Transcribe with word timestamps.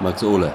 Max 0.00 0.22
Ole. 0.22 0.52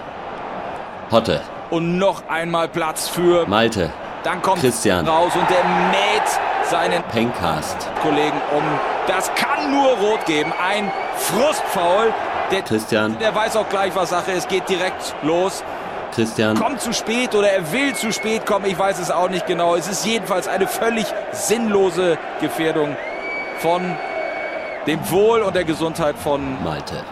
Hotte. 1.12 1.42
Und 1.70 1.98
noch 1.98 2.28
einmal 2.30 2.68
Platz 2.68 3.08
für 3.08 3.46
Malte. 3.48 3.90
Dann 4.24 4.42
kommt 4.42 4.62
Christian. 4.62 5.08
raus 5.08 5.32
und 5.36 5.50
der 5.50 5.64
mäht 5.90 6.70
seinen 6.70 7.02
Pencast. 7.04 7.90
Kollegen 8.04 8.40
um. 8.56 8.64
Das 9.08 9.34
kann 9.36 9.72
nur 9.72 9.90
rot 9.98 10.26
geben. 10.26 10.54
Ein 10.64 10.92
Frustfaul. 11.16 12.14
Der, 12.52 12.62
Christian. 12.62 13.18
der 13.20 13.34
weiß 13.34 13.56
auch 13.56 13.68
gleich, 13.70 13.96
was 13.96 14.10
Sache 14.10 14.32
ist. 14.32 14.48
Geht 14.50 14.70
direkt 14.70 15.16
los. 15.24 15.64
Christian. 16.14 16.58
Kommt 16.58 16.82
zu 16.82 16.94
spät 16.94 17.34
oder 17.34 17.50
er 17.50 17.72
will 17.72 17.96
zu 17.96 18.12
spät 18.12 18.46
kommen. 18.46 18.66
Ich 18.66 18.78
weiß 18.78 19.00
es 19.00 19.10
auch 19.10 19.30
nicht 19.30 19.48
genau. 19.48 19.76
Es 19.76 19.88
ist 19.88 20.06
jedenfalls 20.06 20.48
eine 20.48 20.68
völlig 20.68 21.06
sinnlose 21.32 22.18
Gefährdung 22.42 22.96
von 23.60 23.96
dem 24.88 25.10
Wohl 25.10 25.42
und 25.42 25.56
der 25.56 25.64
Gesundheit 25.64 26.16
von 26.18 26.62
Malte. 26.64 27.04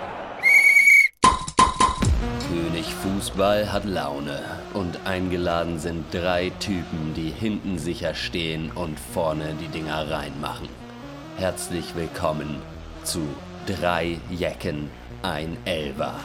Fußball 3.04 3.72
hat 3.72 3.86
Laune 3.86 4.42
und 4.74 5.06
eingeladen 5.06 5.80
sind 5.80 6.14
drei 6.14 6.52
Typen, 6.60 7.14
die 7.16 7.30
hinten 7.30 7.80
sicher 7.80 8.14
stehen 8.14 8.72
und 8.72 9.00
vorne 9.00 9.54
die 9.62 9.70
Dinger 9.70 10.12
reinmachen. 10.12 10.68
Herzlich 11.38 11.96
willkommen 11.96 12.62
zu 13.06 13.22
drei 13.66 14.18
Jecken, 14.30 14.90
ein 15.22 15.56
Elver. 15.64 16.16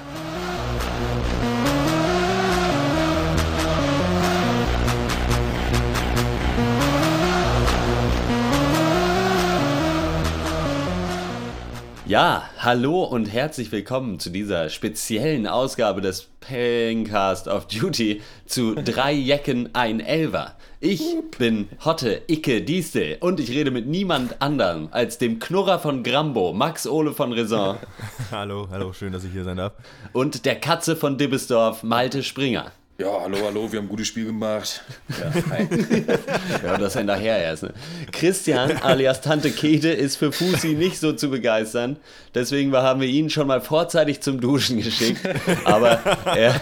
Ja, 12.07 12.51
hallo 12.59 13.03
und 13.05 13.33
herzlich 13.33 13.73
willkommen 13.73 14.21
zu 14.21 14.29
dieser 14.29 14.69
speziellen 14.69 15.47
Ausgabe 15.47 16.03
des 16.03 16.29
Pencast 16.41 17.49
of 17.49 17.67
Duty 17.67 18.21
zu 18.45 18.75
drei 18.75 19.13
Jecken, 19.15 19.71
ein 19.75 20.01
Elver. 20.01 20.55
Ich 20.81 21.03
bin 21.39 21.67
Hotte 21.83 22.21
Icke 22.27 22.61
Diestel 22.61 23.17
und 23.21 23.41
ich 23.41 23.49
rede 23.51 23.71
mit 23.71 23.87
niemand 23.87 24.43
anderem 24.43 24.89
als 24.91 25.17
dem 25.17 25.39
Knurrer 25.39 25.79
von 25.79 26.03
Grambo, 26.03 26.53
Max 26.53 26.87
Ole 26.87 27.15
von 27.15 27.33
Raison 27.33 27.79
Hallo, 28.31 28.69
hallo, 28.71 28.93
schön, 28.93 29.13
dass 29.15 29.25
ich 29.25 29.33
hier 29.33 29.45
sein 29.45 29.57
darf. 29.57 29.73
und 30.13 30.45
der 30.45 30.57
Katze 30.57 30.97
von 30.97 31.17
Dibbesdorf, 31.17 31.83
Malte 31.83 32.23
Springer. 32.23 32.71
Ja, 32.97 33.23
hallo, 33.23 33.39
hallo, 33.45 33.73
wir 33.73 33.81
haben 33.81 33.87
ein 33.87 33.89
gutes 33.89 34.07
Spiel 34.07 34.27
gemacht. 34.27 34.85
Ja. 35.09 35.33
Ja, 36.65 36.79
das 36.79 36.95
nachher 36.95 37.39
erst. 37.39 37.65
Ne? 37.65 37.75
Christian 38.13 38.77
alias 38.79 39.21
Tante 39.21 39.51
Kete 39.51 39.89
ist 39.91 40.17
für 40.17 40.31
Fusi 40.31 40.75
nicht 40.75 40.99
so 40.99 41.13
zu 41.13 41.29
begeistern. 41.29 41.97
Deswegen 42.35 42.73
haben 42.73 43.01
wir 43.01 43.09
ihn 43.09 43.31
schon 43.31 43.49
mal 43.49 43.61
vorzeitig 43.61 44.21
zum 44.21 44.41
Duschen 44.41 44.81
geschickt. 44.81 45.21
Aber 45.65 46.01
er, 46.37 46.61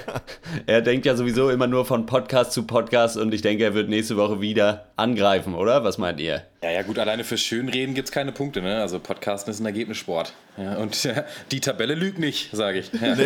er 0.67 0.81
denkt 0.81 1.05
ja 1.05 1.15
sowieso 1.17 1.51
immer 1.51 1.67
nur 1.67 1.85
von 1.85 2.07
Podcast 2.07 2.53
zu 2.53 2.63
Podcast 2.65 3.19
und 3.19 3.35
ich 3.35 3.43
denke, 3.43 3.65
er 3.65 3.75
wird 3.75 3.91
nächste 3.91 4.17
Woche 4.17 4.41
wieder 4.41 4.87
angreifen, 4.97 5.55
oder? 5.55 5.85
Was 5.85 5.99
meint 5.99 6.19
ihr? 6.19 6.43
Ja, 6.63 6.71
ja, 6.71 6.83
gut, 6.83 6.99
alleine 6.99 7.25
fürs 7.25 7.41
Schönreden 7.41 7.95
gibt 7.95 8.09
es 8.09 8.13
keine 8.13 8.31
Punkte, 8.33 8.63
ne? 8.63 8.81
Also 8.81 9.01
Podcasten 9.01 9.51
ist 9.51 9.59
ein 9.61 9.67
Ergebnissport. 9.67 10.33
Ja, 10.59 10.77
und 10.77 11.03
ja, 11.03 11.25
die 11.51 11.61
Tabelle 11.61 11.95
lügt 11.95 12.19
nicht, 12.19 12.51
sage 12.53 12.79
ich. 12.81 12.93
Ja. 12.93 13.17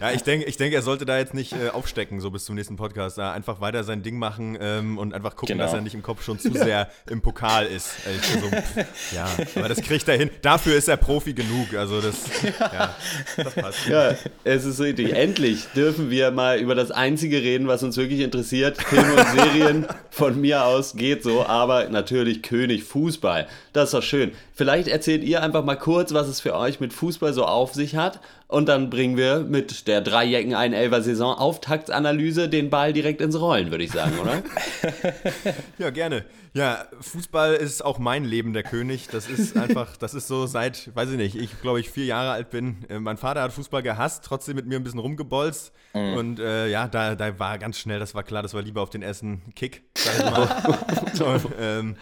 Ja, 0.00 0.12
ich 0.12 0.22
denke, 0.22 0.46
ich 0.46 0.56
denk, 0.56 0.72
er 0.74 0.82
sollte 0.82 1.04
da 1.04 1.18
jetzt 1.18 1.34
nicht 1.34 1.52
äh, 1.52 1.70
aufstecken, 1.70 2.20
so 2.20 2.30
bis 2.30 2.44
zum 2.44 2.54
nächsten 2.54 2.76
Podcast. 2.76 3.18
Da 3.18 3.32
einfach 3.32 3.60
weiter 3.60 3.82
sein 3.84 4.02
Ding 4.02 4.18
machen 4.18 4.56
ähm, 4.60 4.98
und 4.98 5.12
einfach 5.14 5.36
gucken, 5.36 5.54
Genau. 5.56 5.64
dass 5.64 5.74
er 5.74 5.80
nicht 5.80 5.94
im 5.94 6.02
Kopf 6.02 6.22
schon 6.22 6.38
zu 6.38 6.52
sehr 6.52 6.90
im 7.10 7.20
Pokal 7.22 7.66
ist. 7.66 7.88
Äh, 8.06 8.38
so, 8.40 8.46
pff, 8.48 9.12
ja, 9.14 9.26
aber 9.56 9.68
das 9.68 9.80
kriegt 9.82 10.06
er 10.08 10.16
hin. 10.16 10.30
Dafür 10.42 10.76
ist 10.76 10.88
er 10.88 10.96
Profi 10.96 11.32
genug. 11.34 11.74
Also 11.74 12.00
das, 12.00 12.16
ja, 12.60 12.94
das 13.36 13.54
passt. 13.54 13.86
Ja, 13.88 14.14
es 14.44 14.64
ist 14.64 14.80
richtig. 14.80 15.12
Endlich 15.14 15.66
dürfen 15.74 16.10
wir 16.10 16.30
mal 16.30 16.58
über 16.60 16.74
das 16.74 16.90
Einzige 16.90 17.38
reden, 17.42 17.66
was 17.68 17.82
uns 17.82 17.96
wirklich 17.96 18.20
interessiert. 18.20 18.80
Filme 18.82 19.14
und 19.14 19.28
Serien 19.28 19.86
von 20.10 20.40
mir 20.40 20.64
aus 20.64 20.94
geht 20.94 21.22
so, 21.22 21.44
aber 21.44 21.88
natürlich 21.88 22.42
König 22.42 22.59
Fußball. 22.84 23.46
Das 23.72 23.84
ist 23.84 23.94
doch 23.94 24.02
schön. 24.02 24.32
Vielleicht 24.54 24.88
erzählt 24.88 25.24
ihr 25.24 25.42
einfach 25.42 25.64
mal 25.64 25.76
kurz, 25.76 26.12
was 26.12 26.28
es 26.28 26.40
für 26.40 26.54
euch 26.54 26.80
mit 26.80 26.92
Fußball 26.92 27.32
so 27.32 27.44
auf 27.44 27.74
sich 27.74 27.96
hat. 27.96 28.20
Und 28.50 28.68
dann 28.68 28.90
bringen 28.90 29.16
wir 29.16 29.40
mit 29.40 29.86
der 29.86 30.00
drei 30.00 30.24
Jecken 30.24 30.54
ein 30.54 30.72
Elfer 30.72 31.02
Saison 31.02 31.36
Auftaktsanalyse 31.36 32.48
den 32.48 32.68
Ball 32.68 32.92
direkt 32.92 33.20
ins 33.20 33.40
Rollen, 33.40 33.70
würde 33.70 33.84
ich 33.84 33.92
sagen, 33.92 34.18
oder? 34.18 34.42
Ja, 35.78 35.90
gerne. 35.90 36.24
Ja, 36.52 36.84
Fußball 37.00 37.54
ist 37.54 37.84
auch 37.84 38.00
mein 38.00 38.24
Leben 38.24 38.52
der 38.52 38.64
König. 38.64 39.06
Das 39.06 39.28
ist 39.28 39.56
einfach, 39.56 39.96
das 39.96 40.14
ist 40.14 40.26
so 40.26 40.46
seit, 40.46 40.90
weiß 40.96 41.10
ich 41.10 41.16
nicht, 41.16 41.36
ich 41.36 41.60
glaube 41.60 41.78
ich 41.78 41.90
vier 41.90 42.06
Jahre 42.06 42.32
alt 42.32 42.50
bin. 42.50 42.84
Äh, 42.88 42.98
mein 42.98 43.18
Vater 43.18 43.42
hat 43.42 43.52
Fußball 43.52 43.84
gehasst, 43.84 44.24
trotzdem 44.24 44.56
mit 44.56 44.66
mir 44.66 44.80
ein 44.80 44.82
bisschen 44.82 44.98
rumgebolzt. 44.98 45.72
Und 45.92 46.40
äh, 46.40 46.68
ja, 46.68 46.88
da, 46.88 47.14
da 47.14 47.38
war 47.38 47.58
ganz 47.58 47.78
schnell, 47.78 48.00
das 48.00 48.14
war 48.14 48.24
klar, 48.24 48.42
das 48.42 48.54
war 48.54 48.62
lieber 48.62 48.80
auf 48.80 48.90
den 48.90 49.02
ersten 49.02 49.42
Kick, 49.54 49.82
sag 49.94 50.14
ich 50.18 50.24
mal. 50.24 51.34
Und, 51.34 51.46
ähm, 51.60 51.96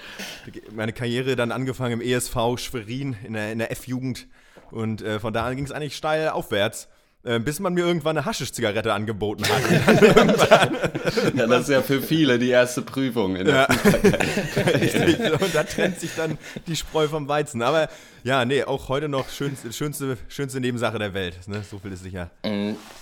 meine 0.75 0.93
Karriere 0.95 1.37
dann 1.37 1.53
angefangen 1.53 2.01
im 2.01 2.07
ESV 2.07 2.37
Schwerin 2.57 3.17
in 3.25 3.35
der, 3.35 3.53
in 3.53 3.59
der 3.59 3.71
F-Jugend. 3.71 4.27
Und 4.71 5.03
äh, 5.03 5.19
von 5.21 5.33
da 5.33 5.47
an 5.47 5.57
ging 5.57 5.65
es 5.65 5.73
eigentlich 5.73 5.97
steil 5.97 6.29
aufwärts. 6.29 6.89
Äh, 7.29 7.41
bis 7.41 7.61
man 7.61 7.75
mir 7.75 7.85
irgendwann 7.85 8.17
eine 8.17 8.25
Haschisch-Zigarette 8.25 8.93
angeboten 8.93 9.45
hat. 9.45 10.73
Ja, 11.35 11.47
das 11.47 11.63
ist 11.63 11.69
ja 11.71 11.83
für 11.83 12.01
viele 12.03 12.39
die 12.39 12.51
erste 12.51 12.83
Prüfung 12.83 13.37
in 13.37 13.47
der 13.47 13.69
Ja. 13.69 15.33
Und 15.33 15.55
da 15.55 15.63
trennt 15.65 15.99
sich 16.01 16.11
dann 16.17 16.39
die 16.67 16.77
Spreu 16.77 17.09
vom 17.09 17.29
Weizen. 17.29 17.63
Aber 17.63 17.89
ja, 18.25 18.45
nee, 18.45 18.65
auch 18.65 18.89
heute 18.89 19.09
noch 19.09 19.29
schönste, 19.31 19.73
schönste, 19.73 20.19
schönste 20.29 20.61
Nebensache 20.61 20.99
der 20.99 21.15
Welt. 21.15 21.37
Ne? 21.47 21.63
So 21.69 21.79
viel 21.79 21.93
ist 21.93 22.03
sicher. 22.03 22.31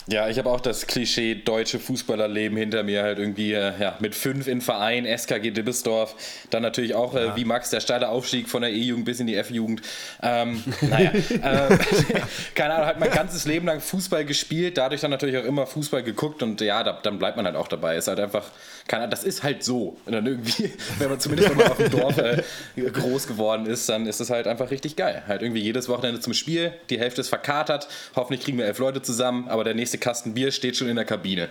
Ja, 0.06 0.28
ich 0.28 0.38
habe 0.38 0.50
auch 0.50 0.60
das 0.60 0.86
Klischee 0.86 1.34
deutsche 1.34 1.78
Fußballerleben 1.78 2.56
hinter 2.56 2.82
mir, 2.82 3.02
halt 3.02 3.18
irgendwie 3.18 3.52
äh, 3.52 3.72
ja, 3.80 3.96
mit 3.98 4.14
fünf 4.14 4.46
in 4.46 4.60
Verein, 4.60 5.04
SKG 5.04 5.50
Dibbesdorf, 5.50 6.14
dann 6.50 6.62
natürlich 6.62 6.94
auch 6.94 7.14
äh, 7.14 7.34
wie 7.34 7.44
Max 7.44 7.70
der 7.70 7.80
steile 7.80 8.08
Aufstieg 8.08 8.48
von 8.48 8.62
der 8.62 8.70
E-Jugend 8.72 9.04
bis 9.04 9.18
in 9.18 9.26
die 9.26 9.34
F-Jugend. 9.34 9.82
Ähm, 10.22 10.62
naja, 10.82 11.10
äh, 11.42 11.78
keine 12.54 12.74
Ahnung, 12.74 12.86
halt 12.86 13.00
mein 13.00 13.10
ganzes 13.10 13.46
Leben 13.46 13.66
lang 13.66 13.80
Fußball 13.80 14.15
gespielt, 14.24 14.78
dadurch 14.78 15.00
dann 15.00 15.10
natürlich 15.10 15.36
auch 15.38 15.44
immer 15.44 15.66
Fußball 15.66 16.02
geguckt 16.02 16.42
und 16.42 16.60
ja, 16.60 16.82
da, 16.82 16.98
dann 17.02 17.18
bleibt 17.18 17.36
man 17.36 17.46
halt 17.46 17.56
auch 17.56 17.68
dabei. 17.68 17.96
Ist 17.96 18.08
halt 18.08 18.20
einfach, 18.20 18.44
Ahnung, 18.88 19.10
das 19.10 19.24
ist 19.24 19.42
halt 19.42 19.62
so. 19.62 19.96
Und 20.06 20.12
dann 20.12 20.26
irgendwie, 20.26 20.72
wenn 20.98 21.10
man 21.10 21.20
zumindest 21.20 21.54
man 21.54 21.66
auf 21.68 21.76
dem 21.76 21.90
Dorf 21.90 22.18
äh, 22.18 22.42
groß 22.76 23.26
geworden 23.26 23.66
ist, 23.66 23.88
dann 23.88 24.06
ist 24.06 24.20
das 24.20 24.30
halt 24.30 24.46
einfach 24.46 24.70
richtig 24.70 24.96
geil. 24.96 25.22
Halt 25.26 25.42
irgendwie 25.42 25.62
jedes 25.62 25.88
Wochenende 25.88 26.20
zum 26.20 26.34
Spiel, 26.34 26.72
die 26.90 26.98
Hälfte 26.98 27.20
ist 27.20 27.28
verkatert, 27.28 27.88
hoffentlich 28.14 28.42
kriegen 28.42 28.58
wir 28.58 28.66
elf 28.66 28.78
Leute 28.78 29.02
zusammen, 29.02 29.48
aber 29.48 29.64
der 29.64 29.74
nächste 29.74 29.98
Kasten 29.98 30.34
Bier 30.34 30.52
steht 30.52 30.76
schon 30.76 30.88
in 30.88 30.96
der 30.96 31.04
Kabine. 31.04 31.48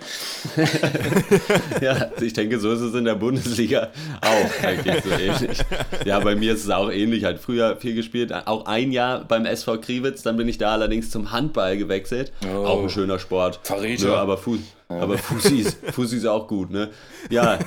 Ja, 1.82 2.10
ich 2.22 2.34
denke, 2.34 2.60
so 2.60 2.72
ist 2.72 2.82
es 2.82 2.94
in 2.94 3.06
der 3.06 3.16
Bundesliga 3.16 3.90
auch 4.22 4.64
eigentlich 4.64 5.04
so 5.04 5.10
ähnlich. 5.12 5.60
Ja, 6.06 6.20
bei 6.20 6.36
mir 6.36 6.54
ist 6.54 6.64
es 6.64 6.70
auch 6.70 6.92
ähnlich. 6.92 7.24
Halt 7.26 7.40
früher 7.40 7.78
viel 7.78 7.96
gespielt, 7.96 8.34
auch 8.34 8.66
ein 8.66 8.92
Jahr 8.92 9.24
beim 9.26 9.46
SV 9.46 9.80
Kriwitz, 9.80 10.24
dann 10.24 10.38
bin 10.38 10.48
ich 10.48 10.58
da 10.58 10.72
allerdings 10.72 11.10
zum 11.10 11.32
Handball 11.32 11.78
gewechselt. 11.78 12.32
Oh. 12.54 12.66
Auch 12.66 12.84
ein 12.84 12.90
schöner 12.90 13.20
Sport. 13.20 13.60
Verräter. 13.64 14.10
Ja, 14.10 14.16
aber 14.16 14.38
Fuß. 14.38 14.60
Aber 14.88 15.18
Fussi 15.18 15.62
ist, 15.62 15.78
Fussi 15.92 16.18
ist 16.18 16.26
auch 16.26 16.48
gut, 16.48 16.70
ne? 16.70 16.90
Ja. 17.30 17.58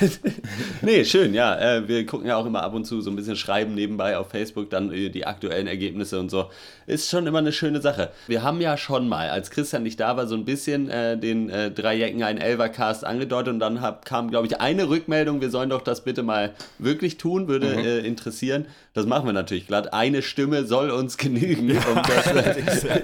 nee, 0.82 1.04
schön, 1.04 1.34
ja. 1.34 1.58
Äh, 1.58 1.88
wir 1.88 2.06
gucken 2.06 2.28
ja 2.28 2.36
auch 2.36 2.46
immer 2.46 2.62
ab 2.62 2.74
und 2.74 2.84
zu 2.84 3.00
so 3.00 3.10
ein 3.10 3.16
bisschen 3.16 3.34
schreiben 3.34 3.74
nebenbei 3.74 4.16
auf 4.16 4.30
Facebook, 4.30 4.70
dann 4.70 4.92
äh, 4.92 5.10
die 5.10 5.26
aktuellen 5.26 5.66
Ergebnisse 5.66 6.20
und 6.20 6.30
so. 6.30 6.50
Ist 6.86 7.10
schon 7.10 7.26
immer 7.26 7.38
eine 7.38 7.52
schöne 7.52 7.80
Sache. 7.80 8.10
Wir 8.28 8.42
haben 8.42 8.60
ja 8.60 8.76
schon 8.76 9.08
mal, 9.08 9.30
als 9.30 9.50
Christian 9.50 9.82
nicht 9.82 9.98
da 9.98 10.16
war, 10.16 10.26
so 10.28 10.36
ein 10.36 10.44
bisschen 10.44 10.88
äh, 10.90 11.18
den 11.18 11.50
äh, 11.50 11.70
drei 11.70 11.96
Jecken 11.96 12.22
ein 12.22 12.38
Elvercast 12.38 13.04
angedeutet 13.04 13.54
und 13.54 13.58
dann 13.58 13.80
hab, 13.80 14.04
kam, 14.04 14.30
glaube 14.30 14.46
ich, 14.46 14.60
eine 14.60 14.88
Rückmeldung, 14.88 15.40
wir 15.40 15.50
sollen 15.50 15.70
doch 15.70 15.82
das 15.82 16.04
bitte 16.04 16.22
mal 16.22 16.52
wirklich 16.78 17.16
tun, 17.16 17.48
würde 17.48 17.66
äh, 17.66 18.06
interessieren. 18.06 18.66
Das 18.92 19.06
machen 19.06 19.26
wir 19.26 19.32
natürlich 19.32 19.66
glatt. 19.66 19.92
Eine 19.92 20.22
Stimme 20.22 20.66
soll 20.66 20.90
uns 20.90 21.16
genügen. 21.16 21.70
Um 21.70 22.00
das, 22.06 22.86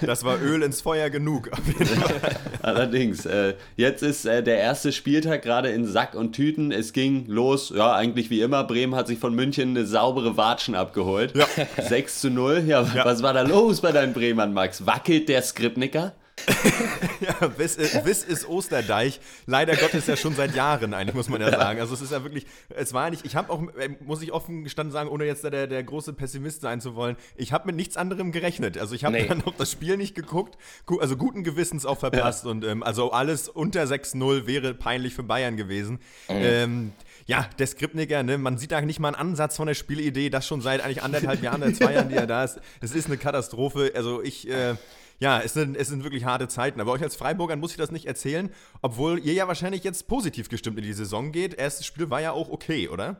Das 0.00 0.24
war 0.24 0.40
Öl 0.42 0.62
ins 0.62 0.80
Feuer 0.80 1.10
genug. 1.10 1.50
Auf 1.52 1.64
jeden 1.66 1.86
Fall. 1.86 2.87
Allerdings, 2.88 3.26
äh, 3.26 3.54
jetzt 3.76 4.02
ist 4.02 4.24
äh, 4.24 4.42
der 4.42 4.58
erste 4.58 4.92
Spieltag 4.92 5.42
gerade 5.42 5.68
in 5.68 5.84
Sack 5.86 6.14
und 6.14 6.32
Tüten. 6.32 6.72
Es 6.72 6.94
ging 6.94 7.26
los, 7.28 7.70
ja, 7.76 7.94
eigentlich 7.94 8.30
wie 8.30 8.40
immer. 8.40 8.64
Bremen 8.64 8.94
hat 8.94 9.08
sich 9.08 9.18
von 9.18 9.34
München 9.34 9.70
eine 9.70 9.84
saubere 9.84 10.38
Watschen 10.38 10.74
abgeholt. 10.74 11.34
Ja. 11.36 11.46
6 11.88 12.20
zu 12.22 12.30
0. 12.30 12.64
Ja, 12.66 12.82
Ja. 12.94 13.04
was 13.04 13.22
war 13.22 13.34
da 13.34 13.42
los 13.42 13.82
bei 13.82 13.92
deinen 13.92 14.14
Bremern, 14.14 14.54
Max? 14.54 14.86
Wackelt 14.86 15.28
der 15.28 15.42
Skripnicker? 15.42 16.14
Ja, 17.20 17.58
Wiss, 17.58 17.76
ist- 17.76 18.04
Wiss 18.04 18.22
ist 18.24 18.48
Osterdeich. 18.48 19.20
Leider 19.46 19.76
Gottes 19.76 20.06
ja 20.06 20.16
schon 20.16 20.34
seit 20.34 20.54
Jahren, 20.54 20.94
eigentlich, 20.94 21.14
muss 21.14 21.28
man 21.28 21.40
ja 21.40 21.50
sagen. 21.50 21.80
Also 21.80 21.94
es 21.94 22.00
ist 22.00 22.12
ja 22.12 22.22
wirklich, 22.22 22.46
es 22.70 22.92
war 22.92 23.10
nicht, 23.10 23.24
ich 23.24 23.34
habe 23.36 23.50
auch, 23.52 23.62
äh, 23.76 23.90
muss 24.04 24.22
ich 24.22 24.32
offen 24.32 24.64
gestanden 24.64 24.92
sagen, 24.92 25.08
ohne 25.08 25.24
jetzt 25.24 25.42
der, 25.44 25.66
der 25.66 25.82
große 25.82 26.12
Pessimist 26.12 26.60
sein 26.62 26.80
zu 26.80 26.94
wollen, 26.94 27.16
ich 27.36 27.52
habe 27.52 27.66
mit 27.66 27.76
nichts 27.76 27.96
anderem 27.96 28.30
gerechnet. 28.32 28.78
Also 28.78 28.94
ich 28.94 29.04
habe 29.04 29.16
Nee. 29.16 29.26
dann 29.26 29.42
auch 29.44 29.54
das 29.56 29.70
Spiel 29.72 29.96
nicht 29.96 30.14
geguckt, 30.14 30.56
gu- 30.86 30.98
also 31.00 31.16
guten 31.16 31.42
Gewissens 31.44 31.84
auch 31.86 31.98
verpasst. 31.98 32.46
Und 32.46 32.64
ähm, 32.64 32.82
also 32.82 33.10
alles 33.12 33.48
unter 33.48 33.82
6-0 33.82 34.46
wäre 34.46 34.74
peinlich 34.74 35.14
für 35.14 35.22
Bayern 35.24 35.56
gewesen. 35.56 35.98
Ähm, 36.28 36.92
ja, 37.26 37.48
der 37.58 37.66
Skripniker, 37.66 38.22
ne, 38.22 38.38
man 38.38 38.56
sieht 38.58 38.72
da 38.72 38.80
nicht 38.80 39.00
mal 39.00 39.08
einen 39.08 39.16
Ansatz 39.30 39.56
von 39.56 39.66
der 39.66 39.74
Spielidee, 39.74 40.30
das 40.30 40.46
schon 40.46 40.60
seit 40.60 40.80
eigentlich 40.82 41.02
anderthalb 41.02 41.42
Jahren, 41.42 41.74
zwei 41.74 41.92
Jahren, 41.94 42.08
die 42.08 42.14
er 42.14 42.26
da 42.26 42.44
ist. 42.44 42.60
Es 42.80 42.92
ist 42.94 43.06
eine 43.06 43.18
Katastrophe. 43.18 43.92
Also 43.94 44.22
ich, 44.22 44.48
äh, 44.48 44.76
ja, 45.20 45.40
es 45.40 45.54
sind, 45.54 45.76
es 45.76 45.88
sind 45.88 46.04
wirklich 46.04 46.24
harte 46.24 46.48
Zeiten. 46.48 46.80
Aber 46.80 46.92
euch 46.92 47.02
als 47.02 47.16
Freiburgern 47.16 47.58
muss 47.58 47.72
ich 47.72 47.76
das 47.76 47.90
nicht 47.90 48.06
erzählen, 48.06 48.50
obwohl 48.82 49.18
ihr 49.18 49.32
ja 49.32 49.48
wahrscheinlich 49.48 49.84
jetzt 49.84 50.06
positiv 50.06 50.48
gestimmt 50.48 50.78
in 50.78 50.84
die 50.84 50.92
Saison 50.92 51.32
geht. 51.32 51.54
Erstes 51.54 51.86
Spiel 51.86 52.08
war 52.10 52.20
ja 52.20 52.32
auch 52.32 52.50
okay, 52.50 52.88
oder? 52.88 53.16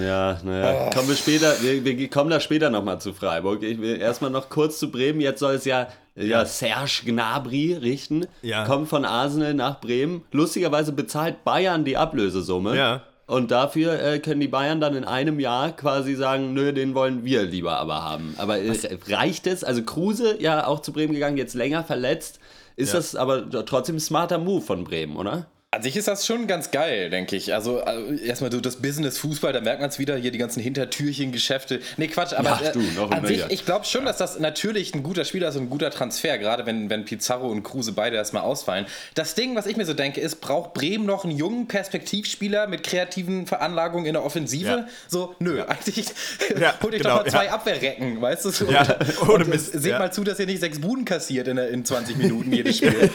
Ja, 0.00 0.40
naja, 0.42 0.90
kommen 0.90 1.08
wir 1.08 1.16
später, 1.16 1.54
wir, 1.60 1.84
wir 1.84 2.10
kommen 2.10 2.30
da 2.30 2.40
später 2.40 2.70
nochmal 2.70 3.00
zu 3.00 3.12
Freiburg. 3.12 3.62
Ich 3.62 3.80
will 3.80 4.00
erstmal 4.00 4.30
noch 4.30 4.48
kurz 4.48 4.78
zu 4.78 4.90
Bremen. 4.90 5.20
Jetzt 5.20 5.40
soll 5.40 5.54
es 5.54 5.64
ja 5.64 5.88
ja, 6.14 6.44
Serge 6.44 7.02
Gnabry 7.06 7.74
richten. 7.74 8.26
Ja. 8.42 8.66
Kommt 8.66 8.88
von 8.88 9.04
Arsenal 9.04 9.54
nach 9.54 9.80
Bremen. 9.80 10.24
Lustigerweise 10.30 10.92
bezahlt 10.92 11.44
Bayern 11.44 11.84
die 11.84 11.96
Ablösesumme. 11.96 12.76
Ja. 12.76 13.02
Und 13.32 13.50
dafür 13.50 13.98
äh, 13.98 14.18
können 14.18 14.40
die 14.40 14.48
Bayern 14.48 14.78
dann 14.80 14.94
in 14.94 15.04
einem 15.04 15.40
Jahr 15.40 15.72
quasi 15.74 16.14
sagen, 16.14 16.52
nö, 16.52 16.74
den 16.74 16.94
wollen 16.94 17.24
wir 17.24 17.44
lieber 17.44 17.78
aber 17.78 18.02
haben. 18.04 18.34
Aber 18.36 18.58
äh, 18.58 18.76
reicht 19.08 19.46
es? 19.46 19.64
Also 19.64 19.82
Kruse 19.82 20.36
ja 20.38 20.66
auch 20.66 20.80
zu 20.80 20.92
Bremen 20.92 21.14
gegangen, 21.14 21.38
jetzt 21.38 21.54
länger 21.54 21.82
verletzt. 21.82 22.40
Ist 22.76 22.92
Ja. 22.92 22.98
das 22.98 23.16
aber 23.16 23.48
trotzdem 23.64 23.96
ein 23.96 24.00
smarter 24.00 24.36
Move 24.36 24.60
von 24.60 24.84
Bremen, 24.84 25.16
oder? 25.16 25.46
An 25.74 25.82
sich 25.82 25.96
ist 25.96 26.06
das 26.06 26.26
schon 26.26 26.46
ganz 26.46 26.70
geil, 26.70 27.08
denke 27.08 27.34
ich. 27.34 27.54
Also, 27.54 27.80
also 27.80 28.12
erstmal 28.12 28.52
so 28.52 28.60
das 28.60 28.76
Business 28.76 29.16
Fußball, 29.16 29.54
da 29.54 29.62
merkt 29.62 29.80
man 29.80 29.88
es 29.88 29.98
wieder, 29.98 30.16
hier 30.16 30.30
die 30.30 30.36
ganzen 30.36 30.62
Hintertürchen-Geschäfte. 30.62 31.80
Nee, 31.96 32.08
Quatsch, 32.08 32.34
aber 32.34 32.60
Ja, 32.62 32.68
äh, 32.68 32.72
du, 32.72 32.80
noch 32.94 33.10
an 33.10 33.24
sich, 33.24 33.38
ja. 33.38 33.46
ich 33.48 33.64
glaube 33.64 33.86
schon, 33.86 34.04
dass 34.04 34.18
das 34.18 34.38
natürlich 34.38 34.94
ein 34.94 35.02
guter 35.02 35.24
Spieler 35.24 35.48
ist 35.48 35.56
und 35.56 35.62
ein 35.62 35.70
guter 35.70 35.90
Transfer, 35.90 36.36
gerade 36.36 36.66
wenn, 36.66 36.90
wenn 36.90 37.06
Pizarro 37.06 37.48
und 37.48 37.62
Kruse 37.62 37.92
beide 37.92 38.16
erstmal 38.16 38.42
ausfallen. 38.42 38.84
Das 39.14 39.34
Ding, 39.34 39.56
was 39.56 39.64
ich 39.64 39.78
mir 39.78 39.86
so 39.86 39.94
denke, 39.94 40.20
ist, 40.20 40.42
braucht 40.42 40.74
Bremen 40.74 41.06
noch 41.06 41.24
einen 41.24 41.38
jungen 41.38 41.68
Perspektivspieler 41.68 42.66
mit 42.66 42.82
kreativen 42.82 43.46
Veranlagungen 43.46 44.04
in 44.04 44.12
der 44.12 44.26
Offensive? 44.26 44.68
Ja. 44.68 44.88
So, 45.08 45.34
nö, 45.38 45.62
eigentlich 45.62 46.04
Ja, 46.60 46.74
holt 46.82 46.92
euch 46.92 47.00
genau, 47.00 47.16
doch 47.16 47.24
mal 47.24 47.30
zwei 47.30 47.46
ja. 47.46 47.52
Abwehrrecken, 47.52 48.20
weißt 48.20 48.44
du? 48.44 48.50
So, 48.50 48.70
Ja, 48.70 48.82
und, 49.22 49.28
ohne 49.30 49.44
und 49.44 49.48
Mist, 49.48 49.72
Seht 49.72 49.92
ja. 49.92 49.98
mal 49.98 50.12
zu, 50.12 50.22
dass 50.22 50.38
ihr 50.38 50.44
nicht 50.44 50.60
sechs 50.60 50.78
Buden 50.78 51.06
kassiert 51.06 51.48
in, 51.48 51.56
in 51.56 51.82
20 51.82 52.18
Minuten 52.18 52.52
jedes 52.52 52.76
Spiel. 52.76 53.10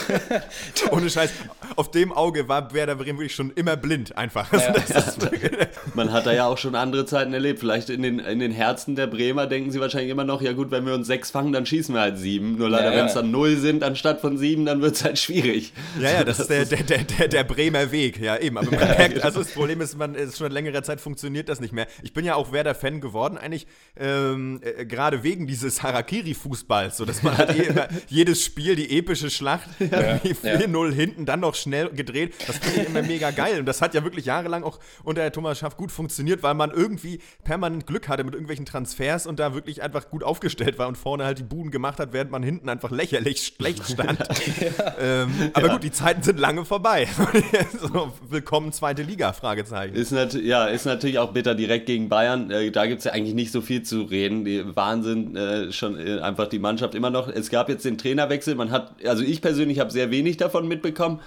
Ohne 0.90 1.10
Scheiß. 1.10 1.30
Auf 1.76 1.89
dem 1.90 2.12
Auge 2.12 2.48
war 2.48 2.72
Werder 2.74 2.96
Bremen 2.96 3.18
wirklich 3.18 3.34
schon 3.34 3.50
immer 3.52 3.76
blind, 3.76 4.16
einfach. 4.16 4.52
Also 4.52 4.66
das 4.74 5.08
ist 5.08 5.22
wirklich- 5.22 5.50
Man 5.94 6.12
hat 6.12 6.26
da 6.26 6.32
ja 6.32 6.46
auch 6.46 6.58
schon 6.58 6.74
andere 6.74 7.06
Zeiten 7.06 7.32
erlebt. 7.32 7.58
Vielleicht 7.60 7.90
in 7.90 8.02
den, 8.02 8.18
in 8.18 8.38
den 8.38 8.52
Herzen 8.52 8.94
der 8.96 9.06
Bremer 9.06 9.46
denken 9.46 9.70
sie 9.70 9.80
wahrscheinlich 9.80 10.10
immer 10.10 10.24
noch, 10.24 10.42
ja 10.42 10.52
gut, 10.52 10.70
wenn 10.70 10.84
wir 10.86 10.94
uns 10.94 11.06
sechs 11.06 11.30
fangen, 11.30 11.52
dann 11.52 11.66
schießen 11.66 11.94
wir 11.94 12.02
halt 12.02 12.18
sieben. 12.18 12.58
Nur 12.58 12.68
leider, 12.68 12.86
Ja, 12.86 12.92
ja. 12.92 12.98
wenn 12.98 13.06
es 13.06 13.14
dann 13.14 13.30
null 13.30 13.56
sind 13.56 13.82
anstatt 13.82 14.20
von 14.20 14.36
sieben, 14.38 14.66
dann 14.66 14.82
wird 14.82 14.94
es 14.96 15.04
halt 15.04 15.18
schwierig. 15.18 15.72
Ja, 15.98 16.10
ja, 16.12 16.24
das 16.24 16.38
ist 16.40 16.50
der, 16.50 16.64
der, 16.66 16.82
der, 17.04 17.28
der, 17.28 17.44
Bremer 17.44 17.90
Weg. 17.90 18.20
Ja, 18.20 18.36
eben. 18.36 18.58
Aber 18.58 18.70
man 18.70 18.78
merkt, 18.80 19.22
also 19.24 19.40
das 19.40 19.52
Problem 19.52 19.80
ist, 19.80 19.96
man 19.98 20.14
ist 20.14 20.36
schon 20.38 20.50
seit 20.50 20.52
längerer 20.52 20.82
Zeit 20.82 21.00
funktioniert 21.00 21.48
das 21.48 21.60
nicht 21.60 21.72
mehr. 21.72 21.86
Ich 22.02 22.12
bin 22.12 22.24
ja 22.24 22.34
auch 22.34 22.52
Werder-Fan 22.52 23.00
geworden, 23.00 23.38
eigentlich 23.38 23.66
ähm, 23.96 24.60
äh, 24.62 24.84
gerade 24.84 25.22
wegen 25.22 25.46
dieses 25.46 25.82
Harakiri-Fußballs, 25.82 26.96
so 26.96 27.04
dass 27.04 27.22
man 27.22 27.36
halt 27.38 27.56
eh 27.56 27.62
immer 27.64 27.88
jedes 28.08 28.44
Spiel, 28.44 28.76
die 28.76 28.98
epische 28.98 29.30
Schlacht, 29.30 29.68
irgendwie 29.78 30.34
4-0 30.34 30.92
hinten, 30.92 31.26
dann 31.26 31.40
noch 31.40 31.54
schnell 31.54 31.79
gedreht. 31.88 32.34
Das 32.46 32.58
finde 32.58 32.82
ich 32.82 32.88
immer 32.88 33.02
mega 33.02 33.30
geil. 33.30 33.60
Und 33.60 33.66
das 33.66 33.80
hat 33.82 33.94
ja 33.94 34.04
wirklich 34.04 34.26
jahrelang 34.26 34.62
auch 34.62 34.78
unter 35.04 35.22
Herr 35.22 35.32
Thomas 35.32 35.58
Schaff 35.58 35.76
gut 35.76 35.90
funktioniert, 35.90 36.42
weil 36.42 36.54
man 36.54 36.70
irgendwie 36.70 37.20
permanent 37.44 37.86
Glück 37.86 38.08
hatte 38.08 38.24
mit 38.24 38.34
irgendwelchen 38.34 38.66
Transfers 38.66 39.26
und 39.26 39.38
da 39.38 39.54
wirklich 39.54 39.82
einfach 39.82 40.10
gut 40.10 40.22
aufgestellt 40.22 40.78
war 40.78 40.88
und 40.88 40.96
vorne 40.96 41.24
halt 41.24 41.38
die 41.38 41.42
Buden 41.42 41.70
gemacht 41.70 41.98
hat, 41.98 42.12
während 42.12 42.30
man 42.30 42.42
hinten 42.42 42.68
einfach 42.68 42.90
lächerlich 42.90 43.54
schlecht 43.56 43.84
stand. 43.86 44.20
ähm, 45.00 45.30
aber 45.52 45.70
gut, 45.70 45.82
die 45.82 45.90
Zeiten 45.90 46.22
sind 46.22 46.38
lange 46.38 46.64
vorbei. 46.64 47.08
so, 47.80 48.12
willkommen 48.28 48.72
zweite 48.72 49.02
Liga, 49.02 49.32
Fragezeichen. 49.32 49.94
Ist, 49.94 50.12
ja, 50.34 50.66
ist 50.66 50.86
natürlich 50.86 51.18
auch 51.18 51.32
bitter 51.32 51.54
direkt 51.54 51.86
gegen 51.86 52.08
Bayern. 52.08 52.50
Äh, 52.50 52.70
da 52.70 52.86
gibt 52.86 52.98
es 52.98 53.04
ja 53.04 53.12
eigentlich 53.12 53.34
nicht 53.34 53.52
so 53.52 53.60
viel 53.60 53.82
zu 53.82 54.02
reden. 54.02 54.44
Die 54.44 54.64
Wahnsinn, 54.76 55.36
äh, 55.36 55.72
schon 55.72 55.98
äh, 55.98 56.20
einfach 56.20 56.48
die 56.48 56.58
Mannschaft 56.58 56.94
immer 56.94 57.10
noch. 57.10 57.28
Es 57.28 57.50
gab 57.50 57.68
jetzt 57.68 57.84
den 57.84 57.98
Trainerwechsel. 57.98 58.54
Man 58.54 58.70
hat, 58.70 58.94
also 59.04 59.22
ich 59.22 59.40
persönlich 59.40 59.78
habe 59.78 59.90
sehr 59.90 60.10
wenig 60.10 60.36
davon 60.36 60.68
mitbekommen. 60.68 61.20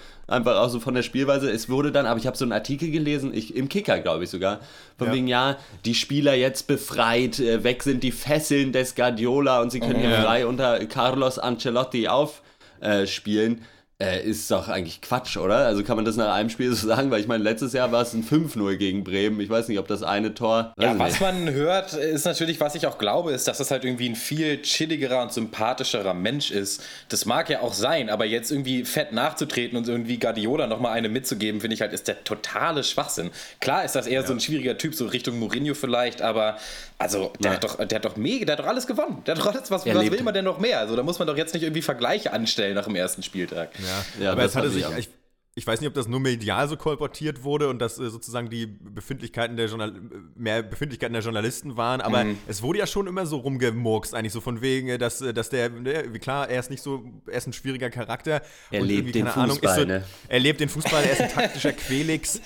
Einfach 0.46 0.60
auch 0.60 0.68
so 0.70 0.82
von 0.82 0.94
der 0.94 1.04
Spielweise. 1.04 1.50
Es 1.50 1.70
wurde 1.70 1.94
dann, 1.94 2.06
aber 2.06 2.20
ich 2.20 2.28
habe 2.28 2.36
so 2.36 2.44
einen 2.44 2.52
Artikel 2.52 2.92
gelesen, 2.92 3.32
ich, 3.34 3.56
im 3.56 3.70
Kicker 3.70 4.00
glaube 4.00 4.26
ich 4.26 4.30
sogar, 4.30 4.60
von 4.98 5.08
Ja. 5.08 5.14
wegen, 5.14 5.28
ja, 5.28 5.56
die 5.86 5.96
Spieler 5.96 6.34
jetzt 6.34 6.68
befreit, 6.68 7.40
äh, 7.40 7.64
weg 7.64 7.82
sind 7.82 8.04
die 8.04 8.12
Fesseln 8.12 8.74
des 8.74 8.94
Guardiola 8.96 9.62
und 9.62 9.72
sie 9.72 9.80
können 9.80 10.00
hier 10.02 10.10
Ja. 10.10 10.22
frei 10.24 10.46
unter 10.46 10.84
Carlos 10.86 11.40
Ancelotti 11.40 12.10
aufspielen. 12.10 13.62
Äh, 14.04 14.24
ist 14.24 14.50
doch 14.52 14.68
eigentlich 14.70 15.02
Quatsch, 15.02 15.38
oder? 15.38 15.58
Also 15.66 15.84
kann 15.84 15.96
man 15.96 16.06
das 16.06 16.16
nach 16.16 16.34
einem 16.34 16.50
Spiel 16.50 16.72
so 16.76 16.88
sagen, 16.88 17.12
weil 17.12 17.22
ich 17.22 17.28
meine, 17.28 17.44
letztes 17.44 17.74
Jahr 17.74 17.92
war 17.92 18.02
es 18.02 18.14
ein 18.14 18.24
5-0 18.24 18.76
gegen 18.78 19.04
Bremen. 19.04 19.40
Ich 19.40 19.50
weiß 19.50 19.68
nicht, 19.68 19.80
ob 19.80 19.88
das 19.88 20.04
eine 20.04 20.34
Tor. 20.34 20.74
Ja, 20.80 20.98
was 21.00 21.12
nicht. 21.14 21.22
man 21.22 21.52
hört, 21.52 21.94
ist 21.94 22.26
natürlich, 22.26 22.60
was 22.60 22.76
ich 22.76 22.88
auch 22.88 22.98
glaube, 22.98 23.32
ist, 23.32 23.48
dass 23.48 23.58
das 23.58 23.72
halt 23.72 23.86
irgendwie 23.86 24.10
ein 24.10 24.16
viel 24.16 24.62
chilligerer 24.62 25.22
und 25.22 25.32
sympathischerer 25.32 26.14
Mensch 26.14 26.52
ist. 26.52 26.82
Das 27.10 27.26
mag 27.26 27.50
ja 27.50 27.62
auch 27.62 27.74
sein, 27.74 28.10
aber 28.10 28.26
jetzt 28.26 28.52
irgendwie 28.52 28.86
fett 28.86 29.12
nachzutreten 29.14 29.78
und 29.78 29.88
irgendwie 29.88 30.18
Guardiola 30.20 30.68
nochmal 30.68 30.94
eine 30.94 31.10
mitzugeben, 31.10 31.62
finde 31.62 31.76
ich 31.76 31.82
halt, 31.82 31.94
ist 31.94 32.08
der 32.08 32.24
totale 32.24 32.84
Schwachsinn. 32.84 33.32
Klar 33.60 33.86
ist 33.86 33.96
das 33.96 34.08
eher 34.08 34.26
so 34.26 34.34
ein 34.34 34.40
schwieriger 34.40 34.78
Typ, 34.78 34.96
so 34.96 35.06
Richtung 35.06 35.40
Mourinho 35.40 35.74
vielleicht, 35.74 36.22
aber 36.22 36.58
also, 36.98 37.34
der, 37.40 37.52
Ja. 37.52 37.56
hat, 37.58 37.64
doch, 37.64 37.76
der 37.86 37.96
hat 37.98 38.06
doch 38.06 38.16
mega, 38.16 38.46
der 38.46 38.54
hat 38.58 38.64
doch 38.64 38.70
alles 38.70 38.88
gewonnen. 38.88 39.22
Der 39.26 39.36
hat 39.36 39.42
doch 39.42 39.54
alles, 39.54 39.70
was, 39.72 39.86
was 39.86 40.12
will 40.12 40.24
man 40.24 40.34
denn 40.34 40.46
noch 40.46 40.60
mehr? 40.60 40.80
Also, 40.80 40.96
da 40.96 41.04
muss 41.04 41.20
man 41.20 41.28
doch 41.28 41.36
jetzt 41.36 41.54
nicht 41.54 41.64
irgendwie 41.64 41.82
Vergleiche 41.82 42.32
anstellen 42.32 42.76
nach 42.76 42.86
dem 42.86 42.96
ersten 42.96 43.24
Spieltag. 43.24 43.72
Ja, 43.80 43.93
Ja, 44.20 44.32
aber 44.32 44.44
es 44.44 44.56
hatte 44.56 44.70
sich, 44.70 44.86
ich, 44.98 45.10
ich 45.56 45.68
weiß 45.68 45.80
nicht, 45.82 45.88
ob 45.88 45.94
das 45.94 46.08
nur 46.08 46.20
medial 46.20 46.68
so 46.68 46.78
kolportiert 46.78 47.44
wurde 47.44 47.70
und 47.70 47.78
dass 47.78 48.00
äh, 48.00 48.10
sozusagen 48.10 48.50
die 48.50 48.66
Befindlichkeiten 48.66 49.56
der 49.56 49.68
Journal 49.68 49.94
mehr 50.36 50.64
Befindlichkeiten 50.64 51.14
der 51.14 51.22
Journalisten 51.22 51.78
waren, 51.78 52.02
aber 52.02 52.24
Mhm. 52.24 52.40
es 52.48 52.64
wurde 52.64 52.80
ja 52.80 52.88
schon 52.88 53.06
immer 53.06 53.28
so 53.28 53.38
rumgemurkst, 53.38 54.16
eigentlich 54.16 54.34
so 54.34 54.42
von 54.42 54.62
wegen, 54.62 54.90
äh, 54.90 54.98
dass, 54.98 55.22
äh, 55.22 55.32
dass 55.32 55.50
der, 55.50 55.70
ne, 55.70 56.06
wie 56.12 56.18
klar, 56.18 56.50
er 56.50 56.60
ist 56.60 56.72
nicht 56.72 56.82
so, 56.82 57.04
er 57.28 57.38
ist 57.38 57.46
ein 57.46 57.54
schwieriger 57.54 57.92
Charakter. 57.92 58.42
Er 58.72 58.82
lebt 58.82 59.14
den 59.14 59.28
Ahnung, 59.28 59.52
Fußball, 59.58 59.76
ist 59.78 59.82
so, 59.82 59.86
ne? 59.88 60.04
Er 60.28 60.40
lebt 60.40 60.60
den 60.60 60.70
Fußball, 60.70 61.04
er 61.04 61.12
ist 61.12 61.22
ein 61.22 61.30
taktischer 61.32 61.72
Quelix. 61.74 62.42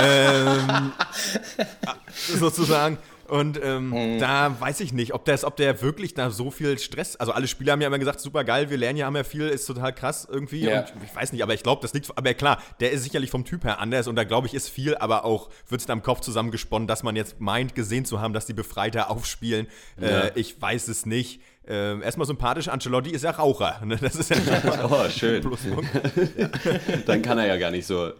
ähm, 0.00 0.92
sozusagen. 2.38 2.98
Und 3.26 3.60
ähm, 3.62 3.90
Mhm. 3.90 4.18
da 4.18 4.58
weiß 4.60 4.80
ich 4.80 4.92
nicht, 4.92 5.14
ob, 5.14 5.24
das, 5.24 5.44
ob 5.44 5.56
der 5.56 5.82
wirklich 5.82 6.14
da 6.14 6.30
so 6.30 6.50
viel 6.50 6.78
Stress. 6.78 7.16
Also 7.16 7.32
alle 7.32 7.48
Spieler 7.48 7.72
haben 7.72 7.80
ja 7.80 7.86
immer 7.88 7.98
gesagt, 7.98 8.20
super 8.20 8.44
geil, 8.44 8.70
wir 8.70 8.76
lernen 8.76 8.98
ja 8.98 9.06
ja 9.06 9.24
viel, 9.24 9.48
ist 9.48 9.66
total 9.66 9.94
krass 9.94 10.26
irgendwie. 10.30 10.60
Ja. 10.64 10.80
Und 10.80 10.92
ich 11.04 11.14
weiß 11.14 11.32
nicht, 11.32 11.42
aber 11.42 11.54
ich 11.54 11.62
glaube, 11.62 11.82
das 11.82 11.92
liegt. 11.94 12.10
Aber 12.16 12.34
klar, 12.34 12.62
der 12.80 12.92
ist 12.92 13.02
sicherlich 13.04 13.30
vom 13.30 13.44
Typ 13.44 13.64
her 13.64 13.80
anders 13.80 14.06
und 14.08 14.16
da 14.16 14.24
glaube 14.24 14.46
ich, 14.46 14.54
ist 14.54 14.68
viel, 14.68 14.96
aber 14.96 15.24
auch 15.24 15.48
wird 15.68 15.80
es 15.80 15.86
da 15.86 15.92
im 15.92 16.02
Kopf 16.02 16.20
zusammengesponnen, 16.20 16.86
dass 16.88 17.02
man 17.02 17.16
jetzt 17.16 17.40
meint, 17.40 17.74
gesehen 17.74 18.04
zu 18.04 18.20
haben, 18.20 18.32
dass 18.34 18.46
die 18.46 18.52
Befreiter 18.54 19.10
aufspielen. 19.10 19.66
Ja. 20.00 20.06
Äh, 20.26 20.32
ich 20.34 20.60
weiß 20.60 20.88
es 20.88 21.06
nicht. 21.06 21.40
Ähm, 21.68 22.00
erstmal 22.02 22.26
sympathisch, 22.28 22.68
Ancelotti 22.68 23.10
ist 23.10 23.24
ja 23.24 23.30
Raucher. 23.32 23.80
Ne? 23.84 23.96
Das 24.00 24.14
ist 24.14 24.30
ja 24.30 24.36
Oh, 24.88 25.08
schön. 25.08 25.40
Pluspunkt. 25.42 25.84
Dann 27.06 27.22
kann 27.22 27.38
er 27.38 27.46
ja 27.46 27.56
gar 27.56 27.70
nicht 27.72 27.86
so. 27.86 28.10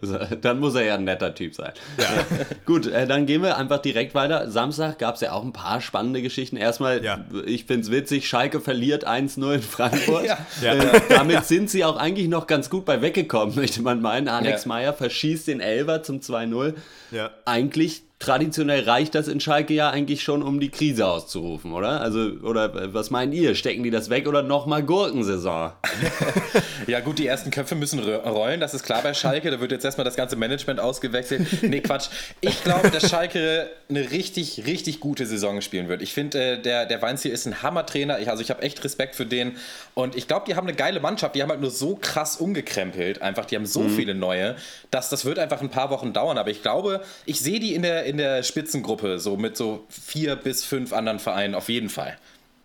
Dann 0.41 0.59
muss 0.59 0.75
er 0.75 0.83
ja 0.83 0.95
ein 0.95 1.05
netter 1.05 1.33
Typ 1.33 1.55
sein. 1.55 1.71
Gut, 2.65 2.87
äh, 2.87 3.07
dann 3.07 3.25
gehen 3.25 3.41
wir 3.43 3.57
einfach 3.57 3.79
direkt 3.79 4.13
weiter. 4.15 4.51
Samstag 4.51 4.99
gab 4.99 5.15
es 5.15 5.21
ja 5.21 5.31
auch 5.31 5.43
ein 5.43 5.53
paar 5.53 5.79
spannende 5.81 6.21
Geschichten. 6.21 6.57
Erstmal, 6.57 7.03
Ja. 7.03 7.25
ich 7.45 7.65
finde 7.65 7.83
es 7.83 7.91
witzig, 7.91 8.27
Schalke 8.27 8.59
verliert 8.59 9.07
1-0 9.07 9.53
in 9.55 9.61
Frankfurt. 9.61 10.25
Ja. 10.25 10.37
Ja. 10.61 10.73
Äh, 10.73 11.01
damit 11.09 11.45
sind 11.45 11.69
sie 11.69 11.85
auch 11.85 11.95
eigentlich 11.97 12.27
noch 12.27 12.47
ganz 12.47 12.69
gut 12.69 12.83
bei 12.85 13.01
weggekommen, 13.01 13.55
möchte 13.55 13.81
man 13.81 14.01
meinen. 14.01 14.27
Alex 14.27 14.63
Ja. 14.65 14.67
Meyer 14.69 14.93
verschießt 14.93 15.47
den 15.47 15.61
Elver 15.61 16.03
zum 16.03 16.19
2-0. 16.19 16.73
Ja. 17.11 17.29
Eigentlich 17.45 18.03
traditionell 18.19 18.83
reicht 18.83 19.13
das 19.13 19.27
in 19.27 19.39
Schalke 19.39 19.73
ja 19.73 19.89
eigentlich 19.91 20.23
schon, 20.23 20.41
um 20.41 20.59
die 20.59 20.69
Krise 20.69 21.05
auszurufen, 21.05 21.71
oder? 21.73 22.01
Also, 22.01 22.19
oder 22.41 22.73
äh, 22.75 22.93
was 22.93 23.11
meint 23.11 23.33
ihr? 23.33 23.53
Stecken 23.53 23.83
die 23.83 23.91
das 23.91 24.09
weg 24.09 24.27
oder 24.27 24.41
nochmal 24.41 24.83
Gurkensaison? 24.83 25.73
Ja, 26.87 27.01
gut, 27.01 27.19
die 27.19 27.27
ersten 27.27 27.51
Köpfe 27.51 27.75
müssen 27.75 27.99
rollen, 27.99 28.61
das 28.61 28.73
ist 28.73 28.83
klar 28.83 29.01
bei 29.01 29.13
Schalke. 29.13 29.51
Da 29.51 29.59
wird 29.59 29.73
jetzt 29.73 29.83
erstmal 29.83 30.05
das 30.05 30.15
ganze 30.15 30.37
Management 30.37 30.79
ausgewechselt. 30.79 31.63
Nee, 31.63 31.81
Quatsch. 31.81 32.07
Ich 32.39 32.63
glaube, 32.63 32.89
dass 32.89 33.09
Schalke 33.09 33.69
eine 33.89 34.09
richtig, 34.11 34.65
richtig 34.65 35.01
gute 35.01 35.25
Saison 35.25 35.61
spielen 35.61 35.89
wird. 35.89 36.01
Ich 36.01 36.13
finde, 36.13 36.39
äh, 36.39 36.61
der, 36.61 36.85
der 36.85 37.01
Weinziel 37.01 37.31
ist 37.31 37.45
ein 37.45 37.61
Hammertrainer. 37.61 38.19
Ich, 38.19 38.29
also, 38.29 38.41
ich 38.41 38.49
habe 38.49 38.61
echt 38.61 38.81
Respekt 38.85 39.15
für 39.15 39.25
den. 39.25 39.57
Und 39.95 40.15
ich 40.15 40.27
glaube, 40.27 40.45
die 40.47 40.55
haben 40.55 40.65
eine 40.65 40.77
geile 40.77 41.01
Mannschaft. 41.01 41.35
Die 41.35 41.41
haben 41.41 41.49
halt 41.49 41.59
nur 41.59 41.71
so 41.71 41.97
krass 41.99 42.37
umgekrempelt. 42.37 43.21
Einfach, 43.21 43.45
die 43.45 43.57
haben 43.57 43.65
so 43.65 43.89
viele 43.89 44.15
neue, 44.15 44.55
dass 44.89 45.09
das 45.09 45.25
wird 45.25 45.39
einfach 45.39 45.61
ein 45.61 45.69
paar 45.69 45.89
Wochen 45.89 46.13
dauern. 46.13 46.37
Aber 46.37 46.51
ich 46.51 46.61
glaube, 46.61 47.01
ich 47.25 47.41
sehe 47.41 47.59
die 47.59 47.73
in 47.73 47.81
der, 47.81 48.05
in 48.07 48.17
der 48.17 48.43
Spitzengruppe, 48.43 49.19
so 49.19 49.37
mit 49.37 49.57
so 49.57 49.85
vier 49.89 50.35
bis 50.35 50.63
fünf 50.63 50.93
anderen 50.93 51.19
Vereinen 51.19 51.55
auf 51.55 51.69
jeden 51.69 51.89
Fall. 51.89 52.17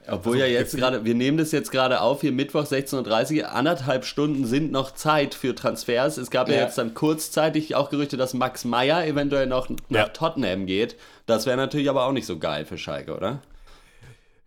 Obwohl 0.09 0.37
ja 0.39 0.47
jetzt 0.47 0.77
gerade, 0.77 1.05
wir 1.05 1.15
nehmen 1.15 1.39
das 1.39 1.53
jetzt 1.53 1.71
gerade 1.71 2.01
auf, 2.01 2.23
hier 2.23 2.33
Mittwoch 2.33 2.65
16.30 2.65 3.43
Uhr, 3.43 3.53
anderthalb 3.53 4.05
Stunden 4.05 4.45
sind 4.47 4.73
noch 4.73 4.91
Zeit 4.95 5.33
für 5.35 5.55
Transfers. 5.55 6.17
Es 6.17 6.31
gab 6.31 6.49
ja, 6.49 6.57
Ja. 6.57 6.61
jetzt 6.63 6.77
dann 6.77 6.93
kurzzeitig 6.95 7.77
auch 7.77 7.89
Gerüchte, 7.89 8.17
dass 8.17 8.35
Max 8.35 8.65
Meyer 8.65 9.07
eventuell 9.07 9.47
noch 9.47 9.69
nach 9.69 9.77
Ja. 9.91 10.09
Tottenham 10.09 10.67
geht. 10.67 10.97
Das 11.27 11.47
wäre 11.47 11.57
natürlich 11.57 11.89
aber 11.89 12.05
auch 12.07 12.13
nicht 12.13 12.27
so 12.27 12.39
geil 12.41 12.65
für 12.65 12.79
Schalke, 12.79 13.15
oder? 13.17 13.43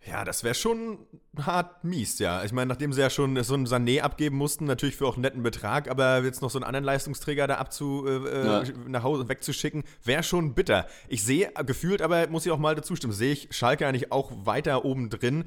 Ja, 0.08 0.24
das 0.24 0.44
wäre 0.44 0.54
schon 0.54 0.98
hart 1.36 1.82
mies, 1.82 2.20
ja. 2.20 2.44
Ich 2.44 2.52
meine, 2.52 2.68
nachdem 2.68 2.92
sie 2.92 3.00
ja 3.00 3.10
schon 3.10 3.42
so 3.42 3.54
einen 3.54 3.66
Sané 3.66 4.02
abgeben 4.02 4.36
mussten, 4.36 4.64
natürlich 4.64 4.94
für 4.96 5.06
auch 5.06 5.14
einen 5.14 5.22
netten 5.22 5.42
Betrag, 5.42 5.90
aber 5.90 6.22
jetzt 6.22 6.42
noch 6.42 6.50
so 6.50 6.58
einen 6.58 6.64
anderen 6.64 6.84
Leistungsträger 6.84 7.48
da 7.48 7.56
abzu, 7.56 8.06
äh, 8.06 8.46
Ja. 8.46 8.62
äh, 8.62 8.72
nach 8.86 9.02
Hause 9.02 9.28
wegzuschicken, 9.28 9.82
wäre 10.04 10.22
schon 10.22 10.54
bitter. 10.54 10.86
Ich 11.08 11.24
sehe, 11.24 11.50
gefühlt 11.66 12.02
aber, 12.02 12.28
muss 12.28 12.46
ich 12.46 12.52
auch 12.52 12.58
mal 12.58 12.76
dazu 12.76 12.94
stimmen, 12.94 13.12
sehe 13.12 13.32
ich 13.32 13.48
Schalke 13.50 13.86
eigentlich 13.86 14.12
auch 14.12 14.30
weiter 14.46 14.84
oben 14.84 15.10
drin. 15.10 15.46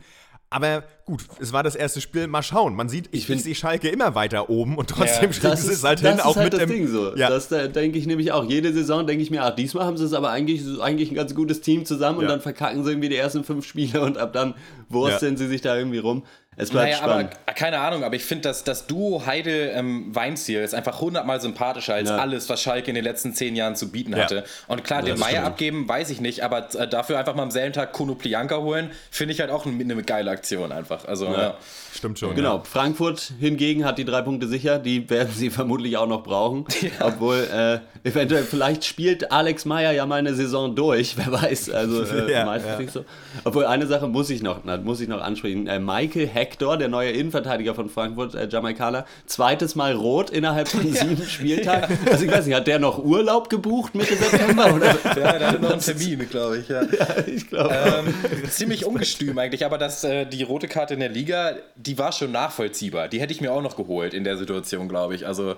Aber 0.51 0.83
gut, 1.05 1.21
es 1.39 1.53
war 1.53 1.61
das 1.61 1.75
erste 1.75 2.01
Spiel. 2.01 2.25
Mal 2.25 2.41
schauen. 2.41 2.75
Man 2.75 2.89
sieht, 2.89 3.09
ich, 3.11 3.29
ich 3.29 3.43
sehe 3.43 3.53
Schalke 3.53 3.89
immer 3.89 4.15
weiter 4.15 4.49
oben 4.49 4.77
und 4.77 4.89
trotzdem 4.89 5.31
ja, 5.31 5.39
das 5.41 5.63
ist, 5.63 5.69
es 5.69 5.83
halt 5.83 6.03
das 6.03 6.09
hin, 6.09 6.17
ist 6.17 6.25
auch 6.25 6.35
halt 6.35 6.45
mit 6.45 6.53
das 6.53 6.59
dem. 6.61 6.69
Ding 6.69 6.87
so. 6.87 7.15
Ja. 7.15 7.29
Das 7.29 7.49
da 7.49 7.67
denke 7.67 7.99
ich 7.99 8.07
nämlich 8.07 8.31
auch. 8.31 8.43
Jede 8.43 8.73
Saison 8.73 9.05
denke 9.05 9.21
ich 9.21 9.29
mir, 9.29 9.43
ach, 9.43 9.53
diesmal 9.53 9.85
haben 9.85 9.97
sie 9.97 10.05
es 10.05 10.13
aber 10.13 10.31
eigentlich, 10.31 10.63
eigentlich 10.81 11.11
ein 11.11 11.15
ganz 11.15 11.35
gutes 11.35 11.61
Team 11.61 11.85
zusammen 11.85 12.19
ja. 12.19 12.23
und 12.23 12.29
dann 12.29 12.41
verkacken 12.41 12.83
sie 12.83 12.91
irgendwie 12.91 13.09
die 13.09 13.17
ersten 13.17 13.43
fünf 13.43 13.65
Spiele 13.65 14.01
und 14.01 14.17
ab 14.17 14.33
dann 14.33 14.55
wursteln 14.89 15.33
ja. 15.33 15.37
sie 15.37 15.47
sich 15.47 15.61
da 15.61 15.77
irgendwie 15.77 15.99
rum. 15.99 16.23
Es 16.55 16.71
bleibt 16.71 16.91
naja, 16.91 16.97
spannend. 16.97 17.31
Aber, 17.45 17.55
keine 17.55 17.79
Ahnung, 17.79 18.03
aber 18.03 18.15
ich 18.15 18.25
finde, 18.25 18.49
dass 18.49 18.65
das 18.65 18.85
Duo 18.85 19.25
Heide 19.25 19.69
ähm, 19.69 20.13
Weinziel 20.13 20.61
ist 20.61 20.75
einfach 20.75 20.99
hundertmal 20.99 21.39
sympathischer 21.39 21.93
als 21.93 22.09
ja. 22.09 22.17
alles, 22.17 22.49
was 22.49 22.61
Schalke 22.61 22.89
in 22.89 22.95
den 22.95 23.03
letzten 23.05 23.33
zehn 23.33 23.55
Jahren 23.55 23.77
zu 23.77 23.91
bieten 23.91 24.13
hatte. 24.15 24.35
Ja. 24.35 24.43
Und 24.67 24.83
klar, 24.83 25.01
den 25.01 25.17
Meier 25.17 25.45
abgeben, 25.45 25.87
weiß 25.87 26.09
ich 26.09 26.19
nicht, 26.19 26.43
aber 26.43 26.67
äh, 26.75 26.87
dafür 26.87 27.17
einfach 27.17 27.33
mal 27.33 27.43
am 27.43 27.51
selben 27.51 27.71
Tag 27.71 27.93
Konoplianka 27.93 28.57
holen, 28.57 28.91
finde 29.09 29.33
ich 29.33 29.39
halt 29.39 29.51
auch 29.51 29.65
eine, 29.65 29.81
eine, 29.81 30.03
geile 30.03 30.31
Aktion 30.31 30.73
einfach. 30.73 31.05
Also, 31.05 31.27
ja. 31.27 31.55
Stimmt 31.93 32.19
schon. 32.19 32.35
Genau. 32.35 32.61
Frankfurt 32.63 33.33
hingegen 33.39 33.85
hat 33.85 33.97
die 33.97 34.05
drei 34.05 34.21
Punkte 34.21 34.47
sicher, 34.47 34.79
die 34.79 35.09
werden 35.09 35.31
sie 35.33 35.49
vermutlich 35.49 35.97
auch 35.97 36.07
noch 36.07 36.23
brauchen. 36.23 36.65
Obwohl, 36.99 37.47
äh, 37.51 37.79
eventuell, 38.07 38.43
vielleicht 38.43 38.85
spielt 38.85 39.31
Alex 39.31 39.65
Meyer 39.65 39.91
ja 39.91 40.05
mal 40.05 40.15
eine 40.15 40.33
Saison 40.33 40.75
durch, 40.75 41.17
wer 41.17 41.31
weiß. 41.31 41.71
Also, 41.71 42.03
äh, 42.03 42.45
meistens 42.45 42.93
so. 42.93 43.05
Obwohl, 43.43 43.65
eine 43.65 43.87
Sache 43.87 44.07
muss 44.07 44.29
ich 44.29 44.41
noch, 44.41 44.63
muss 44.83 45.01
ich 45.01 45.07
noch 45.07 45.21
ansprechen. 45.21 45.67
Äh, 45.67 45.79
Michael 45.79 46.27
Hector, 46.27 46.77
der 46.77 46.87
neue 46.87 47.11
Innenverteidiger 47.11 47.73
von 47.73 47.89
Frankfurt, 47.89 48.35
äh, 48.35 48.47
Jamaikaner, 48.47 49.05
zweites 49.25 49.75
Mal 49.75 49.93
rot 49.93 50.29
innerhalb 50.29 50.67
von 50.67 50.81
sieben 50.81 51.25
Spieltagen. 51.27 51.97
Also 52.09 52.25
ich 52.25 52.31
weiß 52.31 52.45
nicht, 52.45 52.55
hat 52.55 52.67
der 52.67 52.79
noch 52.79 53.03
Urlaub 53.03 53.49
gebucht 53.49 53.95
Mitte 53.95 54.15
September? 54.15 54.73
Oder? 54.73 54.97
Ja, 55.03 55.13
der 55.13 55.47
hatte 55.47 55.59
noch 55.59 55.71
einen 55.71 55.81
Termin, 55.81 56.29
glaube 56.29 56.59
ich. 56.59 56.67
Ja, 56.67 56.81
ja 56.83 57.07
ich 57.25 57.47
glaube. 57.47 57.73
Ähm, 57.73 58.13
ziemlich 58.49 58.85
ungestüm 58.85 59.37
eigentlich, 59.37 59.65
aber 59.65 59.77
dass 59.77 60.03
äh, 60.03 60.25
die 60.25 60.43
rote 60.43 60.67
Karte 60.67 60.93
in 60.93 60.99
der 60.99 61.09
Liga, 61.09 61.55
die 61.79 61.97
war 61.97 62.11
schon 62.11 62.31
nachvollziehbar. 62.31 63.07
Die 63.07 63.21
hätte 63.21 63.33
ich 63.33 63.39
mir 63.39 63.53
auch 63.53 63.61
noch 63.61 63.77
geholt 63.77 64.13
in 64.13 64.25
der 64.25 64.37
Situation, 64.37 64.89
glaube 64.89 65.15
ich. 65.15 65.25
Also 65.25 65.55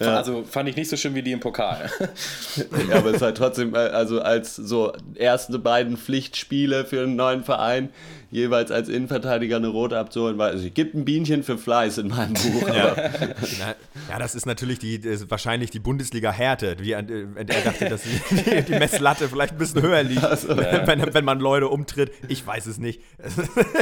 ja. 0.00 0.16
Also 0.16 0.44
fand 0.44 0.68
ich 0.68 0.76
nicht 0.76 0.88
so 0.88 0.96
schön 0.96 1.14
wie 1.14 1.22
die 1.22 1.32
im 1.32 1.40
Pokal. 1.40 1.90
ja, 2.88 2.96
aber 2.96 3.10
es 3.10 3.16
ist 3.16 3.22
halt 3.22 3.36
trotzdem, 3.36 3.74
äh, 3.74 3.78
also 3.78 4.20
als 4.20 4.56
so 4.56 4.92
erste 5.14 5.58
beiden 5.58 5.96
Pflichtspiele 5.96 6.84
für 6.84 7.02
einen 7.02 7.16
neuen 7.16 7.44
Verein, 7.44 7.90
jeweils 8.32 8.70
als 8.70 8.88
Innenverteidiger 8.88 9.56
eine 9.56 9.68
rote 9.68 9.98
abzuholen, 9.98 10.38
weil 10.38 10.52
also, 10.52 10.66
es 10.66 10.74
gibt 10.74 10.94
ein 10.94 11.04
Bienchen 11.04 11.42
für 11.42 11.58
Fleiß 11.58 11.98
in 11.98 12.08
meinem 12.08 12.32
Buch. 12.32 12.66
ja. 12.68 12.96
ja, 14.08 14.18
das 14.18 14.34
ist 14.34 14.46
natürlich 14.46 14.78
die, 14.78 14.96
ist 14.96 15.30
wahrscheinlich 15.30 15.70
die 15.70 15.78
Bundesliga-Härte. 15.78 16.76
Wie 16.80 16.92
er 16.92 17.02
dachte, 17.02 17.90
dass 17.90 18.02
die, 18.30 18.62
die, 18.62 18.72
Messlatte 18.72 19.28
vielleicht 19.28 19.52
ein 19.52 19.58
bisschen 19.58 19.82
höher 19.82 20.02
liegt, 20.02 20.22
so, 20.38 20.48
ja. 20.48 20.86
wenn, 20.86 21.12
wenn 21.12 21.24
man 21.24 21.40
Leute 21.40 21.68
umtritt. 21.68 22.10
Ich 22.28 22.44
weiß 22.46 22.66
es 22.66 22.78
nicht. 22.78 23.02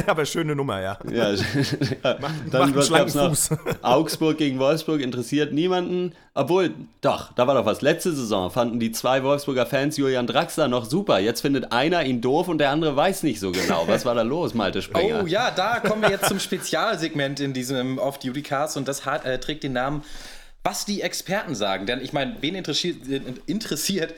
aber 0.06 0.26
schöne 0.26 0.56
Nummer, 0.56 0.80
ja. 0.80 0.98
ja, 1.10 1.32
ja. 1.32 1.38
Mach, 2.20 2.32
dann 2.50 2.74
macht 2.74 2.92
einen 2.92 3.12
noch 3.14 3.36
Augsburg 3.82 4.36
gegen 4.36 4.58
Wolfsburg 4.58 5.00
interessiert 5.00 5.52
niemanden. 5.52 6.09
Obwohl, 6.34 6.74
doch, 7.00 7.32
da 7.32 7.46
war 7.46 7.54
doch 7.54 7.66
was. 7.66 7.82
Letzte 7.82 8.12
Saison 8.12 8.50
fanden 8.50 8.80
die 8.80 8.92
zwei 8.92 9.22
Wolfsburger 9.22 9.66
Fans 9.66 9.96
Julian 9.96 10.26
Draxler 10.26 10.68
noch 10.68 10.84
super. 10.84 11.18
Jetzt 11.18 11.40
findet 11.40 11.72
einer 11.72 12.04
ihn 12.04 12.20
doof 12.20 12.48
und 12.48 12.58
der 12.58 12.70
andere 12.70 12.94
weiß 12.94 13.22
nicht 13.24 13.40
so 13.40 13.52
genau. 13.52 13.88
Was 13.88 14.04
war 14.04 14.14
da 14.14 14.22
los, 14.22 14.54
Malte 14.54 14.80
Sprenger? 14.82 15.22
Oh 15.24 15.26
ja, 15.26 15.50
da 15.50 15.80
kommen 15.80 16.02
wir 16.02 16.10
jetzt 16.10 16.26
zum 16.26 16.38
Spezialsegment 16.38 17.40
in 17.40 17.52
diesem 17.52 17.98
Off-Duty-Cast 17.98 18.76
und 18.76 18.88
das 18.88 19.04
hat, 19.04 19.24
äh, 19.24 19.38
trägt 19.40 19.64
den 19.64 19.72
Namen 19.72 20.02
Was 20.62 20.84
die 20.84 21.02
Experten 21.02 21.54
sagen. 21.54 21.86
Denn 21.86 22.00
ich 22.00 22.12
meine, 22.12 22.36
wen 22.40 22.54
interessiert, 22.54 23.08
äh, 23.08 23.20
interessiert 23.46 24.14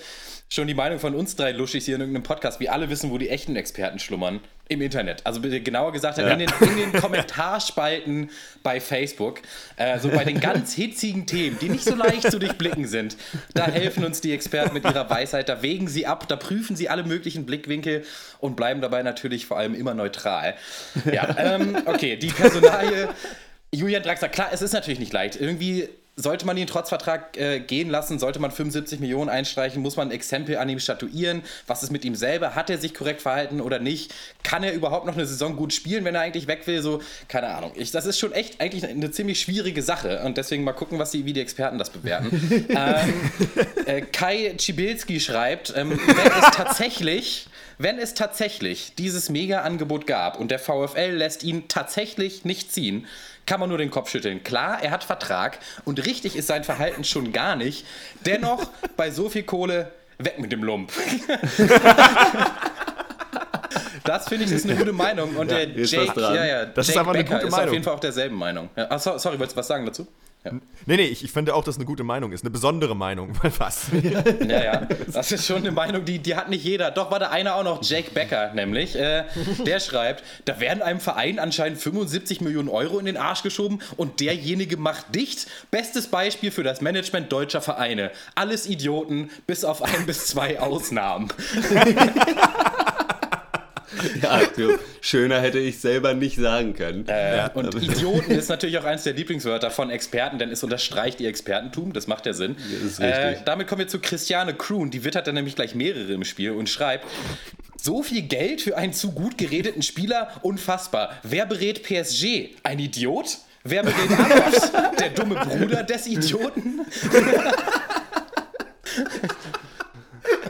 schon 0.53 0.69
die 0.69 0.75
Meinung 0.75 0.99
von 0.99 1.15
uns 1.15 1.35
drei 1.35 1.53
Luschis 1.53 1.87
hier 1.87 1.95
in 1.95 2.03
irgendeinem 2.03 2.25
Podcast. 2.25 2.61
Wir 2.61 2.73
alle 2.73 2.91
wissen, 2.91 3.11
wo 3.11 3.17
die 3.17 3.31
echten 3.31 3.57
Experten 3.57 3.99
schlummern. 3.99 4.41
Im 4.69 4.81
Internet. 4.81 5.27
Also 5.27 5.41
genauer 5.41 5.93
gesagt, 5.93 6.17
ja. 6.17 6.29
in, 6.29 6.39
den, 6.39 6.51
in, 6.61 6.77
den, 6.77 6.93
Kommentarspalten 7.01 8.31
bei 8.63 8.81
Facebook. 8.81 9.41
Äh, 9.77 9.99
so 9.99 10.09
bei 10.09 10.25
den 10.25 10.41
ganz 10.41 10.73
hitzigen 10.75 11.27
Themen, 11.27 11.59
die 11.61 11.69
nicht 11.69 11.85
so 11.85 11.95
leicht 11.95 12.31
zu 12.31 12.39
durchblicken 12.39 12.87
sind. 12.87 13.17
Da 13.53 13.67
helfen 13.67 14.05
uns 14.05 14.23
die 14.23 14.33
Experten 14.33 14.73
mit 14.73 14.85
ihrer 14.85 15.11
Weisheit. 15.11 15.49
Da 15.49 15.63
wägen 15.63 15.89
sie 15.89 16.07
ab, 16.07 16.27
da 16.29 16.37
prüfen 16.37 16.77
sie 16.77 16.89
alle 16.89 17.05
möglichen 17.05 17.45
Blickwinkel 17.45 18.05
und 18.39 18.57
bleiben 18.57 18.81
dabei 18.81 19.03
natürlich 19.03 19.45
vor 19.45 19.59
allem 19.59 19.75
immer 19.75 19.95
neutral. 19.95 20.55
Ja, 21.13 21.35
ähm, 21.39 21.77
okay, 21.85 22.17
die 22.17 22.29
Personalie. 22.29 23.09
Julian 23.75 24.03
Draxler, 24.03 24.29
klar, 24.29 24.51
es 24.53 24.63
ist 24.63 24.73
natürlich 24.73 25.01
nicht 25.01 25.13
leicht. 25.13 25.37
Irgendwie 25.39 25.89
sollte 26.17 26.45
man 26.45 26.57
ihn 26.57 26.67
trotz 26.67 26.91
Vertrag 26.91 27.37
äh, 27.39 27.61
gehen 27.61 27.89
lassen? 27.89 28.19
Sollte 28.19 28.39
man 28.39 28.51
75 28.51 29.01
Millionen 29.01 29.31
einstreichen? 29.31 29.81
Muss 29.81 29.97
man 29.97 30.09
ein 30.09 30.11
Exempel 30.11 30.59
an 30.59 30.69
ihm 30.69 30.79
statuieren? 30.79 31.43
Was 31.67 31.83
ist 31.83 31.91
mit 31.91 32.05
ihm 32.05 32.15
selber? 32.15 32.55
Hat 32.55 32.69
er 32.69 32.79
sich 32.79 32.93
korrekt 32.93 33.23
verhalten 33.23 33.61
oder 33.61 33.79
nicht? 33.79 34.13
Kann 34.43 34.63
er 34.63 34.75
überhaupt 34.75 35.07
noch 35.07 35.15
eine 35.15 35.25
Saison 35.25 35.57
gut 35.57 35.73
spielen, 35.73 36.05
wenn 36.05 36.15
er 36.15 36.21
eigentlich 36.21 36.47
weg 36.47 36.67
will? 36.67 36.83
So, 36.83 37.01
keine 37.29 37.49
Ahnung. 37.49 37.73
Ich, 37.77 37.93
das 37.93 38.05
ist 38.05 38.19
schon 38.19 38.33
echt 38.33 38.61
eigentlich 38.61 38.87
eine 38.87 39.11
ziemlich 39.11 39.41
schwierige 39.41 39.83
Sache 39.83 40.23
und 40.25 40.37
deswegen 40.37 40.65
mal 40.65 40.73
gucken, 40.73 40.99
was 40.99 41.13
die, 41.13 41.25
wie 41.25 41.33
die 41.33 41.41
Experten 41.41 41.79
das 41.79 41.91
bewerten. 41.91 42.31
ähm, 42.69 43.15
äh, 43.87 44.03
Kai 44.03 44.55
Schibilski 44.59 45.19
schreibt, 45.19 45.73
ähm, 45.77 45.99
wenn 46.07 46.17
es 46.17 46.51
tatsächlich 46.55 47.47
wenn 47.83 47.99
es 47.99 48.15
tatsächlich 48.15 48.95
dieses 48.97 49.29
Mega-Angebot 49.29 50.07
gab 50.07 50.39
und 50.39 50.51
der 50.51 50.59
VfL 50.59 51.11
lässt 51.13 51.43
ihn 51.43 51.69
tatsächlich 51.69 52.45
nicht 52.45 52.73
ziehen, 52.73 53.07
kann 53.45 53.59
man 53.59 53.69
nur 53.69 53.79
den 53.79 53.91
Kopf 53.91 54.11
schütteln. 54.11 54.45
Klar, 54.45 54.83
er 54.83 54.93
hat 54.93 55.03
Vertrag 55.03 55.59
und 55.85 56.07
richtig 56.07 56.37
ist 56.37 56.47
sein 56.47 56.63
Verhalten 56.63 57.03
schon 57.03 57.33
gar 57.33 57.57
nicht. 57.57 57.85
Dennoch, 58.25 58.65
bei 58.97 59.11
so 59.11 59.29
viel 59.29 59.43
Kohle, 59.43 59.91
weg 60.19 60.39
mit 60.39 60.53
dem 60.53 60.63
Lump. 60.63 60.93
Das 64.05 64.29
finde 64.29 64.45
ich 64.45 64.51
ist 64.51 64.65
eine 64.65 64.75
gute 64.75 64.93
Meinung. 64.93 65.37
Und 65.37 65.51
ja, 65.51 65.65
der 65.65 65.85
Jake, 65.85 66.21
ja, 66.21 66.45
ja, 66.45 66.65
das 66.65 66.89
Jake 66.89 66.91
ist 66.91 66.97
aber 66.97 67.13
eine 67.13 67.23
Becker 67.23 67.39
gute 67.39 67.51
Meinung. 67.51 67.61
ist 67.61 67.69
auf 67.69 67.73
jeden 67.73 67.85
Fall 67.85 67.95
auch 67.95 68.01
derselben 68.01 68.37
Meinung. 68.37 68.69
Ja, 68.77 68.87
ah, 68.91 68.99
sorry, 68.99 69.39
wolltest 69.39 69.53
du 69.53 69.61
was 69.61 69.69
sagen 69.69 69.87
dazu? 69.87 70.09
Ja. 70.45 70.53
Nee, 70.87 70.97
nee, 70.97 71.07
ich, 71.07 71.23
ich 71.23 71.31
finde 71.31 71.55
auch, 71.55 71.63
dass 71.63 71.77
eine 71.77 71.85
gute 71.85 72.03
Meinung 72.03 72.33
ist. 72.33 72.43
Eine 72.43 72.51
besondere 72.51 72.97
Meinung. 72.97 73.33
Was? 73.59 73.87
ja, 73.93 74.65
ja. 74.65 74.89
Das 75.13 75.31
ist 75.31 75.47
schon 75.47 75.59
eine 75.59 75.71
Meinung, 75.71 76.05
die, 76.05 76.19
die 76.19 76.35
hat 76.35 76.51
nicht 76.51 76.65
jeder. 76.65 76.91
Doch 76.91 77.13
war 77.13 77.21
da 77.21 77.31
einer 77.31 77.55
auch 77.55 77.63
noch, 77.63 77.83
Jake 77.83 78.11
Becker 78.11 78.53
nämlich. 78.53 78.97
Äh, 78.97 79.25
der 79.65 79.79
schreibt, 79.81 80.25
da 80.45 80.59
werden 80.59 80.83
einem 80.83 80.99
Verein 81.01 81.39
anscheinend 81.39 81.79
75 81.79 82.41
Millionen 82.41 82.69
Euro 82.69 82.99
in 82.99 83.07
den 83.07 83.17
Arsch 83.17 83.43
geschoben 83.43 83.81
und 83.97 84.19
derjenige 84.21 84.77
macht 84.77 85.15
dicht. 85.15 85.47
Bestes 85.71 86.09
Beispiel 86.09 86.51
für 86.51 86.65
das 86.65 86.81
Management 86.81 87.31
deutscher 87.31 87.61
Vereine. 87.61 88.11
Alles 88.35 88.67
Idioten, 88.67 89.31
bis 89.47 89.65
auf 89.65 89.83
ein 89.83 90.07
bis 90.07 90.27
zwei 90.27 90.59
Ausnahmen. 90.61 91.29
ja, 94.23 94.41
du, 94.57 94.79
schöner 95.01 95.41
hätte 95.41 95.59
ich 95.59 95.79
selber 95.81 96.15
nicht 96.15 96.37
sagen 96.37 96.75
können. 96.75 97.07
Äh. 97.09 97.49
Und 97.55 97.75
Idioten 97.75 98.33
ist 98.33 98.49
natürlich 98.51 98.79
auch 98.79 98.85
eines 98.85 99.05
der 99.05 99.13
Lieblingswörter 99.15 99.71
von 99.71 99.91
Experten, 99.91 100.39
denn 100.39 100.51
es 100.51 100.63
unterstreicht 100.63 101.21
ihr 101.21 101.29
Expertentum, 101.29 101.93
das 101.93 102.07
macht 102.07 102.27
ja 102.27 102.33
Sinn. 102.33 102.57
Äh, 102.99 103.37
damit 103.45 103.69
kommen 103.69 103.81
wir 103.81 103.89
zu 103.89 104.01
Christiane 104.01 104.55
Kroon, 104.55 104.91
die 104.91 105.05
wittert 105.05 105.27
dann 105.27 105.35
nämlich 105.35 105.57
gleich 105.57 105.75
mehrere 105.75 106.13
im 106.13 106.25
Spiel 106.25 106.53
und 106.53 106.69
schreibt, 106.69 107.07
so 107.81 108.03
viel 108.03 108.23
Geld 108.23 108.61
für 108.63 108.77
einen 108.77 108.93
zu 108.93 109.13
gut 109.13 109.37
geredeten 109.39 109.83
Spieler, 109.83 110.31
unfassbar. 110.43 111.19
Wer 111.25 111.47
berät 111.47 111.83
PSG? 111.83 112.51
Ein 112.63 112.79
Idiot? 112.79 113.39
Wer 113.65 113.83
berät 113.83 114.11
Abbas? 114.13 114.73
Der 114.99 115.11
dumme 115.11 115.35
Bruder 115.35 115.83
des 115.83 116.07
Idioten? 116.07 116.81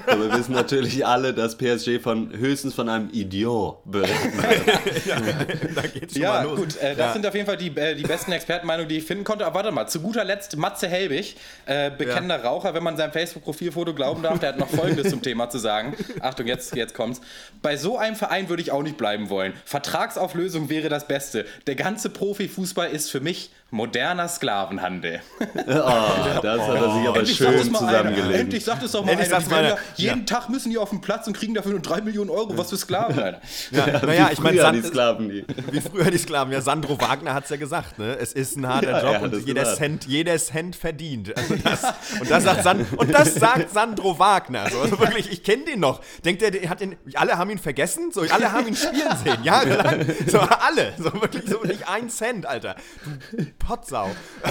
Aber 0.06 0.22
wir 0.30 0.38
wissen 0.38 0.52
natürlich 0.52 1.06
alle, 1.06 1.32
dass 1.32 1.56
PSG 1.56 2.00
von 2.00 2.36
höchstens 2.36 2.74
von 2.74 2.88
einem 2.88 3.10
Idiot 3.12 3.78
berichten 3.84 4.38
ja, 5.06 5.20
da 5.74 5.82
geht's 5.82 6.14
schon 6.14 6.22
ja, 6.22 6.32
mal 6.32 6.44
los. 6.44 6.58
gut, 6.58 6.76
äh, 6.76 6.90
das 6.90 6.98
ja. 6.98 7.12
sind 7.12 7.26
auf 7.26 7.34
jeden 7.34 7.46
Fall 7.46 7.56
die, 7.56 7.68
äh, 7.76 7.94
die 7.94 8.02
besten 8.02 8.32
Expertenmeinungen, 8.32 8.88
die 8.88 8.98
ich 8.98 9.04
finden 9.04 9.24
konnte. 9.24 9.46
Aber 9.46 9.56
warte 9.56 9.70
mal, 9.70 9.86
zu 9.86 10.00
guter 10.00 10.24
Letzt 10.24 10.56
Matze 10.56 10.88
Helbig, 10.88 11.36
äh, 11.66 11.90
bekennender 11.90 12.38
ja. 12.38 12.48
Raucher, 12.48 12.74
wenn 12.74 12.82
man 12.82 12.96
seinem 12.96 13.12
Facebook-Profilfoto 13.12 13.94
glauben 13.94 14.22
darf, 14.22 14.38
der 14.38 14.50
hat 14.50 14.58
noch 14.58 14.68
Folgendes 14.68 15.10
zum 15.10 15.22
Thema 15.22 15.50
zu 15.50 15.58
sagen. 15.58 15.96
Achtung, 16.20 16.46
jetzt, 16.46 16.74
jetzt 16.74 16.94
kommt's. 16.94 17.20
Bei 17.60 17.76
so 17.76 17.98
einem 17.98 18.16
Verein 18.16 18.48
würde 18.48 18.62
ich 18.62 18.70
auch 18.70 18.82
nicht 18.82 18.96
bleiben 18.96 19.30
wollen. 19.30 19.52
Vertragsauflösung 19.64 20.68
wäre 20.68 20.88
das 20.88 21.06
Beste. 21.06 21.46
Der 21.66 21.74
ganze 21.74 22.10
Profifußball 22.10 22.90
ist 22.90 23.10
für 23.10 23.20
mich 23.20 23.50
moderner 23.72 24.28
Sklavenhandel. 24.28 25.22
Oh, 25.40 25.46
das 25.56 26.60
hat 26.60 26.76
er 26.76 26.92
sich 26.92 27.08
aber 27.08 27.18
Endlich 27.20 27.36
schön 27.38 27.58
zusammengelegt. 27.58 28.40
Endlich 28.40 28.64
sagt 28.64 28.82
es 28.82 28.92
doch 28.92 29.02
mal 29.02 29.12
Endlich 29.12 29.32
einer. 29.32 29.68
Ja, 29.68 29.76
jeden 29.96 30.18
ja. 30.20 30.24
Tag 30.26 30.50
müssen 30.50 30.70
die 30.70 30.76
auf 30.76 30.90
den 30.90 31.00
Platz 31.00 31.26
und 31.26 31.34
kriegen 31.34 31.54
dafür 31.54 31.72
nur 31.72 31.80
drei 31.80 32.02
Millionen 32.02 32.28
Euro. 32.28 32.56
Was 32.58 32.68
für 32.68 32.76
Sklaven, 32.76 33.18
Alter. 33.18 33.40
Ja, 33.70 33.88
ja, 33.88 34.04
naja, 34.04 34.30
ich 34.30 34.40
meine, 34.40 34.72
die 34.72 34.82
Sklaven, 34.82 35.30
die. 35.30 35.46
Wie 35.70 35.80
früher 35.80 36.10
die 36.10 36.18
Sklaven. 36.18 36.52
Ja, 36.52 36.60
Sandro 36.60 37.00
Wagner 37.00 37.32
hat 37.32 37.44
es 37.44 37.50
ja 37.50 37.56
gesagt, 37.56 37.98
ne? 37.98 38.14
Es 38.20 38.34
ist 38.34 38.58
ein 38.58 38.68
harter 38.68 39.02
Job 39.02 39.22
und 39.22 39.46
jeder 39.46 39.64
Cent, 39.74 40.04
jeder 40.06 40.36
Cent 40.36 40.76
verdient. 40.76 41.34
Also 41.34 41.56
das, 41.64 41.82
und, 42.20 42.30
das 42.30 42.44
sagt 42.44 42.62
San, 42.64 42.86
und 42.96 43.14
das 43.14 43.34
sagt 43.34 43.70
Sandro 43.70 44.18
Wagner. 44.18 44.68
So, 44.70 44.80
also 44.80 45.00
wirklich, 45.00 45.32
ich 45.32 45.42
kenne 45.42 45.64
den 45.64 45.80
noch. 45.80 46.02
Denkt 46.26 46.42
er, 46.42 46.50
der 46.50 46.68
hat 46.68 46.80
den, 46.80 46.96
alle 47.14 47.38
haben 47.38 47.48
ihn 47.48 47.58
vergessen? 47.58 48.12
So, 48.12 48.20
alle 48.20 48.52
haben 48.52 48.68
ihn 48.68 48.76
spielen 48.76 49.16
sehen, 49.24 49.42
jahrelang. 49.42 50.04
So, 50.26 50.40
alle. 50.40 50.92
So, 50.98 51.04
wirklich, 51.14 51.44
so 51.48 51.62
nicht 51.62 51.88
ein 51.88 52.10
Cent, 52.10 52.44
Alter. 52.44 52.76
Du 53.32 53.61
Potsau. 53.66 54.10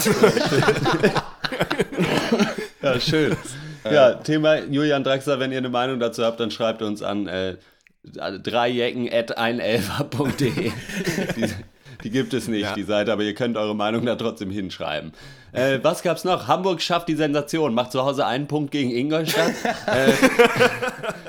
ja, 2.82 3.00
schön. 3.00 3.36
Ja, 3.84 4.14
Thema 4.16 4.60
Julian 4.60 5.04
Draxler, 5.04 5.40
wenn 5.40 5.52
ihr 5.52 5.58
eine 5.58 5.70
Meinung 5.70 6.00
dazu 6.00 6.24
habt, 6.24 6.40
dann 6.40 6.52
schreibt 6.52 6.82
uns 6.82 7.02
an 7.02 7.28
äh, 7.28 7.58
Dreijecken 8.04 9.12
at 9.12 9.38
einelfer.de. 9.38 10.72
die, 12.04 12.10
gibt 12.10 12.34
es 12.34 12.48
nicht, 12.48 12.64
ja. 12.64 12.76
die 12.76 12.84
Seite, 12.84 13.12
aber 13.14 13.24
ihr 13.24 13.34
könnt 13.34 13.58
eure 13.58 13.76
Meinung 13.76 14.06
da 14.06 14.16
trotzdem 14.16 14.52
hinschreiben. 14.52 15.14
Äh, 15.54 15.80
was 15.82 16.02
gab's 16.02 16.24
noch? 16.24 16.48
Hamburg 16.48 16.82
schafft 16.82 17.10
die 17.10 17.16
Sensation, 17.16 17.74
macht 17.74 17.92
zu 17.92 18.04
Hause 18.04 18.26
einen 18.26 18.48
Punkt 18.48 18.72
gegen 18.72 18.90
Ingolstadt. 18.90 19.54
äh, 19.88 20.12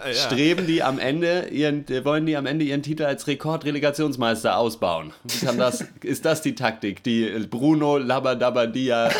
ja. 0.08 0.14
Streben 0.14 0.66
die 0.66 0.82
am 0.82 1.00
Ende 1.00 1.48
ihren, 1.50 1.84
wollen 2.04 2.26
die 2.26 2.36
am 2.36 2.46
Ende 2.46 2.64
ihren 2.64 2.82
Titel 2.82 3.04
als 3.04 3.26
Rekordrelegationsmeister 3.26 4.56
ausbauen? 4.56 5.12
Das, 5.56 5.84
ist 6.02 6.24
das 6.24 6.40
die 6.40 6.54
Taktik, 6.54 7.02
die 7.02 7.28
Bruno 7.50 7.98
Labadabadia 7.98 9.10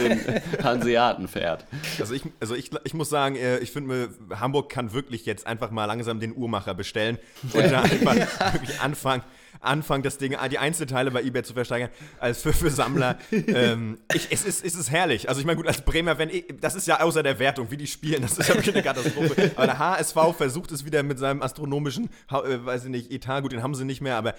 den 0.00 0.20
Hanseaten 0.62 1.28
fährt? 1.28 1.64
Also 2.00 2.14
ich, 2.14 2.22
also 2.40 2.56
ich, 2.56 2.70
ich 2.82 2.94
muss 2.94 3.10
sagen, 3.10 3.36
äh, 3.36 3.58
ich 3.58 3.70
finde, 3.70 4.10
Hamburg 4.40 4.70
kann 4.70 4.92
wirklich 4.92 5.24
jetzt 5.24 5.46
einfach 5.46 5.70
mal 5.70 5.84
langsam 5.84 6.18
den 6.18 6.34
Uhrmacher 6.34 6.74
bestellen 6.74 7.18
und 7.52 7.70
da 7.70 7.82
einfach 7.82 8.54
wirklich 8.54 8.80
anfangen 8.80 9.22
anfangen, 9.60 10.02
das 10.02 10.18
Ding, 10.18 10.36
die 10.50 10.58
Einzelteile 10.58 11.10
bei 11.10 11.22
eBay 11.22 11.42
zu 11.42 11.54
versteigern, 11.54 11.90
als 12.20 12.42
für, 12.42 12.52
für 12.52 12.70
Sammler. 12.70 13.18
ähm, 13.30 13.98
ich, 14.14 14.28
es, 14.30 14.44
ist, 14.44 14.64
es 14.64 14.74
ist 14.74 14.90
herrlich. 14.90 15.28
Also 15.28 15.40
ich 15.40 15.46
meine, 15.46 15.56
gut, 15.56 15.66
als 15.66 15.82
Bremer, 15.82 16.18
wenn 16.18 16.30
ich, 16.30 16.44
das 16.60 16.74
ist 16.74 16.86
ja 16.86 17.00
außer 17.00 17.22
der 17.22 17.38
Wertung, 17.38 17.70
wie 17.70 17.76
die 17.76 17.86
spielen, 17.86 18.22
das 18.22 18.38
ist 18.38 18.48
ja 18.48 18.54
wirklich 18.54 18.74
eine 18.74 18.84
Katastrophe. 18.84 19.52
Aber 19.56 19.66
der 19.66 19.78
HSV 19.78 20.16
versucht 20.36 20.72
es 20.72 20.84
wieder 20.84 21.02
mit 21.02 21.18
seinem 21.18 21.42
astronomischen, 21.42 22.10
äh, 22.30 22.64
weiß 22.64 22.84
ich 22.84 22.90
nicht, 22.90 23.10
Etat, 23.10 23.42
gut, 23.42 23.52
den 23.52 23.62
haben 23.62 23.74
sie 23.74 23.84
nicht 23.84 24.00
mehr, 24.00 24.16
aber 24.16 24.34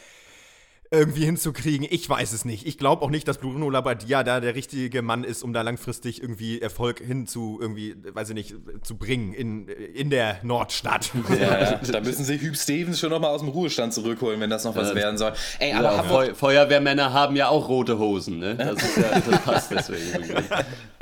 irgendwie 0.92 1.26
hinzukriegen. 1.26 1.86
Ich 1.90 2.10
weiß 2.10 2.34
es 2.34 2.46
nicht. 2.46 2.66
Ich 2.66 2.78
glaube 2.78 3.04
auch 3.04 3.12
nicht, 3.12 3.28
dass 3.28 3.38
Bruno 3.38 3.70
Labbadia 3.70 4.24
da 4.24 4.40
der 4.40 4.56
richtige 4.56 5.02
Mann 5.04 5.24
ist, 5.24 5.44
um 5.44 5.54
da 5.54 5.62
langfristig 5.62 6.22
irgendwie 6.22 6.60
Erfolg 6.60 7.00
hinzu, 7.00 7.60
irgendwie, 7.62 7.96
weiß 8.12 8.30
ich 8.30 8.36
nicht, 8.36 8.56
zu 8.82 8.98
bringen 8.98 9.34
in, 9.34 9.68
in 9.68 10.10
der 10.10 10.40
Nordstadt. 10.42 11.12
Ja, 11.40 11.76
da 11.92 12.02
müssen 12.02 12.26
sie 12.26 12.42
Hüb 12.42 12.58
Stevens 12.58 13.00
schon 13.00 13.12
nochmal 13.12 13.32
aus 13.32 13.42
dem 13.42 13.50
Ruhestand 13.50 13.94
zurückholen, 13.94 14.40
wenn 14.40 14.50
das 14.50 14.64
noch 14.64 14.76
was 14.76 14.90
ja. 14.90 14.96
werden 14.96 15.18
soll. 15.20 15.34
Ey, 15.60 15.74
aber 15.74 15.96
ja, 15.96 16.04
Feu 16.04 16.34
Feuerwehrmänner 16.34 17.14
haben 17.14 17.36
ja 17.36 17.50
auch 17.50 17.70
rote 17.70 18.00
Hosen, 18.00 18.40
ne? 18.40 18.56
Das, 18.70 18.84
ist 18.84 18.98
ja, 18.98 19.20
das 19.20 19.42
passt 19.42 19.72
deswegen. 19.72 20.46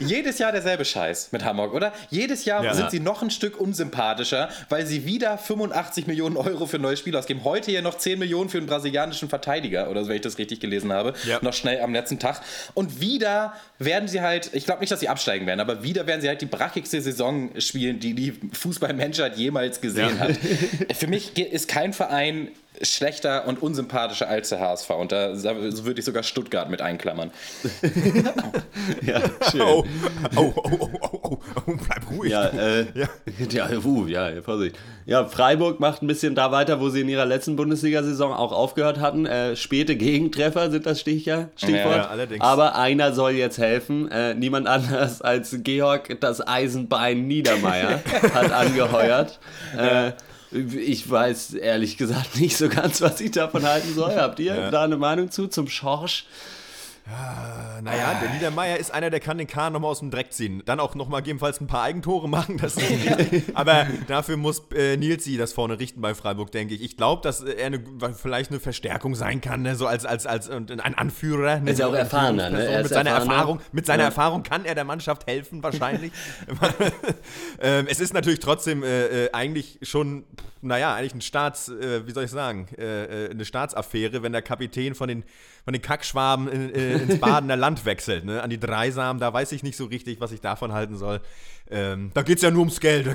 jedes 0.00 0.38
Jahr 0.38 0.52
derselbe 0.52 0.84
Scheiß 0.84 1.32
mit 1.32 1.44
Hamburg, 1.44 1.74
oder? 1.74 1.92
Jedes 2.10 2.44
Jahr 2.44 2.64
ja. 2.64 2.74
sind 2.74 2.90
sie 2.90 3.00
noch 3.00 3.22
ein 3.22 3.30
Stück 3.30 3.60
unsympathischer, 3.60 4.48
weil 4.68 4.86
sie 4.86 5.04
wieder 5.04 5.38
85 5.38 6.06
Millionen 6.06 6.36
Euro 6.36 6.66
für 6.66 6.76
ein 6.76 6.82
neues 6.82 6.98
Spiel 6.98 7.16
ausgeben. 7.16 7.44
Heute 7.44 7.72
ja 7.72 7.82
noch 7.82 7.98
10 7.98 8.18
Millionen 8.18 8.48
für 8.50 8.58
einen 8.58 8.66
brasilianischen 8.66 9.28
Verteidiger, 9.28 9.90
oder 9.90 10.02
so, 10.02 10.08
wenn 10.08 10.16
ich 10.16 10.22
das 10.22 10.38
richtig 10.38 10.60
gelesen 10.60 10.92
habe. 10.92 11.14
Ja. 11.26 11.38
Noch 11.42 11.52
schnell 11.52 11.80
am 11.80 11.92
letzten 11.92 12.18
Tag. 12.18 12.40
Und 12.74 13.00
wieder 13.00 13.54
werden 13.78 14.08
sie 14.08 14.20
halt, 14.20 14.50
ich 14.52 14.64
glaube 14.64 14.80
nicht, 14.80 14.92
dass 14.92 15.00
sie 15.00 15.08
absteigen 15.08 15.46
werden, 15.46 15.60
aber 15.60 15.82
wieder 15.82 16.06
werden 16.06 16.20
sie 16.20 16.28
halt 16.28 16.40
die 16.40 16.46
brachigste 16.46 17.00
Saison 17.00 17.50
spielen, 17.58 18.00
die 18.00 18.14
die 18.14 18.32
Fußballmenschheit 18.52 19.36
jemals 19.36 19.80
gesehen 19.80 20.16
ja. 20.18 20.28
hat. 20.28 20.36
Für 20.96 21.06
mich 21.06 21.36
ist 21.38 21.68
kein 21.68 21.92
Verein 21.92 22.48
schlechter 22.82 23.46
und 23.46 23.62
unsympathischer 23.62 24.28
als 24.28 24.48
der 24.48 24.60
HSV. 24.60 24.90
Und 24.90 25.12
da 25.12 25.34
würde 25.42 25.98
ich 25.98 26.04
sogar 26.04 26.22
Stuttgart 26.22 26.70
mit 26.70 26.82
einklammern. 26.82 27.30
ja, 29.02 29.20
schön. 29.50 29.60
Oh, 29.62 29.84
oh, 30.36 30.52
oh, 30.56 30.70
oh, 30.80 30.90
oh, 31.10 31.38
oh, 31.66 31.72
bleib 31.86 32.10
ruhig. 32.10 32.32
Ja, 32.32 32.46
äh, 32.46 32.86
ja. 32.94 33.08
Ja, 33.50 33.68
uh, 33.84 34.06
ja, 34.06 34.42
Vorsicht. 34.42 34.76
Ja, 35.06 35.26
Freiburg 35.26 35.80
macht 35.80 36.02
ein 36.02 36.06
bisschen 36.06 36.34
da 36.34 36.50
weiter, 36.50 36.80
wo 36.80 36.88
sie 36.88 37.02
in 37.02 37.08
ihrer 37.08 37.26
letzten 37.26 37.56
Bundesliga-Saison 37.56 38.32
auch 38.32 38.52
aufgehört 38.52 39.00
hatten. 39.00 39.26
Äh, 39.26 39.56
späte 39.56 39.96
Gegentreffer 39.96 40.70
sind 40.70 40.86
das 40.86 41.00
Stichwort. 41.00 41.50
Ja, 41.62 41.96
ja, 41.96 42.08
allerdings. 42.08 42.42
Aber 42.42 42.76
einer 42.76 43.12
soll 43.12 43.32
jetzt 43.32 43.58
helfen. 43.58 44.10
Äh, 44.10 44.34
niemand 44.34 44.66
anders 44.66 45.22
als 45.22 45.56
Georg 45.62 46.20
das 46.20 46.40
Eisenbein 46.46 47.26
Niedermeyer 47.26 48.00
hat 48.34 48.52
angeheuert. 48.52 49.38
Äh, 49.76 50.12
ich 50.54 51.08
weiß 51.10 51.54
ehrlich 51.54 51.96
gesagt 51.96 52.38
nicht 52.40 52.56
so 52.56 52.68
ganz, 52.68 53.00
was 53.00 53.20
ich 53.20 53.32
davon 53.32 53.64
halten 53.64 53.94
soll. 53.94 54.14
Habt 54.14 54.38
ihr 54.38 54.54
ja. 54.54 54.70
da 54.70 54.84
eine 54.84 54.96
Meinung 54.96 55.30
zu 55.30 55.48
zum 55.48 55.68
Schorsch? 55.68 56.26
Ja, 57.06 57.80
naja, 57.82 58.18
der 58.22 58.30
Niedermeier 58.30 58.78
ist 58.78 58.90
einer, 58.90 59.10
der 59.10 59.20
kann 59.20 59.36
den 59.36 59.46
Kahn 59.46 59.74
nochmal 59.74 59.90
aus 59.90 59.98
dem 59.98 60.10
Dreck 60.10 60.32
ziehen. 60.32 60.62
Dann 60.64 60.80
auch 60.80 60.94
nochmal 60.94 61.20
gegebenenfalls 61.20 61.60
ein 61.60 61.66
paar 61.66 61.82
Eigentore 61.82 62.30
machen. 62.30 62.56
Das 62.56 62.76
aber 63.54 63.86
dafür 64.06 64.38
muss 64.38 64.62
äh, 64.74 64.96
Nilsi 64.96 65.36
das 65.36 65.52
vorne 65.52 65.78
richten 65.78 66.00
bei 66.00 66.14
Freiburg, 66.14 66.50
denke 66.50 66.74
ich. 66.74 66.82
Ich 66.82 66.96
glaube, 66.96 67.20
dass 67.20 67.42
er 67.42 67.66
eine, 67.66 67.84
vielleicht 68.14 68.50
eine 68.50 68.58
Verstärkung 68.58 69.14
sein 69.14 69.42
kann, 69.42 69.60
ne? 69.60 69.76
so 69.76 69.86
als, 69.86 70.06
als, 70.06 70.26
als 70.26 70.48
ein 70.48 70.80
Anführer. 70.80 71.60
Ne? 71.60 71.72
Ist 71.72 71.78
ja 71.78 71.88
auch 71.88 71.94
erfahrener. 71.94 72.48
Ne? 72.48 72.64
Er 72.64 72.82
mit 72.82 72.88
seiner, 72.88 73.10
Erfahrung, 73.10 73.60
mit 73.72 73.84
seiner 73.84 74.04
ja. 74.04 74.08
Erfahrung 74.08 74.42
kann 74.42 74.64
er 74.64 74.74
der 74.74 74.84
Mannschaft 74.84 75.26
helfen, 75.26 75.62
wahrscheinlich. 75.62 76.10
ähm, 77.60 77.86
es 77.86 78.00
ist 78.00 78.14
natürlich 78.14 78.40
trotzdem 78.40 78.82
äh, 78.82 79.26
äh, 79.26 79.32
eigentlich 79.32 79.78
schon, 79.82 80.24
naja, 80.62 80.94
eigentlich 80.94 81.14
ein 81.16 81.20
Staats, 81.20 81.68
äh, 81.68 82.06
wie 82.06 82.12
soll 82.12 82.24
ich 82.24 82.30
sagen, 82.30 82.66
äh, 82.78 83.26
äh, 83.26 83.30
eine 83.30 83.44
Staatsaffäre, 83.44 84.22
wenn 84.22 84.32
der 84.32 84.40
Kapitän 84.40 84.94
von 84.94 85.08
den 85.08 85.24
von 85.64 85.72
den 85.72 85.82
Kackschwaben 85.82 86.48
in, 86.48 86.70
in, 86.70 87.08
ins 87.08 87.20
Badener 87.20 87.56
Land 87.56 87.84
wechselt, 87.86 88.24
ne? 88.24 88.42
An 88.42 88.50
die 88.50 88.60
Dreisamen, 88.60 89.18
da 89.18 89.32
weiß 89.32 89.52
ich 89.52 89.62
nicht 89.62 89.76
so 89.76 89.86
richtig, 89.86 90.20
was 90.20 90.32
ich 90.32 90.40
davon 90.40 90.72
halten 90.72 90.96
soll. 90.96 91.20
Ähm, 91.70 92.10
da 92.12 92.22
geht 92.22 92.36
es 92.36 92.42
ja 92.42 92.50
nur 92.50 92.60
ums 92.60 92.80
Geld. 92.80 93.06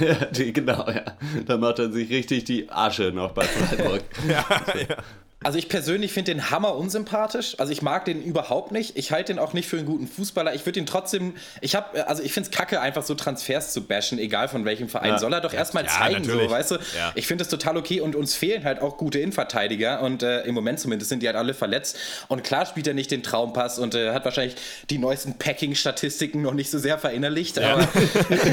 Ja, 0.00 0.26
die, 0.26 0.52
genau, 0.52 0.86
ja. 0.88 1.02
Da 1.46 1.56
macht 1.56 1.78
er 1.78 1.90
sich 1.90 2.10
richtig 2.10 2.44
die 2.44 2.70
Asche 2.70 3.12
noch 3.12 3.32
bei 3.32 3.44
Freiburg. 3.44 4.02
ja, 4.28 4.44
ja. 4.76 4.96
Also 5.42 5.58
ich 5.58 5.70
persönlich 5.70 6.12
finde 6.12 6.34
den 6.34 6.50
Hammer 6.50 6.76
unsympathisch. 6.76 7.54
Also 7.58 7.72
ich 7.72 7.80
mag 7.80 8.04
den 8.04 8.22
überhaupt 8.22 8.72
nicht. 8.72 8.98
Ich 8.98 9.10
halte 9.10 9.32
den 9.32 9.38
auch 9.38 9.54
nicht 9.54 9.68
für 9.68 9.78
einen 9.78 9.86
guten 9.86 10.06
Fußballer. 10.06 10.54
Ich 10.54 10.66
würde 10.66 10.78
ihn 10.78 10.84
trotzdem, 10.84 11.34
ich 11.62 11.74
habe, 11.74 12.06
also 12.06 12.22
ich 12.22 12.34
finde 12.34 12.50
es 12.50 12.54
kacke, 12.54 12.78
einfach 12.78 13.02
so 13.02 13.14
Transfers 13.14 13.72
zu 13.72 13.82
bashen, 13.86 14.18
egal 14.18 14.48
von 14.48 14.66
welchem 14.66 14.90
Verein. 14.90 15.12
Ja. 15.12 15.18
Soll 15.18 15.32
er 15.32 15.40
doch 15.40 15.54
ja. 15.54 15.60
erstmal 15.60 15.86
zeigen, 15.86 16.24
ja, 16.24 16.30
so, 16.30 16.50
weißt 16.50 16.70
du? 16.72 16.78
Ich 17.14 17.26
finde 17.26 17.42
es 17.42 17.48
total 17.48 17.78
okay 17.78 18.02
und 18.02 18.16
uns 18.16 18.34
fehlen 18.34 18.64
halt 18.64 18.82
auch 18.82 18.98
gute 18.98 19.18
Innenverteidiger 19.18 20.02
und 20.02 20.22
äh, 20.22 20.42
im 20.42 20.54
Moment 20.54 20.78
zumindest 20.78 21.08
sind 21.08 21.22
die 21.22 21.26
halt 21.26 21.36
alle 21.36 21.54
verletzt. 21.54 21.96
Und 22.28 22.44
klar 22.44 22.66
spielt 22.66 22.86
er 22.86 22.94
nicht 22.94 23.10
den 23.10 23.22
Traumpass 23.22 23.78
und 23.78 23.94
äh, 23.94 24.12
hat 24.12 24.26
wahrscheinlich 24.26 24.56
die 24.90 24.98
neuesten 24.98 25.38
Packing-Statistiken 25.38 26.42
noch 26.42 26.54
nicht 26.54 26.70
so 26.70 26.78
sehr 26.78 26.98
verinnerlicht. 26.98 27.58
Aber, 27.58 27.88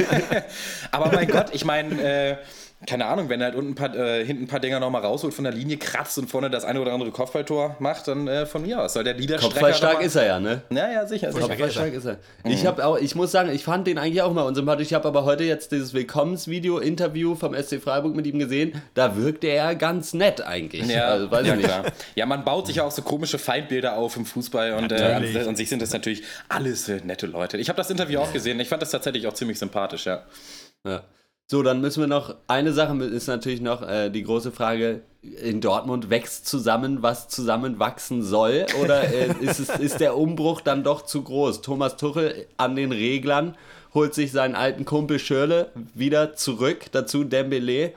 aber 0.91 1.11
mein 1.11 1.27
Gott, 1.27 1.47
ich 1.51 1.65
meine, 1.65 2.01
äh, 2.01 2.37
keine 2.85 3.07
Ahnung, 3.07 3.27
wenn 3.27 3.41
er 3.41 3.47
halt 3.47 3.55
unten 3.55 3.71
ein 3.71 3.75
paar, 3.75 3.95
äh, 3.95 4.23
hinten 4.23 4.43
ein 4.43 4.47
paar 4.47 4.59
Dinger 4.59 4.79
nochmal 4.79 5.01
rausholt 5.01 5.33
von 5.33 5.43
der 5.43 5.53
Linie, 5.53 5.77
kratzt 5.77 6.19
und 6.19 6.29
vorne 6.29 6.51
das 6.51 6.63
eine 6.63 6.79
oder 6.79 6.93
andere 6.93 7.09
Kopfballtor 7.09 7.75
macht, 7.79 8.07
dann 8.07 8.27
äh, 8.27 8.45
von 8.45 8.61
mir 8.61 8.79
aus. 8.79 8.93
Soll 8.93 9.03
der 9.03 9.15
Liederstrecker 9.15 9.53
Kopfballstark 9.53 10.01
ist 10.03 10.15
er 10.15 10.25
ja, 10.27 10.39
ne? 10.39 10.61
Naja, 10.69 11.07
sicher. 11.07 11.31
sicher. 11.31 11.47
Kopfballstark 11.47 11.93
ist 11.93 12.05
er. 12.05 12.19
Mhm. 12.43 12.51
Ich, 12.51 12.67
auch, 12.67 12.97
ich 12.99 13.15
muss 13.15 13.31
sagen, 13.31 13.49
ich 13.49 13.63
fand 13.63 13.87
den 13.87 13.97
eigentlich 13.97 14.21
auch 14.21 14.31
mal 14.31 14.43
unsympathisch. 14.43 14.87
Ich 14.87 14.93
habe 14.93 15.07
aber 15.07 15.25
heute 15.25 15.43
jetzt 15.43 15.71
dieses 15.71 15.95
Willkommensvideo-Interview 15.95 17.33
vom 17.33 17.55
SC 17.55 17.81
Freiburg 17.81 18.15
mit 18.15 18.27
ihm 18.27 18.37
gesehen. 18.37 18.79
Da 18.93 19.15
wirkte 19.15 19.47
er 19.47 19.73
ganz 19.73 20.13
nett 20.13 20.41
eigentlich. 20.41 20.87
Ja, 20.87 21.05
also, 21.07 21.31
weiß 21.31 21.47
ja, 21.47 21.53
ich 21.53 21.59
nicht. 21.59 21.69
Klar. 21.69 21.85
ja 22.13 22.25
man 22.27 22.45
baut 22.45 22.67
sich 22.67 22.75
ja 22.75 22.83
auch 22.83 22.91
so 22.91 23.01
komische 23.01 23.39
Feindbilder 23.39 23.97
auf 23.97 24.15
im 24.17 24.25
Fußball 24.25 24.73
und 24.73 24.91
äh, 24.91 25.01
an, 25.01 25.47
an, 25.47 25.55
sich 25.55 25.67
sind 25.67 25.81
das 25.81 25.93
natürlich 25.93 26.21
alles 26.47 26.87
äh, 26.89 27.01
nette 27.03 27.25
Leute. 27.25 27.57
Ich 27.57 27.69
habe 27.69 27.77
das 27.77 27.89
Interview 27.89 28.19
auch 28.19 28.31
gesehen. 28.31 28.59
Ich 28.59 28.69
fand 28.69 28.83
das 28.83 28.91
tatsächlich 28.91 29.25
auch 29.25 29.33
ziemlich 29.33 29.57
sympathisch, 29.57 30.05
ja. 30.05 30.23
Ja. 30.85 31.01
So, 31.49 31.63
dann 31.63 31.79
müssen 31.79 32.01
wir 32.01 32.07
noch, 32.07 32.35
eine 32.47 32.73
Sache 32.73 33.01
ist 33.05 33.27
natürlich 33.27 33.61
noch 33.61 33.81
äh, 33.81 34.09
die 34.09 34.23
große 34.23 34.51
Frage, 34.51 35.03
in 35.21 35.61
Dortmund 35.61 36.09
wächst 36.09 36.45
zusammen, 36.45 37.01
was 37.03 37.29
zusammenwachsen 37.29 38.21
soll? 38.21 38.65
Oder 38.81 39.03
äh, 39.13 39.33
ist, 39.41 39.59
es, 39.59 39.69
ist 39.69 39.99
der 40.01 40.17
Umbruch 40.17 40.59
dann 40.59 40.83
doch 40.83 41.05
zu 41.05 41.21
groß? 41.21 41.61
Thomas 41.61 41.95
Tuchel 41.95 42.47
an 42.57 42.75
den 42.75 42.91
Reglern 42.91 43.55
holt 43.93 44.13
sich 44.13 44.33
seinen 44.33 44.55
alten 44.55 44.83
Kumpel 44.83 45.19
Schirle 45.19 45.71
wieder 45.93 46.33
zurück, 46.35 46.87
dazu 46.91 47.23
Dembele. 47.23 47.93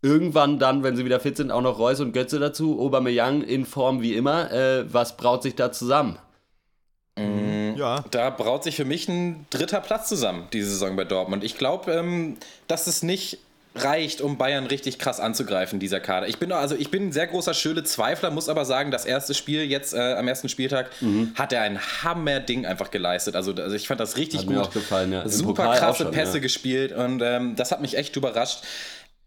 Irgendwann 0.00 0.58
dann, 0.58 0.82
wenn 0.82 0.96
sie 0.96 1.04
wieder 1.04 1.20
fit 1.20 1.36
sind, 1.36 1.50
auch 1.50 1.60
noch 1.60 1.78
Reus 1.78 2.00
und 2.00 2.12
Götze 2.12 2.38
dazu. 2.38 2.80
Aubameyang 2.80 3.42
in 3.42 3.66
Form 3.66 4.00
wie 4.00 4.14
immer. 4.14 4.50
Äh, 4.50 4.90
was 4.90 5.18
braut 5.18 5.42
sich 5.42 5.54
da 5.54 5.72
zusammen? 5.72 6.18
Mhm. 7.18 7.76
Ja. 7.76 8.04
Da 8.10 8.30
braut 8.30 8.64
sich 8.64 8.76
für 8.76 8.84
mich 8.84 9.08
ein 9.08 9.46
dritter 9.50 9.80
Platz 9.80 10.08
zusammen, 10.08 10.46
diese 10.52 10.70
Saison 10.70 10.96
bei 10.96 11.04
Dortmund. 11.04 11.44
Ich 11.44 11.56
glaube, 11.56 11.92
ähm, 11.92 12.36
dass 12.66 12.86
es 12.86 13.02
nicht 13.02 13.38
reicht, 13.74 14.20
um 14.20 14.38
Bayern 14.38 14.66
richtig 14.66 14.98
krass 14.98 15.20
anzugreifen, 15.20 15.78
dieser 15.78 16.00
Kader. 16.00 16.28
Ich 16.28 16.38
bin 16.38 16.50
also 16.52 16.74
ich 16.74 16.90
bin 16.90 17.08
ein 17.08 17.12
sehr 17.12 17.26
großer 17.26 17.54
Schöle-Zweifler, 17.54 18.30
muss 18.30 18.48
aber 18.48 18.64
sagen, 18.64 18.90
das 18.90 19.04
erste 19.04 19.34
Spiel 19.34 19.64
jetzt 19.64 19.94
äh, 19.94 20.14
am 20.14 20.26
ersten 20.26 20.48
Spieltag 20.48 20.90
mhm. 21.00 21.32
hat 21.34 21.52
er 21.52 21.62
ein 21.62 21.78
Hammer-Ding 22.02 22.66
einfach 22.66 22.90
geleistet. 22.90 23.36
Also, 23.36 23.52
also 23.54 23.74
ich 23.74 23.86
fand 23.86 24.00
das 24.00 24.16
richtig 24.16 24.40
hat 24.40 24.46
gut. 24.46 24.56
Mir 24.56 24.62
auch 24.62 24.72
gefallen, 24.72 25.12
ja. 25.12 25.28
Super 25.28 25.76
krasse 25.76 26.04
schon, 26.04 26.12
Pässe 26.12 26.38
ja. 26.38 26.42
gespielt 26.42 26.92
und 26.92 27.22
ähm, 27.22 27.56
das 27.56 27.70
hat 27.70 27.80
mich 27.80 27.96
echt 27.96 28.16
überrascht. 28.16 28.64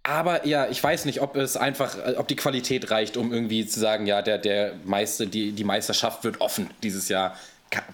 Aber 0.03 0.47
ja, 0.47 0.67
ich 0.67 0.83
weiß 0.83 1.05
nicht, 1.05 1.21
ob 1.21 1.35
es 1.35 1.57
einfach, 1.57 1.95
äh, 1.95 2.15
ob 2.17 2.27
die 2.27 2.35
Qualität 2.35 2.89
reicht, 2.89 3.17
um 3.17 3.31
irgendwie 3.31 3.65
zu 3.67 3.79
sagen, 3.79 4.07
ja, 4.07 4.21
der, 4.21 4.39
der 4.39 4.73
Meister, 4.83 5.27
die, 5.27 5.51
die 5.51 5.63
Meisterschaft 5.63 6.23
wird 6.23 6.41
offen 6.41 6.69
dieses 6.81 7.07
Jahr. 7.07 7.35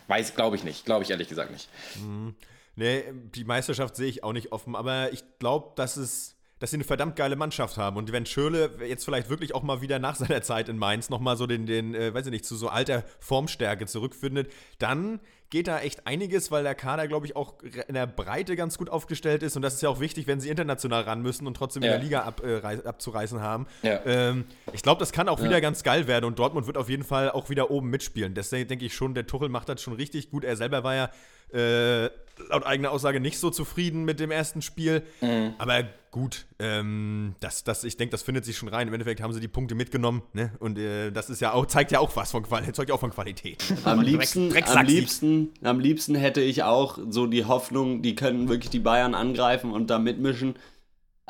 Weiß, 0.07 0.35
glaube 0.35 0.55
ich 0.55 0.63
nicht. 0.63 0.85
Glaube 0.85 1.03
ich 1.03 1.11
ehrlich 1.11 1.27
gesagt 1.27 1.51
nicht. 1.51 1.69
Mhm. 2.01 2.35
Nee, 2.75 3.03
die 3.35 3.43
Meisterschaft 3.43 3.95
sehe 3.95 4.07
ich 4.07 4.23
auch 4.23 4.33
nicht 4.33 4.51
offen, 4.51 4.75
aber 4.75 5.11
ich 5.11 5.23
glaube, 5.39 5.73
dass 5.75 5.97
es 5.97 6.37
dass 6.59 6.71
sie 6.71 6.77
eine 6.77 6.83
verdammt 6.83 7.15
geile 7.15 7.35
Mannschaft 7.35 7.77
haben. 7.77 7.97
Und 7.97 8.11
wenn 8.11 8.25
Schürle 8.25 8.71
jetzt 8.87 9.05
vielleicht 9.05 9.29
wirklich 9.29 9.53
auch 9.53 9.63
mal 9.63 9.81
wieder 9.81 9.99
nach 9.99 10.15
seiner 10.15 10.41
Zeit 10.41 10.69
in 10.69 10.77
Mainz 10.77 11.09
nochmal 11.09 11.37
so 11.37 11.45
den, 11.45 11.65
den 11.65 11.93
äh, 11.93 12.13
weiß 12.13 12.25
ich 12.25 12.31
nicht, 12.31 12.45
zu 12.45 12.55
so 12.55 12.69
alter 12.69 13.03
Formstärke 13.19 13.85
zurückfindet, 13.85 14.51
dann 14.79 15.19
geht 15.49 15.67
da 15.67 15.79
echt 15.79 16.05
einiges, 16.05 16.51
weil 16.51 16.63
der 16.63 16.75
Kader, 16.75 17.07
glaube 17.07 17.25
ich, 17.25 17.35
auch 17.35 17.55
in 17.87 17.93
der 17.93 18.07
Breite 18.07 18.55
ganz 18.55 18.77
gut 18.77 18.89
aufgestellt 18.89 19.43
ist. 19.43 19.55
Und 19.55 19.61
das 19.61 19.75
ist 19.75 19.81
ja 19.81 19.89
auch 19.89 19.99
wichtig, 19.99 20.27
wenn 20.27 20.39
sie 20.39 20.49
international 20.49 21.03
ran 21.03 21.21
müssen 21.21 21.47
und 21.47 21.55
trotzdem 21.55 21.83
ja. 21.83 21.93
in 21.93 21.93
der 21.95 22.03
Liga 22.03 22.21
ab, 22.23 22.41
äh, 22.43 22.61
abzureißen 22.85 23.41
haben. 23.41 23.67
Ja. 23.81 24.01
Ähm, 24.05 24.45
ich 24.73 24.81
glaube, 24.81 24.99
das 24.99 25.11
kann 25.11 25.29
auch 25.29 25.39
ja. 25.39 25.45
wieder 25.45 25.61
ganz 25.61 25.83
geil 25.83 26.07
werden. 26.07 26.25
Und 26.25 26.37
Dortmund 26.39 26.67
wird 26.67 26.77
auf 26.77 26.89
jeden 26.89 27.03
Fall 27.03 27.31
auch 27.31 27.49
wieder 27.49 27.71
oben 27.71 27.89
mitspielen. 27.89 28.33
Deswegen 28.33 28.67
denke 28.67 28.85
ich 28.85 28.93
schon, 28.93 29.13
der 29.13 29.25
Tuchel 29.25 29.49
macht 29.49 29.69
das 29.69 29.81
schon 29.81 29.93
richtig 29.93 30.29
gut. 30.29 30.43
Er 30.43 30.57
selber 30.57 30.83
war 30.83 30.95
ja 30.95 31.09
äh, 31.57 32.09
laut 32.49 32.65
eigener 32.65 32.91
Aussage 32.91 33.19
nicht 33.19 33.39
so 33.39 33.49
zufrieden 33.49 34.05
mit 34.05 34.19
dem 34.19 34.31
ersten 34.31 34.61
Spiel. 34.61 35.03
Mhm. 35.21 35.53
Aber 35.57 35.83
gut, 36.11 36.45
ähm, 36.59 37.35
das, 37.39 37.63
das, 37.63 37.83
ich 37.83 37.97
denke, 37.97 38.11
das 38.11 38.23
findet 38.23 38.45
sich 38.45 38.57
schon 38.57 38.69
rein. 38.69 38.87
Im 38.87 38.93
Endeffekt 38.93 39.21
haben 39.21 39.33
sie 39.33 39.39
die 39.39 39.47
Punkte 39.47 39.75
mitgenommen, 39.75 40.23
ne? 40.33 40.51
Und 40.59 40.77
äh, 40.77 41.11
das 41.11 41.29
ist 41.29 41.41
ja 41.41 41.53
auch, 41.53 41.65
zeigt 41.65 41.91
ja 41.91 41.99
auch 41.99 42.15
was 42.15 42.31
von 42.31 42.43
Qualität, 42.43 42.75
zeugt 42.75 42.89
ja 42.89 42.95
auch 42.95 42.99
von 42.99 43.11
Qualität. 43.11 43.63
Am 43.83 44.01
liebsten, 44.01 44.53
am 44.65 44.85
liebsten, 44.85 45.53
am 45.61 45.79
liebsten 45.79 46.15
hätte 46.15 46.41
ich 46.41 46.63
auch 46.63 46.97
so 47.09 47.27
die 47.27 47.45
Hoffnung, 47.45 48.01
die 48.01 48.15
können 48.15 48.49
wirklich 48.49 48.69
die 48.69 48.79
Bayern 48.79 49.13
angreifen 49.13 49.71
und 49.71 49.89
da 49.89 49.99
mitmischen. 49.99 50.55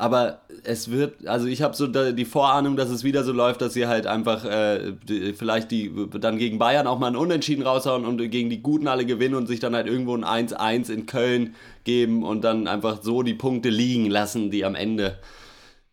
Aber 0.00 0.42
es 0.62 0.92
wird, 0.92 1.26
also 1.26 1.48
ich 1.48 1.60
habe 1.60 1.74
so 1.74 1.88
die 1.88 2.24
Vorahnung, 2.24 2.76
dass 2.76 2.88
es 2.88 3.02
wieder 3.02 3.24
so 3.24 3.32
läuft, 3.32 3.60
dass 3.60 3.74
sie 3.74 3.88
halt 3.88 4.06
einfach 4.06 4.44
äh, 4.44 4.92
die, 5.08 5.32
vielleicht 5.32 5.72
die 5.72 5.92
dann 6.20 6.38
gegen 6.38 6.60
Bayern 6.60 6.86
auch 6.86 7.00
mal 7.00 7.08
einen 7.08 7.16
Unentschieden 7.16 7.66
raushauen 7.66 8.06
und 8.06 8.18
gegen 8.30 8.48
die 8.48 8.62
Guten 8.62 8.86
alle 8.86 9.04
gewinnen 9.04 9.34
und 9.34 9.48
sich 9.48 9.58
dann 9.58 9.74
halt 9.74 9.88
irgendwo 9.88 10.16
ein 10.16 10.24
1-1 10.24 10.92
in 10.92 11.06
Köln 11.06 11.56
geben 11.82 12.22
und 12.22 12.42
dann 12.42 12.68
einfach 12.68 13.02
so 13.02 13.24
die 13.24 13.34
Punkte 13.34 13.70
liegen 13.70 14.08
lassen, 14.08 14.52
die 14.52 14.64
am 14.64 14.76
Ende 14.76 15.18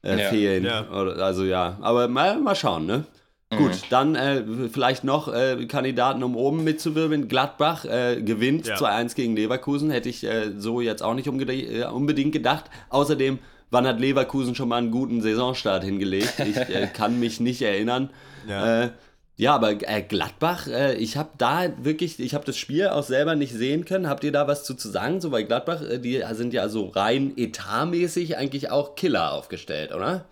äh, 0.03 0.21
ja, 0.21 0.29
fehlen. 0.29 0.65
Ja. 0.65 0.87
Also 0.87 1.43
ja, 1.43 1.79
aber 1.81 2.07
mal, 2.07 2.39
mal 2.39 2.55
schauen, 2.55 2.85
ne? 2.85 3.05
Mhm. 3.51 3.57
Gut, 3.57 3.71
dann 3.89 4.15
äh, 4.15 4.43
vielleicht 4.71 5.03
noch 5.03 5.33
äh, 5.33 5.65
Kandidaten, 5.65 6.21
um 6.21 6.35
oben 6.35 6.63
mitzuwirbeln. 6.63 7.27
Gladbach 7.27 7.85
äh, 7.85 8.21
gewinnt 8.21 8.67
ja. 8.67 8.75
2-1 8.75 9.15
gegen 9.15 9.35
Leverkusen. 9.35 9.89
Hätte 9.89 10.09
ich 10.09 10.23
äh, 10.23 10.51
so 10.57 10.79
jetzt 10.79 11.01
auch 11.01 11.15
nicht 11.15 11.27
äh, 11.27 11.85
unbedingt 11.85 12.33
gedacht. 12.33 12.65
Außerdem 12.89 13.39
Wann 13.71 13.87
hat 13.87 13.99
Leverkusen 13.99 14.55
schon 14.55 14.69
mal 14.69 14.77
einen 14.77 14.91
guten 14.91 15.21
Saisonstart 15.21 15.83
hingelegt? 15.83 16.39
Ich 16.39 16.55
äh, 16.55 16.87
kann 16.93 17.19
mich 17.19 17.39
nicht 17.39 17.61
erinnern. 17.61 18.09
Ja. 18.47 18.83
Äh, 18.83 18.89
ja, 19.37 19.53
aber 19.53 19.71
äh, 19.71 20.01
Gladbach, 20.01 20.67
äh, 20.67 20.95
ich 20.95 21.17
habe 21.17 21.31
da 21.37 21.73
wirklich, 21.83 22.19
ich 22.19 22.33
habe 22.33 22.45
das 22.45 22.57
Spiel 22.57 22.87
auch 22.87 23.03
selber 23.03 23.35
nicht 23.35 23.53
sehen 23.53 23.83
können. 23.83 24.07
Habt 24.07 24.23
ihr 24.23 24.31
da 24.31 24.47
was 24.47 24.63
zu, 24.63 24.75
zu 24.75 24.89
sagen? 24.89 25.19
So, 25.19 25.31
weil 25.31 25.43
Gladbach, 25.43 25.81
äh, 25.81 25.99
die 25.99 26.23
sind 26.31 26.53
ja 26.53 26.69
so 26.69 26.87
rein 26.87 27.33
etatmäßig 27.35 28.37
eigentlich 28.37 28.71
auch 28.71 28.95
Killer 28.95 29.33
aufgestellt, 29.33 29.93
oder? 29.93 30.25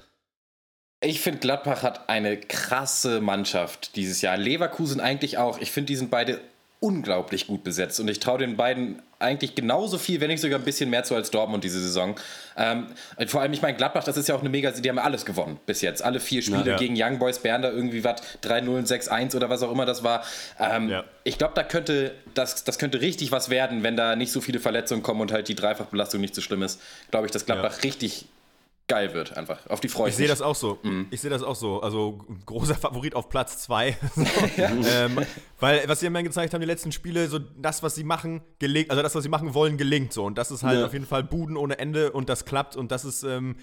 Ich 1.01 1.19
finde, 1.19 1.39
Gladbach 1.39 1.83
hat 1.83 2.07
eine 2.07 2.37
krasse 2.39 3.19
Mannschaft 3.19 3.97
dieses 3.97 4.21
Jahr. 4.21 4.37
Leverkusen 4.37 5.01
eigentlich 5.01 5.37
auch. 5.37 5.59
Ich 5.59 5.71
finde, 5.71 5.87
die 5.87 5.97
sind 5.97 6.09
beide 6.09 6.39
unglaublich 6.83 7.47
gut 7.47 7.63
besetzt 7.63 8.01
und 8.01 8.09
ich 8.09 8.19
traue 8.19 8.39
den 8.39 8.57
beiden 8.57 9.01
eigentlich 9.17 9.55
genauso 9.55 9.97
viel, 9.97 10.19
wenn 10.19 10.27
nicht 10.27 10.41
sogar 10.41 10.59
ein 10.59 10.65
bisschen 10.65 10.89
mehr 10.89 11.05
zu 11.05 11.15
als 11.15 11.31
Dortmund 11.31 11.63
diese 11.63 11.79
Saison. 11.79 12.15
Ähm, 12.57 12.87
vor 13.27 13.39
allem, 13.39 13.53
ich 13.53 13.61
meine, 13.61 13.77
Gladbach, 13.77 14.03
das 14.03 14.17
ist 14.17 14.27
ja 14.27 14.35
auch 14.35 14.41
eine 14.41 14.49
mega, 14.49 14.69
die 14.69 14.89
haben 14.89 14.99
alles 14.99 15.23
gewonnen 15.23 15.61
bis 15.65 15.79
jetzt. 15.79 16.03
Alle 16.03 16.19
vier 16.19 16.41
Spiele 16.41 16.65
ja, 16.65 16.71
ja. 16.71 16.77
gegen 16.77 16.95
Young 16.97 17.19
Boys 17.19 17.39
Bern, 17.39 17.61
da 17.61 17.71
irgendwie 17.71 18.03
was 18.03 18.21
3-0, 18.43 18.85
6-1 18.85 19.33
oder 19.33 19.49
was 19.49 19.63
auch 19.63 19.71
immer 19.71 19.85
das 19.85 20.03
war. 20.03 20.25
Ähm, 20.59 20.89
ja. 20.89 21.05
Ich 21.23 21.37
glaube, 21.37 21.53
da 21.55 21.63
könnte, 21.63 22.15
das, 22.33 22.65
das 22.65 22.77
könnte 22.77 22.99
richtig 22.99 23.31
was 23.31 23.49
werden, 23.49 23.81
wenn 23.83 23.95
da 23.95 24.17
nicht 24.17 24.33
so 24.33 24.41
viele 24.41 24.59
Verletzungen 24.59 25.03
kommen 25.03 25.21
und 25.21 25.31
halt 25.31 25.47
die 25.47 25.55
Dreifachbelastung 25.55 26.19
nicht 26.19 26.35
so 26.35 26.41
schlimm 26.41 26.63
ist. 26.63 26.81
Glaube 27.11 27.27
ich, 27.27 27.31
dass 27.31 27.45
Gladbach 27.45 27.81
richtig 27.83 28.25
geil 28.87 29.13
wird, 29.13 29.37
einfach. 29.37 29.65
Auf 29.67 29.79
die 29.79 29.87
Freude. 29.87 30.09
ich 30.09 30.15
sehe 30.15 30.27
das 30.27 30.41
auch 30.41 30.55
so. 30.55 30.79
Mhm. 30.83 31.07
Ich 31.09 31.21
sehe 31.21 31.29
das 31.29 31.43
auch 31.43 31.55
so. 31.55 31.81
Also 31.81 32.19
großer 32.45 32.75
Favorit 32.75 33.15
auf 33.15 33.29
Platz 33.29 33.63
2. 33.63 33.97
ähm, 34.57 35.19
weil, 35.59 35.87
was 35.87 36.01
sie 36.01 36.07
immer 36.07 36.23
gezeigt 36.23 36.53
haben, 36.53 36.61
die 36.61 36.67
letzten 36.67 36.91
Spiele, 36.91 37.27
so 37.27 37.39
das, 37.39 37.83
was 37.83 37.95
sie 37.95 38.03
machen, 38.03 38.41
gelingt, 38.59 38.89
also 38.89 39.01
das, 39.01 39.15
was 39.15 39.23
sie 39.23 39.29
machen 39.29 39.53
wollen, 39.53 39.77
gelingt 39.77 40.13
so. 40.13 40.25
Und 40.25 40.37
das 40.37 40.51
ist 40.51 40.63
halt 40.63 40.79
ja. 40.79 40.85
auf 40.85 40.93
jeden 40.93 41.05
Fall 41.05 41.23
Buden 41.23 41.57
ohne 41.57 41.79
Ende 41.79 42.11
und 42.11 42.29
das 42.29 42.45
klappt 42.45 42.75
und 42.75 42.91
das 42.91 43.05
ist, 43.05 43.23
ähm, 43.23 43.55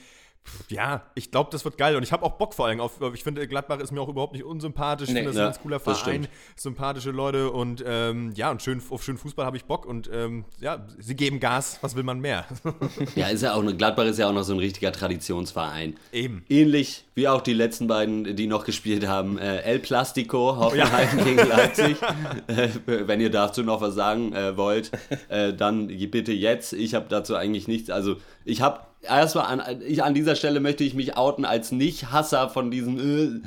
ja, 0.69 1.03
ich 1.15 1.31
glaube, 1.31 1.51
das 1.53 1.65
wird 1.65 1.79
geil. 1.79 1.97
Und 1.97 2.03
ich 2.03 2.13
habe 2.13 2.25
auch 2.25 2.33
Bock 2.33 2.55
vor 2.55 2.67
allem 2.67 2.81
auf. 2.81 3.01
Ich 3.15 3.25
finde, 3.25 3.47
Gladbach 3.47 3.79
ist 3.81 3.93
mir 3.93 4.01
auch 4.01 4.09
überhaupt 4.09 4.33
nicht 4.33 4.45
unsympathisch. 4.45 5.09
Ich 5.09 5.15
nee, 5.15 5.21
finde, 5.21 5.33
das 5.33 5.37
ist 5.37 5.41
ein 5.41 5.47
ganz 5.47 5.63
cooler 5.63 5.81
Verein, 5.81 6.29
sympathische 6.57 7.11
Leute 7.11 7.51
und 7.51 7.83
ähm, 7.87 8.33
ja, 8.35 8.51
und 8.51 8.63
schön, 8.63 8.83
auf 8.91 9.03
schönen 9.03 9.19
Fußball 9.19 9.45
habe 9.45 9.57
ich 9.57 9.65
Bock. 9.65 9.87
Und 9.87 10.11
ähm, 10.13 10.45
ja, 10.61 10.87
sie 10.99 11.17
geben 11.17 11.41
Gas. 11.41 11.79
Was 11.83 11.97
will 11.97 12.03
man 12.03 12.21
mehr? 12.21 12.47
ja, 13.15 13.29
ist 13.29 13.43
ja 13.43 13.55
auch 13.55 13.61
eine, 13.61 13.75
Gladbach 13.75 14.05
ist 14.05 14.19
ja 14.19 14.29
auch 14.29 14.33
noch 14.33 14.43
so 14.43 14.53
ein 14.53 14.59
richtiger 14.59 14.93
Traditionsverein. 14.93 15.97
Eben. 16.13 16.45
Ähnlich 16.49 17.05
wie 17.15 17.29
auch 17.29 17.41
die 17.41 17.53
letzten 17.55 17.87
beiden, 17.87 18.37
die 18.37 18.47
noch 18.47 18.65
gespielt 18.65 19.07
haben. 19.07 19.39
Äh, 19.39 19.59
El 19.63 19.79
Plastico, 19.79 20.57
Hoffenheim 20.57 21.19
ja. 21.19 21.25
gegen 21.25 21.37
Leipzig. 21.49 21.97
äh, 22.47 22.69
wenn 22.87 23.21
ihr 23.21 23.31
dazu 23.31 23.63
noch 23.63 23.81
was 23.81 23.95
sagen 23.95 24.33
äh, 24.33 24.57
wollt, 24.57 24.91
äh, 25.29 25.53
dann 25.53 25.89
bitte 25.89 26.33
jetzt. 26.33 26.73
Ich 26.73 26.95
habe 26.95 27.07
dazu 27.09 27.37
eigentlich 27.37 27.69
nichts. 27.69 27.91
Also, 27.91 28.17
ich 28.45 28.63
habe 28.63 28.81
erstmal 29.03 29.47
an, 29.47 29.83
ich, 29.87 30.03
an 30.03 30.15
dieser 30.15 30.37
Stelle 30.37 30.61
möchte 30.61 30.85
ich 30.85 30.95
mich 30.95 31.17
outen 31.17 31.45
als 31.45 31.73
Nicht-Hasser 31.73 32.49
von 32.49 32.71
diesem 32.71 33.43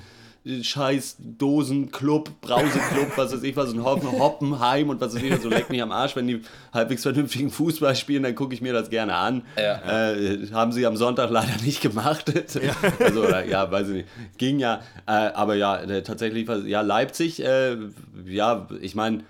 äh, 0.45 0.61
scheiß 0.61 1.17
Dosenclub, 1.19 2.41
Brauseclub, 2.41 3.17
was 3.17 3.33
weiß 3.33 3.43
ich 3.43 3.55
was, 3.55 3.71
ein 3.71 3.83
Hoppen, 3.83 4.11
Hoppenheim 4.11 4.89
und 4.89 4.99
was 4.99 5.15
weiß 5.15 5.23
ich, 5.23 5.41
so 5.41 5.49
leck 5.49 5.69
mich 5.69 5.81
am 5.81 5.91
Arsch, 5.91 6.15
wenn 6.17 6.27
die 6.27 6.41
halbwegs 6.73 7.03
vernünftigen 7.03 7.49
Fußball 7.49 7.95
spielen, 7.95 8.23
dann 8.23 8.35
gucke 8.35 8.53
ich 8.53 8.61
mir 8.61 8.73
das 8.73 8.89
gerne 8.89 9.15
an. 9.15 9.43
Ja. 9.57 10.11
Äh, 10.11 10.47
haben 10.51 10.73
sie 10.73 10.85
am 10.85 10.97
Sonntag 10.97 11.29
leider 11.29 11.61
nicht 11.63 11.81
gemacht. 11.81 12.31
Ja. 12.55 12.73
Also, 12.99 13.27
ja, 13.29 13.71
weiß 13.71 13.89
ich 13.89 13.93
nicht. 13.93 14.07
Ging 14.37 14.59
ja, 14.59 14.81
äh, 15.07 15.11
aber 15.11 15.55
ja, 15.55 15.77
äh, 15.77 16.03
tatsächlich, 16.03 16.47
ja, 16.65 16.81
Leipzig, 16.81 17.43
äh, 17.43 17.77
ja, 18.25 18.67
ich 18.81 18.95
meine, 18.95 19.23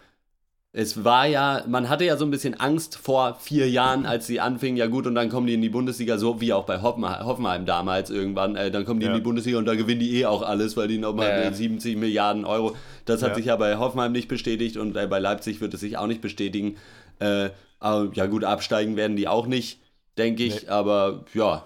es 0.75 1.03
war 1.03 1.27
ja, 1.27 1.63
man 1.67 1.87
hatte 1.87 2.03
ja 2.03 2.17
so 2.17 2.25
ein 2.25 2.31
bisschen 2.31 2.59
Angst 2.59 2.97
vor 2.97 3.37
vier 3.39 3.69
Jahren, 3.69 4.07
als 4.07 4.25
sie 4.25 4.39
anfingen, 4.39 4.75
ja 4.75 4.87
gut, 4.87 5.05
und 5.05 5.13
dann 5.13 5.29
kommen 5.29 5.45
die 5.45 5.53
in 5.53 5.61
die 5.61 5.69
Bundesliga, 5.69 6.17
so 6.17 6.41
wie 6.41 6.51
auch 6.51 6.65
bei 6.65 6.81
Hoffenheim, 6.81 7.23
Hoffenheim 7.23 7.67
damals 7.67 8.09
irgendwann, 8.09 8.55
äh, 8.55 8.71
dann 8.71 8.83
kommen 8.83 8.99
die 8.99 9.05
ja. 9.05 9.11
in 9.11 9.17
die 9.17 9.23
Bundesliga 9.23 9.59
und 9.59 9.65
da 9.65 9.75
gewinnen 9.75 9.99
die 9.99 10.19
eh 10.19 10.25
auch 10.25 10.41
alles, 10.41 10.75
weil 10.75 10.87
die 10.87 10.97
nochmal 10.97 11.29
äh. 11.29 11.53
70 11.53 11.95
Milliarden 11.95 12.43
Euro, 12.43 12.75
das 13.05 13.21
hat 13.21 13.29
ja. 13.29 13.35
sich 13.35 13.45
ja 13.45 13.55
bei 13.55 13.77
Hoffenheim 13.77 14.11
nicht 14.13 14.27
bestätigt 14.27 14.75
und 14.75 14.97
äh, 14.97 15.05
bei 15.05 15.19
Leipzig 15.19 15.61
wird 15.61 15.75
es 15.75 15.79
sich 15.79 15.99
auch 15.99 16.07
nicht 16.07 16.21
bestätigen. 16.21 16.77
Äh, 17.19 17.51
aber, 17.79 18.09
ja 18.15 18.25
gut, 18.25 18.43
absteigen 18.43 18.95
werden 18.95 19.15
die 19.15 19.27
auch 19.27 19.45
nicht, 19.45 19.79
denke 20.17 20.41
ich, 20.41 20.63
nee. 20.63 20.69
aber 20.69 21.25
ja, 21.35 21.65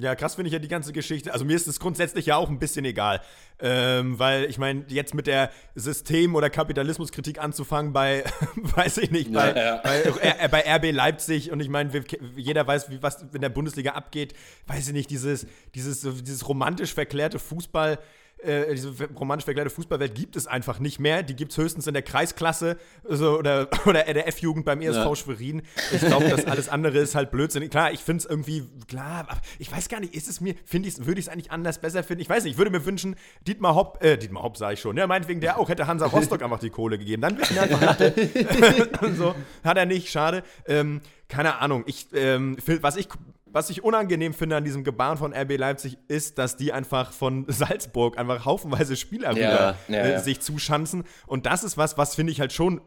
ja, 0.00 0.14
krass 0.14 0.36
finde 0.36 0.46
ich 0.46 0.52
ja 0.52 0.60
die 0.60 0.68
ganze 0.68 0.92
Geschichte. 0.92 1.32
Also 1.32 1.44
mir 1.44 1.56
ist 1.56 1.66
es 1.66 1.80
grundsätzlich 1.80 2.26
ja 2.26 2.36
auch 2.36 2.48
ein 2.48 2.60
bisschen 2.60 2.84
egal. 2.84 3.20
Ähm, 3.58 4.16
weil 4.18 4.44
ich 4.44 4.56
meine, 4.56 4.84
jetzt 4.86 5.12
mit 5.12 5.26
der 5.26 5.50
System- 5.74 6.36
oder 6.36 6.50
Kapitalismuskritik 6.50 7.42
anzufangen 7.42 7.92
bei, 7.92 8.22
weiß 8.54 8.98
ich 8.98 9.10
nicht, 9.10 9.32
bei, 9.32 9.50
ja, 9.50 9.56
ja. 9.56 9.76
bei, 9.82 10.02
äh, 10.02 10.48
bei 10.48 10.76
RB 10.76 10.92
Leipzig 10.92 11.50
und 11.50 11.58
ich 11.58 11.68
meine, 11.68 11.90
jeder 12.36 12.64
weiß, 12.64 12.90
wie, 12.90 13.02
was 13.02 13.26
in 13.32 13.40
der 13.40 13.48
Bundesliga 13.48 13.92
abgeht, 13.92 14.34
weiß 14.68 14.86
ich 14.86 14.94
nicht, 14.94 15.10
dieses, 15.10 15.48
dieses, 15.74 16.02
dieses 16.02 16.48
romantisch 16.48 16.94
verklärte 16.94 17.40
Fußball 17.40 17.98
äh, 18.42 18.74
diese 18.74 18.92
romantisch 19.14 19.44
verkleidete 19.44 19.74
Fußballwelt 19.74 20.14
gibt 20.14 20.36
es 20.36 20.46
einfach 20.46 20.78
nicht 20.78 20.98
mehr. 21.00 21.22
Die 21.22 21.34
gibt 21.34 21.52
es 21.52 21.58
höchstens 21.58 21.86
in 21.86 21.94
der 21.94 22.02
Kreisklasse 22.02 22.76
so, 23.04 23.38
oder, 23.38 23.68
oder 23.86 24.04
der 24.04 24.28
F-Jugend 24.28 24.64
beim 24.64 24.80
ESV 24.80 24.96
ja. 24.96 25.16
Schwerin. 25.16 25.62
Ich 25.92 26.00
glaube, 26.00 26.28
das 26.28 26.46
alles 26.46 26.68
andere 26.68 26.98
ist 26.98 27.14
halt 27.14 27.30
Blödsinn. 27.30 27.68
Klar, 27.70 27.92
ich 27.92 28.00
finde 28.00 28.24
es 28.24 28.30
irgendwie, 28.30 28.64
klar, 28.86 29.26
aber 29.28 29.40
ich 29.58 29.70
weiß 29.70 29.88
gar 29.88 30.00
nicht, 30.00 30.14
ist 30.14 30.28
es 30.28 30.40
mir, 30.40 30.54
finde 30.64 30.88
ich 30.88 31.04
würde 31.04 31.20
ich 31.20 31.26
es 31.26 31.32
eigentlich 31.32 31.50
anders 31.50 31.80
besser 31.80 32.02
finden? 32.02 32.22
Ich 32.22 32.28
weiß 32.28 32.44
nicht, 32.44 32.52
ich 32.52 32.58
würde 32.58 32.70
mir 32.70 32.84
wünschen, 32.84 33.16
Dietmar 33.46 33.74
Hopp, 33.74 34.02
äh, 34.02 34.16
Dietmar 34.16 34.42
Hopp 34.42 34.56
sage 34.56 34.74
ich 34.74 34.80
schon, 34.80 34.96
ja, 34.96 35.06
meinetwegen 35.06 35.40
der 35.40 35.58
auch, 35.58 35.68
hätte 35.68 35.86
Hansa 35.86 36.06
Rostock 36.06 36.42
einfach 36.42 36.60
die 36.60 36.70
Kohle 36.70 36.98
gegeben. 36.98 37.22
Dann 37.22 37.38
wäre 37.38 37.48
ich 37.50 37.60
einfach 37.60 37.80
Latte. 37.80 38.14
so, 39.16 39.34
hat 39.64 39.76
er 39.76 39.86
nicht, 39.86 40.10
schade. 40.10 40.42
Ähm, 40.66 41.00
keine 41.28 41.58
Ahnung, 41.58 41.84
ich, 41.86 42.08
ähm, 42.14 42.56
was 42.80 42.96
ich 42.96 43.08
was 43.58 43.70
ich 43.70 43.82
unangenehm 43.82 44.34
finde 44.34 44.54
an 44.54 44.62
diesem 44.62 44.84
Gebaren 44.84 45.18
von 45.18 45.34
RB 45.34 45.58
Leipzig 45.58 45.98
ist, 46.06 46.38
dass 46.38 46.56
die 46.56 46.72
einfach 46.72 47.10
von 47.10 47.44
Salzburg 47.48 48.16
einfach 48.16 48.44
haufenweise 48.44 48.94
Spieler 48.94 49.30
ja, 49.30 49.34
wieder 49.34 49.76
ja, 49.88 49.96
äh, 49.96 50.12
ja. 50.12 50.20
sich 50.20 50.38
zuschanzen. 50.38 51.02
Und 51.26 51.44
das 51.44 51.64
ist 51.64 51.76
was, 51.76 51.98
was 51.98 52.14
finde 52.14 52.30
ich 52.30 52.38
halt 52.38 52.52
schon, 52.52 52.80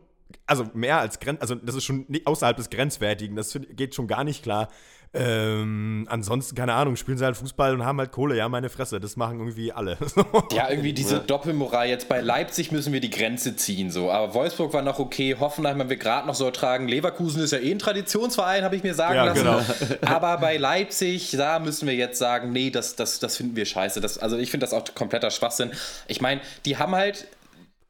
also 0.45 0.67
mehr 0.73 0.99
als 0.99 1.19
Grenz, 1.19 1.41
also 1.41 1.55
das 1.55 1.75
ist 1.75 1.83
schon 1.83 2.05
außerhalb 2.25 2.57
des 2.57 2.69
Grenzwertigen. 2.69 3.35
Das 3.35 3.57
geht 3.73 3.95
schon 3.95 4.07
gar 4.07 4.23
nicht 4.23 4.43
klar. 4.43 4.69
Ähm, 5.13 6.07
ansonsten, 6.09 6.55
keine 6.55 6.71
Ahnung, 6.73 6.95
spielen 6.95 7.17
sie 7.17 7.25
halt 7.25 7.35
Fußball 7.35 7.73
und 7.73 7.83
haben 7.83 7.99
halt 7.99 8.13
Kohle, 8.13 8.37
ja, 8.37 8.47
meine 8.47 8.69
Fresse. 8.69 9.01
Das 9.01 9.17
machen 9.17 9.39
irgendwie 9.39 9.73
alle. 9.73 9.97
ja, 10.53 10.69
irgendwie 10.69 10.93
diese 10.93 11.19
Doppelmoral. 11.19 11.89
Jetzt 11.89 12.07
bei 12.07 12.21
Leipzig 12.21 12.71
müssen 12.71 12.93
wir 12.93 13.01
die 13.01 13.09
Grenze 13.09 13.57
ziehen, 13.57 13.91
so. 13.91 14.09
Aber 14.09 14.33
Wolfsburg 14.33 14.73
war 14.73 14.81
noch 14.81 14.99
okay, 14.99 15.35
Hoffenheim 15.37 15.79
haben 15.79 15.89
wir 15.89 15.97
gerade 15.97 16.27
noch 16.27 16.35
so 16.35 16.45
ertragen. 16.45 16.87
Leverkusen 16.87 17.43
ist 17.43 17.51
ja 17.51 17.59
eh 17.59 17.71
ein 17.71 17.79
Traditionsverein, 17.79 18.63
habe 18.63 18.77
ich 18.77 18.83
mir 18.83 18.93
sagen 18.93 19.15
ja, 19.15 19.25
lassen. 19.25 19.43
Genau. 19.43 19.61
Aber 20.05 20.37
bei 20.37 20.55
Leipzig, 20.55 21.31
da 21.31 21.59
müssen 21.59 21.89
wir 21.89 21.95
jetzt 21.95 22.17
sagen, 22.17 22.53
nee, 22.53 22.69
das, 22.69 22.95
das, 22.95 23.19
das 23.19 23.35
finden 23.35 23.57
wir 23.57 23.65
scheiße. 23.65 23.99
Das, 23.99 24.17
also 24.17 24.37
ich 24.37 24.49
finde 24.49 24.65
das 24.65 24.73
auch 24.73 24.95
kompletter 24.95 25.29
Schwachsinn. 25.29 25.71
Ich 26.07 26.21
meine, 26.21 26.39
die 26.65 26.77
haben 26.77 26.95
halt 26.95 27.27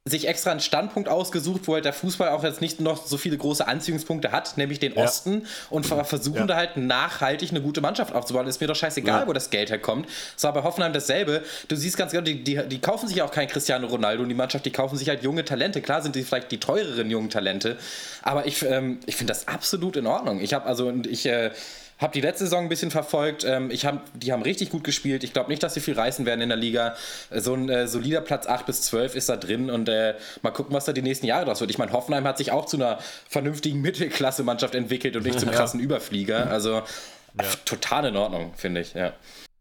sich 0.04 0.28
extra 0.28 0.50
einen 0.50 0.62
Standpunkt 0.62 1.08
ausgesucht, 1.08 1.62
wo 1.66 1.76
halt 1.76 1.86
der 1.86 1.94
Fußball 1.94 2.30
auch 2.30 2.44
jetzt 2.44 2.60
nicht 2.60 2.82
noch 2.82 3.06
so 3.06 3.18
viele 3.18 3.38
große 3.38 3.68
Anziehungspunkte 3.68 4.32
hat, 4.32 4.58
nämlich 4.58 4.80
den 4.80 4.96
ja. 4.96 5.04
Osten 5.04 5.46
und 5.70 5.86
versuchen 5.86 6.38
ja. 6.38 6.48
da 6.48 6.56
halt 6.56 6.76
nachhaltig 6.76 7.52
eine 7.52 7.62
gute 7.62 7.82
Mannschaft 7.82 8.16
aufzubauen. 8.16 8.48
Ist 8.48 8.60
mir 8.60 8.66
doch 8.66 8.76
scheißegal, 8.76 9.22
ja. 9.22 9.28
wo 9.28 9.34
das 9.34 9.52
Geld 9.52 9.70
herkommt. 9.70 10.08
Es 10.36 10.44
war 10.44 10.54
bei 10.54 10.64
Hoffenheim 10.64 10.92
dasselbe. 10.92 11.44
Du 11.68 11.76
siehst 11.76 11.98
ganz 11.98 12.14
genau, 12.14 12.24
die, 12.24 12.44
die, 12.44 12.68
die 12.68 12.82
kaufen 12.82 13.08
sich 13.08 13.22
auch 13.22 13.30
kein 13.30 13.48
Cristiano 13.48 13.86
Ronaldo 13.86 14.24
und 14.24 14.30
die 14.30 14.36
Mannschaft, 14.36 14.66
die 14.66 14.72
kaufen 14.72 14.98
sich 14.98 15.08
halt 15.08 15.22
junge 15.22 15.46
Talente. 15.46 15.82
Klar 15.82 16.02
sind 16.02 16.16
die 16.16 16.24
vielleicht 16.24 16.52
die 16.52 16.60
teureren 16.60 17.12
jungen 17.12 17.30
Talente, 17.30 17.78
aber 18.24 18.48
ich, 18.48 18.64
ähm, 18.64 19.00
ich 19.06 19.16
finde 19.16 19.34
das 19.34 19.48
absolut 19.48 19.98
in 19.98 20.08
Ordnung. 20.08 20.42
Ich 20.42 20.56
habe 20.56 20.66
also, 20.66 20.92
ich, 21.08 21.28
äh, 21.28 21.52
habe 22.02 22.14
die 22.14 22.22
letzte 22.22 22.46
Saison 22.46 22.64
ein 22.64 22.70
bisschen 22.70 22.92
verfolgt. 22.92 23.46
Ähm, 23.46 23.70
ich 23.70 23.86
hab, 23.86 24.04
die 24.20 24.34
haben 24.34 24.42
richtig 24.42 24.72
gut 24.72 24.84
gespielt. 24.84 25.24
Ich 25.24 25.34
glaube 25.34 25.50
nicht, 25.50 25.62
dass 25.62 25.76
sie 25.76 25.80
viel 25.80 25.94
reißen 25.94 26.26
werden 26.26 26.42
in 26.42 26.50
der 26.50 26.58
Liga. 26.58 26.96
So 27.30 27.54
ein 27.54 27.70
äh, 27.70 27.88
solider 27.88 28.22
Platz 28.22 28.48
8 28.48 28.66
bis 28.66 28.82
12 28.82 29.16
ist 29.16 29.30
da 29.30 29.38
drin 29.38 29.70
und 29.70 29.88
äh, 29.88 30.16
mal 30.42 30.52
gucken, 30.52 30.74
was 30.74 30.86
da 30.86 30.94
die 30.94 31.04
nächsten 31.04 31.28
Jahre 31.28 31.46
draus 31.46 31.62
wird. 31.62 31.70
Ich 31.70 31.78
meine, 31.78 31.94
Hoffenheim 31.94 32.26
hat 32.26 32.40
sich 32.40 32.52
auch 32.52 32.66
zu 32.66 32.78
einer 32.78 32.98
vernünftigen 33.30 33.82
Mittelklasse-Mannschaft 33.82 34.74
entwickelt 34.74 35.16
und 35.16 35.24
nicht 35.24 35.40
zum 35.40 35.52
krassen 35.52 35.80
ja. 35.80 35.86
Überflieger. 35.86 36.50
Also 36.50 36.72
ja. 36.74 37.46
total 37.66 38.06
in 38.06 38.18
Ordnung, 38.18 38.54
finde 38.56 38.82
ich, 38.82 38.94
ja. 38.96 39.14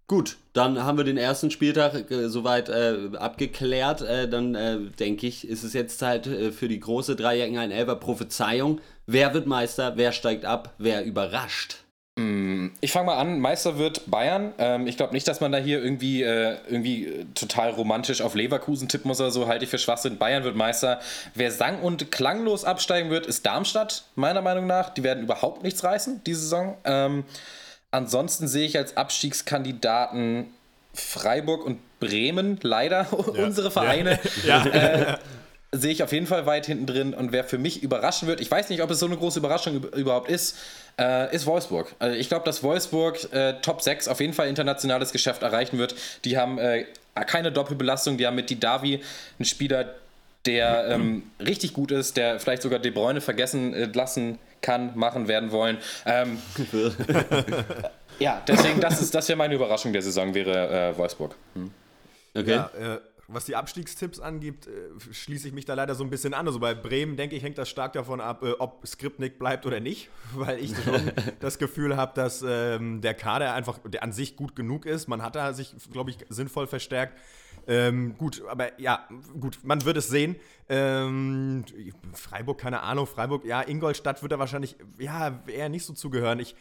Gut, 0.09 0.39
dann 0.55 0.83
haben 0.83 0.99
wir 0.99 1.05
den 1.05 1.19
ersten 1.19 1.53
Spieltag 1.53 2.11
äh, 2.11 2.29
soweit 2.29 2.69
äh, 2.69 3.11
abgeklärt. 3.17 4.01
Äh, 4.03 4.29
dann 4.29 4.57
äh, 4.57 4.79
denke 4.99 5.27
ich, 5.27 5.47
ist 5.47 5.63
es 5.63 5.73
jetzt 5.73 6.01
Zeit 6.01 6.27
äh, 6.27 6.51
für 6.51 6.67
die 6.67 6.81
große 6.81 7.15
Dreiecken 7.15 7.59
ein 7.59 7.71
Elfer 7.71 7.95
Prophezeiung. 7.95 8.81
Wer 9.07 9.35
wird 9.35 9.47
Meister? 9.47 9.93
Wer 9.97 10.11
steigt 10.11 10.45
ab? 10.45 10.75
Wer 10.79 11.05
überrascht? 11.05 11.85
Mm, 12.17 12.69
ich 12.81 12.93
fange 12.93 13.07
mal 13.07 13.19
an, 13.19 13.41
Meister 13.41 13.79
wird 13.79 14.11
Bayern. 14.11 14.53
Ähm, 14.59 14.87
ich 14.87 14.97
glaube 14.97 15.13
nicht, 15.13 15.27
dass 15.29 15.41
man 15.41 15.53
da 15.53 15.59
hier 15.59 15.83
irgendwie, 15.83 16.23
äh, 16.23 16.57
irgendwie 16.69 17.07
äh, 17.07 17.27
total 17.35 17.71
romantisch 17.71 18.21
auf 18.21 18.35
Leverkusen 18.35 18.89
tippen 18.89 19.09
muss 19.09 19.21
oder 19.21 19.31
so, 19.31 19.47
halte 19.47 19.65
ich 19.65 19.71
für 19.71 19.79
Schwachsinn. 19.79 20.19
Bayern 20.19 20.45
wird 20.45 20.57
Meister. 20.57 21.01
Wer 21.35 21.51
sang- 21.51 21.81
und 21.81 22.11
klanglos 22.11 22.65
absteigen 22.65 23.11
wird, 23.11 23.27
ist 23.27 23.47
Darmstadt, 23.47 24.05
meiner 24.17 24.43
Meinung 24.43 24.67
nach. 24.67 24.91
Die 24.91 25.03
werden 25.03 25.23
überhaupt 25.23 25.63
nichts 25.63 25.85
reißen, 25.85 26.23
diese 26.25 26.41
Saison. 26.41 26.77
Ähm, 26.85 27.25
ansonsten 27.91 28.49
sehe 28.49 28.67
ich 28.67 28.77
als 28.77 28.97
Abstiegskandidaten 28.97 30.47
Freiburg 30.93 31.65
und 31.65 31.79
Bremen, 32.01 32.59
leider 32.63 33.07
ja. 33.35 33.45
unsere 33.45 33.71
Vereine. 33.71 34.19
Ja. 34.45 34.67
ja. 34.73 34.73
Äh, 34.73 35.19
sehe 35.73 35.93
ich 35.93 36.03
auf 36.03 36.13
jeden 36.13 36.27
Fall 36.27 36.47
weit 36.47 36.67
hinten 36.67 36.87
drin. 36.87 37.15
Und 37.15 37.33
wer 37.33 37.45
für 37.45 37.59
mich 37.59 37.83
überraschen 37.83 38.27
wird, 38.27 38.41
ich 38.41 38.51
weiß 38.51 38.71
nicht, 38.71 38.83
ob 38.83 38.91
es 38.91 38.99
so 38.99 39.07
eine 39.07 39.17
große 39.17 39.39
Überraschung 39.39 39.85
überhaupt 39.95 40.29
ist, 40.29 40.57
äh, 40.99 41.35
ist 41.35 41.47
Wolfsburg. 41.47 41.95
Also 41.99 42.17
ich 42.17 42.29
glaube, 42.29 42.45
dass 42.45 42.63
Wolfsburg 42.63 43.33
äh, 43.33 43.55
Top 43.61 43.83
6 43.83 44.09
auf 44.09 44.21
jeden 44.21 44.33
Fall 44.33 44.49
internationales 44.49 45.13
Geschäft 45.13 45.43
erreichen 45.43 45.79
wird. 45.79 45.95
Die 46.25 46.39
haben 46.39 46.59
äh, 46.59 46.87
keine 47.27 47.53
Doppelbelastung, 47.53 48.17
die 48.17 48.27
haben 48.27 48.37
mit 48.37 48.51
Didavi 48.51 49.01
einen 49.39 49.45
Spieler, 49.45 49.95
der 50.47 50.89
ähm, 50.89 51.25
richtig 51.39 51.75
gut 51.75 51.93
ist, 51.93 52.17
der 52.17 52.41
vielleicht 52.41 52.63
sogar 52.63 52.79
De 52.79 52.91
Bruyne 52.91 53.21
vergessen 53.21 53.75
äh, 53.75 53.87
lassen 53.93 54.39
kann, 54.63 54.97
machen, 54.97 55.29
werden 55.29 55.53
wollen. 55.53 55.79
Ähm, 56.07 56.39
ja, 58.19 58.43
deswegen, 58.47 58.81
das, 58.81 59.11
das 59.11 59.29
wäre 59.29 59.37
meine 59.37 59.55
Überraschung 59.55 59.93
der 59.93 60.03
Saison, 60.03 60.35
wäre 60.35 60.93
äh, 60.93 60.99
Wolfsburg. 60.99 61.35
Hm. 61.55 61.71
Okay. 62.35 62.51
Ja, 62.51 62.71
äh, 62.79 62.99
was 63.33 63.45
die 63.45 63.57
Abstiegstipps 63.57 64.21
angeht, 64.21 64.67
äh, 64.67 65.13
schließe 65.13 65.49
ich 65.49 65.55
mich 65.55 65.65
da 65.65 65.75
leider 65.75 65.95
so 65.95 66.05
ein 66.05 66.11
bisschen 66.11 66.35
an. 66.35 66.47
Also 66.47 66.59
bei 66.59 66.75
Bremen, 66.75 67.17
denke 67.17 67.37
ich, 67.37 67.43
hängt 67.43 67.59
das 67.59 67.69
stark 67.69 67.93
davon 67.93 68.21
ab, 68.21 68.43
äh, 68.43 68.53
ob 68.59 68.87
Skripnik 68.87 69.39
bleibt 69.39 69.67
oder 69.67 69.81
nicht, 69.81 70.11
weil 70.35 70.59
ich 70.59 70.73
schon 70.77 71.13
das 71.41 71.59
Gefühl 71.59 71.97
habe, 71.97 72.13
dass 72.15 72.45
ähm, 72.47 73.01
der 73.01 73.15
Kader 73.15 73.55
einfach 73.55 73.79
der 73.85 74.03
an 74.03 74.13
sich 74.13 74.37
gut 74.37 74.57
genug 74.57 74.87
ist. 74.87 75.09
Man 75.09 75.23
hat 75.23 75.37
da 75.37 75.53
sich, 75.53 75.75
glaube 75.93 76.11
ich, 76.11 76.19
sinnvoll 76.29 76.67
verstärkt. 76.67 77.19
Ähm, 77.67 78.17
gut, 78.17 78.43
aber 78.49 78.81
ja, 78.81 79.07
gut, 79.39 79.59
man 79.63 79.85
wird 79.85 79.97
es 79.97 80.09
sehen. 80.09 80.37
Ähm, 80.69 81.65
Freiburg, 82.15 82.59
keine 82.59 82.81
Ahnung, 82.81 83.07
Freiburg, 83.07 83.45
ja, 83.45 83.61
Ingolstadt 83.61 84.23
wird 84.23 84.33
da 84.33 84.39
wahrscheinlich, 84.39 84.77
ja, 84.99 85.41
eher 85.47 85.69
nicht 85.69 85.85
so 85.85 85.93
zugehören. 85.93 86.41
Ich, 86.41 86.57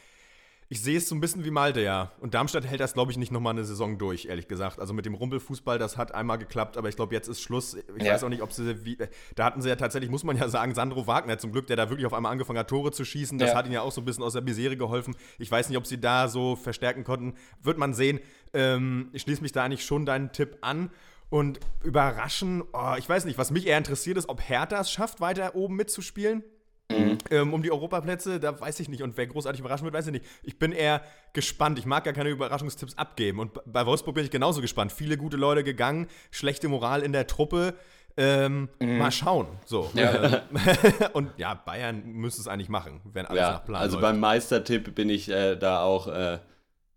ich 0.72 0.84
sehe 0.84 0.98
es 0.98 1.10
so 1.10 1.16
ein 1.16 1.20
bisschen 1.20 1.44
wie 1.46 1.50
Malte, 1.50 1.82
ja. 1.82 2.12
Und 2.20 2.36
Darmstadt 2.36 2.64
hält 2.64 2.80
das, 2.80 2.94
glaube 2.94 3.12
ich, 3.12 3.18
nicht 3.18 3.32
nochmal 3.32 3.54
eine 3.54 3.66
Saison 3.66 3.98
durch, 3.98 4.26
ehrlich 4.26 4.48
gesagt. 4.48 4.80
Also 4.80 4.94
mit 4.94 5.04
dem 5.04 5.16
Rumpelfußball, 5.16 5.80
das 5.80 5.98
hat 5.98 6.14
einmal 6.14 6.38
geklappt, 6.38 6.78
aber 6.78 6.90
ich 6.90 6.96
glaube, 6.96 7.16
jetzt 7.16 7.28
ist 7.28 7.42
Schluss. 7.42 7.74
Ich 7.98 8.04
ja. 8.04 8.14
weiß 8.14 8.24
auch 8.24 8.30
nicht, 8.30 8.44
ob 8.44 8.54
sie. 8.54 8.86
Wie, 8.86 8.96
da 9.36 9.46
hatten 9.46 9.64
sie 9.64 9.70
ja 9.70 9.76
tatsächlich, 9.76 10.12
muss 10.12 10.24
man 10.24 10.38
ja 10.38 10.48
sagen, 10.48 10.76
Sandro 10.76 11.08
Wagner 11.08 11.40
zum 11.40 11.52
Glück, 11.52 11.66
der 11.66 11.76
da 11.76 11.90
wirklich 11.90 12.06
auf 12.06 12.14
einmal 12.14 12.32
angefangen 12.32 12.60
hat, 12.60 12.70
Tore 12.70 12.92
zu 12.92 13.04
schießen. 13.04 13.40
Das 13.40 13.50
ja. 13.50 13.56
hat 13.56 13.66
ihn 13.66 13.72
ja 13.72 13.82
auch 13.82 13.92
so 13.92 14.00
ein 14.00 14.06
bisschen 14.06 14.24
aus 14.24 14.34
der 14.34 14.44
Misere 14.44 14.78
geholfen. 14.78 15.16
Ich 15.40 15.50
weiß 15.50 15.70
nicht, 15.70 15.78
ob 15.80 15.88
sie 15.88 16.00
da 16.00 16.28
so 16.28 16.56
verstärken 16.56 17.04
konnten. 17.04 17.34
Wird 17.64 17.80
man 17.80 17.96
sehen. 17.96 18.20
Ähm, 18.54 19.10
ich 19.12 19.24
schließe 19.24 19.42
mich 19.42 19.52
da 19.52 19.64
eigentlich 19.64 19.84
schon 19.84 20.06
deinen 20.06 20.32
Tipp 20.32 20.60
an. 20.62 20.92
Und 21.32 21.60
überraschen, 21.84 22.64
oh, 22.74 22.96
ich 22.98 23.08
weiß 23.08 23.26
nicht, 23.26 23.38
was 23.38 23.52
mich 23.52 23.68
eher 23.68 23.78
interessiert 23.78 24.18
ist, 24.18 24.30
ob 24.30 24.42
Hertha 24.42 24.82
es 24.82 24.92
schafft, 24.92 25.20
weiter 25.20 25.56
oben 25.56 25.76
mitzuspielen. 25.76 26.44
Mhm. 26.92 27.18
Ähm, 27.30 27.54
um 27.54 27.62
die 27.62 27.72
Europaplätze, 27.72 28.40
da 28.40 28.60
weiß 28.60 28.80
ich 28.80 28.90
nicht. 28.90 29.04
Und 29.04 29.16
wer 29.16 29.28
großartig 29.28 29.60
überraschen 29.60 29.86
wird, 29.86 29.94
weiß 29.94 30.08
ich 30.08 30.14
nicht. 30.14 30.26
Ich 30.44 30.58
bin 30.58 30.72
eher 30.72 31.02
gespannt. 31.34 31.78
Ich 31.78 31.86
mag 31.86 32.04
gar 32.04 32.14
keine 32.14 32.30
Überraschungstipps 32.30 32.98
abgeben. 32.98 33.40
Und 33.40 33.60
bei 33.66 33.86
Wolfsburg 33.86 34.16
bin 34.16 34.26
ich 34.26 34.32
genauso 34.32 34.62
gespannt. 34.62 34.92
Viele 34.92 35.18
gute 35.18 35.38
Leute 35.38 35.64
gegangen, 35.64 36.08
schlechte 36.32 36.68
Moral 36.68 37.02
in 37.04 37.14
der 37.14 37.28
Truppe. 37.28 37.76
Ähm, 38.18 38.70
mhm. 38.80 38.98
Mal 38.98 39.12
schauen. 39.12 39.48
So. 39.66 39.90
Ja. 39.94 40.42
und 41.14 41.30
ja, 41.38 41.54
Bayern 41.54 42.04
müsste 42.06 42.42
es 42.42 42.48
eigentlich 42.48 42.70
machen, 42.70 43.02
wenn 43.14 43.26
alles 43.28 43.40
ja, 43.40 43.52
nach 43.52 43.66
Plan 43.66 43.82
Also 43.82 43.98
läuft. 43.98 44.02
beim 44.02 44.20
Meistertipp 44.20 44.94
bin 44.96 45.10
ich 45.10 45.30
äh, 45.30 45.56
da 45.56 45.84
auch 45.84 46.08
äh, 46.08 46.40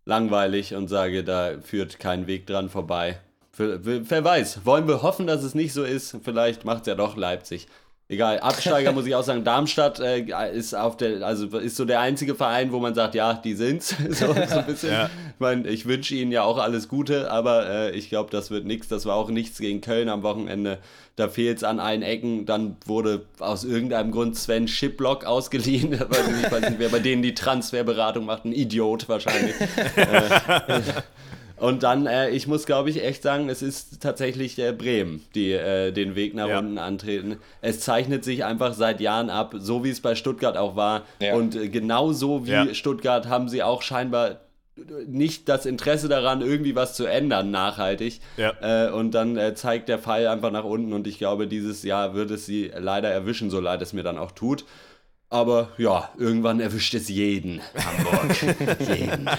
langweilig 0.05 0.75
und 0.75 0.87
sage, 0.87 1.23
da 1.23 1.61
führt 1.61 1.99
kein 1.99 2.27
Weg 2.27 2.47
dran 2.47 2.69
vorbei. 2.69 3.19
Für, 3.51 3.79
wer 3.83 4.23
weiß, 4.23 4.65
wollen 4.65 4.87
wir 4.87 5.03
hoffen, 5.03 5.27
dass 5.27 5.43
es 5.43 5.53
nicht 5.53 5.73
so 5.73 5.83
ist. 5.83 6.17
Vielleicht 6.23 6.65
macht 6.65 6.81
es 6.81 6.87
ja 6.87 6.95
doch 6.95 7.15
Leipzig. 7.15 7.67
Egal, 8.09 8.41
Absteiger 8.41 8.91
muss 8.91 9.05
ich 9.05 9.15
auch 9.15 9.23
sagen, 9.23 9.45
Darmstadt 9.45 9.99
äh, 9.99 10.25
ist 10.51 10.75
auf 10.75 10.97
der, 10.97 11.25
also 11.25 11.57
ist 11.57 11.77
so 11.77 11.85
der 11.85 12.01
einzige 12.01 12.35
Verein, 12.35 12.73
wo 12.73 12.79
man 12.79 12.93
sagt, 12.93 13.15
ja, 13.15 13.33
die 13.33 13.53
sind's. 13.53 13.95
so, 14.09 14.27
so 14.27 14.33
ein 14.33 14.65
bisschen. 14.65 14.91
Ja. 14.91 15.05
Ich 15.05 15.39
meine, 15.39 15.67
ich 15.69 15.85
wünsche 15.85 16.13
ihnen 16.13 16.31
ja 16.31 16.43
auch 16.43 16.57
alles 16.57 16.89
Gute, 16.89 17.31
aber 17.31 17.67
äh, 17.67 17.91
ich 17.91 18.09
glaube, 18.09 18.29
das 18.29 18.51
wird 18.51 18.65
nichts. 18.65 18.89
Das 18.89 19.05
war 19.05 19.15
auch 19.15 19.29
nichts 19.29 19.57
gegen 19.57 19.79
Köln 19.79 20.09
am 20.09 20.21
Wochenende. 20.21 20.79
Da 21.15 21.29
fehlt 21.29 21.57
es 21.57 21.63
an 21.63 21.79
allen 21.79 22.01
Ecken. 22.01 22.45
Dann 22.45 22.75
wurde 22.85 23.25
aus 23.39 23.63
irgendeinem 23.63 24.11
Grund 24.11 24.35
Sven 24.37 24.67
Schiplock 24.67 25.25
ausgeliehen. 25.25 25.91
weiß 25.99 26.27
ich 26.43 26.51
weiß 26.51 26.69
nicht, 26.69 26.79
wer 26.79 26.89
bei 26.89 26.99
denen 26.99 27.21
die 27.21 27.33
Transferberatung 27.33 28.25
macht. 28.25 28.43
Ein 28.43 28.51
Idiot 28.51 29.07
wahrscheinlich. 29.07 29.55
äh, 29.95 30.81
und 31.63 31.81
dann, 31.81 32.07
äh, 32.07 32.29
ich 32.31 32.45
muss 32.45 32.65
glaube 32.65 32.89
ich 32.89 33.01
echt 33.01 33.23
sagen, 33.23 33.47
es 33.47 33.61
ist 33.61 34.01
tatsächlich 34.01 34.59
äh, 34.59 34.73
Bremen, 34.73 35.23
die 35.33 35.53
äh, 35.53 35.93
den 35.93 36.15
Weg 36.15 36.33
nach 36.35 36.49
ja. 36.49 36.59
unten 36.59 36.77
antreten. 36.77 37.37
Es 37.61 37.79
zeichnet 37.79 38.25
sich 38.25 38.43
einfach 38.43 38.73
seit 38.73 38.99
Jahren 38.99 39.29
ab, 39.29 39.55
so 39.57 39.83
wie 39.85 39.89
es 39.89 40.01
bei 40.01 40.15
Stuttgart 40.15 40.57
auch 40.57 40.75
war. 40.75 41.03
Ja. 41.21 41.35
Und 41.35 41.55
äh, 41.55 41.69
genau 41.69 42.11
so 42.11 42.45
wie 42.45 42.51
ja. 42.51 42.73
Stuttgart 42.73 43.29
haben 43.29 43.47
sie 43.47 43.63
auch 43.63 43.81
scheinbar 43.81 44.41
nicht 45.07 45.47
das 45.47 45.65
Interesse 45.65 46.09
daran, 46.09 46.41
irgendwie 46.41 46.75
was 46.75 46.95
zu 46.95 47.05
ändern, 47.05 47.49
nachhaltig. 47.49 48.19
Ja. 48.35 48.53
Äh, 48.61 48.91
und 48.91 49.11
dann 49.11 49.37
äh, 49.37 49.55
zeigt 49.55 49.87
der 49.87 49.99
Fall 49.99 50.27
einfach 50.27 50.51
nach 50.51 50.65
unten 50.65 50.91
und 50.91 51.07
ich 51.07 51.17
glaube, 51.17 51.47
dieses 51.47 51.83
Jahr 51.83 52.13
wird 52.13 52.29
es 52.31 52.45
sie 52.45 52.71
leider 52.77 53.09
erwischen, 53.09 53.49
so 53.49 53.61
leid 53.61 53.81
es 53.81 53.93
mir 53.93 54.03
dann 54.03 54.17
auch 54.17 54.31
tut. 54.31 54.65
Aber 55.29 55.69
ja, 55.79 56.11
irgendwann 56.17 56.59
erwischt 56.59 56.93
es 56.93 57.09
jeden 57.09 57.59
Hamburg. 57.73 58.79
jeden. 58.79 59.29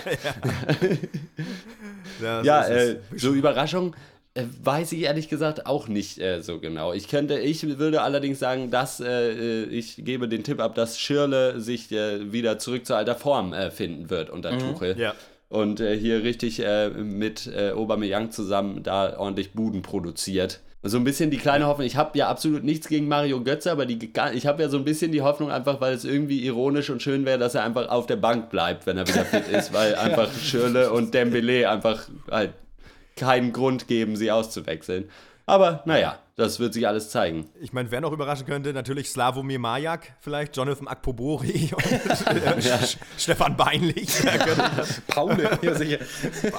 Ja, 2.24 2.42
ja 2.42 2.66
äh, 2.68 2.96
so 3.16 3.32
Überraschung 3.32 3.94
äh, 4.34 4.44
weiß 4.62 4.92
ich 4.92 5.02
ehrlich 5.02 5.28
gesagt 5.28 5.66
auch 5.66 5.86
nicht 5.86 6.18
äh, 6.18 6.40
so 6.42 6.58
genau. 6.58 6.92
Ich 6.92 7.08
könnte, 7.08 7.38
ich 7.38 7.78
würde 7.78 8.02
allerdings 8.02 8.38
sagen, 8.40 8.70
dass 8.70 9.00
äh, 9.00 9.30
äh 9.30 9.64
ich 9.66 10.04
gebe 10.04 10.28
den 10.28 10.42
Tipp 10.42 10.60
ab, 10.60 10.74
dass 10.74 10.98
Schirle 10.98 11.60
sich 11.60 11.92
äh, 11.92 12.32
wieder 12.32 12.58
zurück 12.58 12.84
zur 12.86 12.96
alter 12.96 13.14
Form 13.14 13.54
finden 13.70 14.10
wird 14.10 14.30
unter 14.30 14.52
mhm. 14.52 14.58
Tuchel. 14.58 14.98
Ja. 14.98 15.14
Und 15.48 15.78
hier 15.78 16.24
richtig 16.24 16.60
mit 16.96 17.46
äh, 17.46 17.70
Aubameyang 17.70 18.32
zusammen 18.32 18.82
da 18.82 19.16
ordentlich 19.16 19.52
Buden 19.52 19.82
produziert 19.82 20.60
so 20.84 20.98
ein 20.98 21.04
bisschen 21.04 21.30
die 21.30 21.38
kleine 21.38 21.66
Hoffnung. 21.66 21.86
Ich 21.86 21.96
habe 21.96 22.16
ja 22.18 22.28
absolut 22.28 22.62
nichts 22.62 22.88
gegen 22.88 23.08
Mario 23.08 23.42
Götze, 23.42 23.72
aber 23.72 23.86
die, 23.86 24.12
ich 24.34 24.46
habe 24.46 24.62
ja 24.62 24.68
so 24.68 24.76
ein 24.76 24.84
bisschen 24.84 25.12
die 25.12 25.22
Hoffnung 25.22 25.50
einfach, 25.50 25.80
weil 25.80 25.94
es 25.94 26.04
irgendwie 26.04 26.44
ironisch 26.44 26.90
und 26.90 27.02
schön 27.02 27.24
wäre, 27.24 27.38
dass 27.38 27.54
er 27.54 27.64
einfach 27.64 27.88
auf 27.88 28.06
der 28.06 28.16
Bank 28.16 28.50
bleibt, 28.50 28.86
wenn 28.86 28.98
er 28.98 29.08
wieder 29.08 29.24
fit 29.24 29.48
ist, 29.48 29.72
weil 29.72 29.94
einfach 29.96 30.30
Schirle 30.32 30.92
und 30.92 31.14
Dembele 31.14 31.70
einfach 31.70 32.08
halt 32.30 32.52
keinen 33.16 33.52
Grund 33.52 33.88
geben, 33.88 34.16
sie 34.16 34.30
auszuwechseln. 34.30 35.08
Aber 35.46 35.82
naja, 35.86 36.18
das 36.36 36.58
wird 36.58 36.74
sich 36.74 36.88
alles 36.88 37.10
zeigen. 37.10 37.48
Ich 37.60 37.72
meine, 37.72 37.90
wer 37.90 38.00
noch 38.00 38.12
überraschen 38.12 38.46
könnte, 38.46 38.72
natürlich 38.72 39.08
Slavomir 39.08 39.58
Majak, 39.58 40.14
vielleicht 40.20 40.56
Jonathan 40.56 40.88
Akpobori 40.88 41.70
und 41.76 41.92
äh. 41.92 42.78
Stefan 43.16 43.56
Beinlich. 43.56 44.08
Paule, 45.06 45.58
ja 45.62 45.74
sicher. 45.74 45.98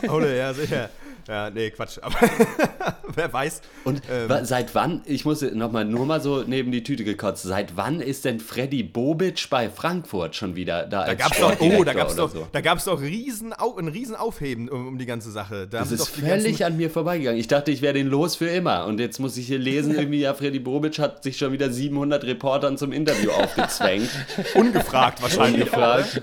Paule, 0.05 0.37
ja 0.37 0.53
sicher. 0.53 0.89
Ja, 1.27 1.49
nee, 1.49 1.71
Quatsch. 1.71 1.97
Aber 2.01 2.15
wer 3.15 3.31
weiß. 3.31 3.61
Und 3.83 4.01
ähm, 4.11 4.45
seit 4.45 4.75
wann, 4.75 5.01
ich 5.05 5.25
muss 5.25 5.41
nochmal 5.41 5.85
nur 5.85 6.05
mal 6.05 6.21
so 6.21 6.43
neben 6.45 6.71
die 6.71 6.83
Tüte 6.83 7.03
gekotzt, 7.03 7.43
seit 7.43 7.75
wann 7.75 7.99
ist 8.01 8.25
denn 8.25 8.39
Freddy 8.39 8.83
Bobic 8.83 9.49
bei 9.49 9.69
Frankfurt 9.69 10.35
schon 10.35 10.55
wieder 10.55 10.85
da? 10.85 11.05
Da 11.05 11.13
gab 11.15 11.31
es 11.31 11.39
doch, 11.39 11.59
oh, 11.59 11.83
da 11.83 11.93
gab's 11.93 12.15
doch, 12.15 12.31
so. 12.31 12.47
da 12.51 12.61
gab's 12.61 12.85
doch 12.85 13.01
riesen, 13.01 13.53
ein 13.53 13.87
riesen 13.87 14.15
Aufheben 14.15 14.69
um, 14.69 14.87
um 14.87 14.97
die 14.97 15.05
ganze 15.05 15.31
Sache. 15.31 15.67
Da 15.67 15.79
das 15.79 15.91
ist 15.91 16.09
völlig 16.09 16.63
an 16.65 16.77
mir 16.77 16.89
vorbeigegangen. 16.89 17.39
Ich 17.39 17.47
dachte, 17.47 17.71
ich 17.71 17.81
wäre 17.81 17.93
den 17.93 18.07
los 18.07 18.35
für 18.35 18.49
immer. 18.49 18.85
Und 18.85 18.99
jetzt 18.99 19.19
muss 19.19 19.37
ich 19.37 19.47
hier 19.47 19.59
lesen, 19.59 19.95
irgendwie, 19.97 20.21
ja, 20.21 20.33
Freddy 20.33 20.59
Bobic 20.59 20.99
hat 20.99 21.23
sich 21.23 21.37
schon 21.37 21.51
wieder 21.51 21.71
700 21.71 22.23
Reportern 22.23 22.77
zum 22.77 22.91
Interview 22.91 23.31
aufgezwängt. 23.35 24.09
Ungefragt 24.53 25.21
wahrscheinlich. 25.21 25.65
Ungefragt. 25.65 26.21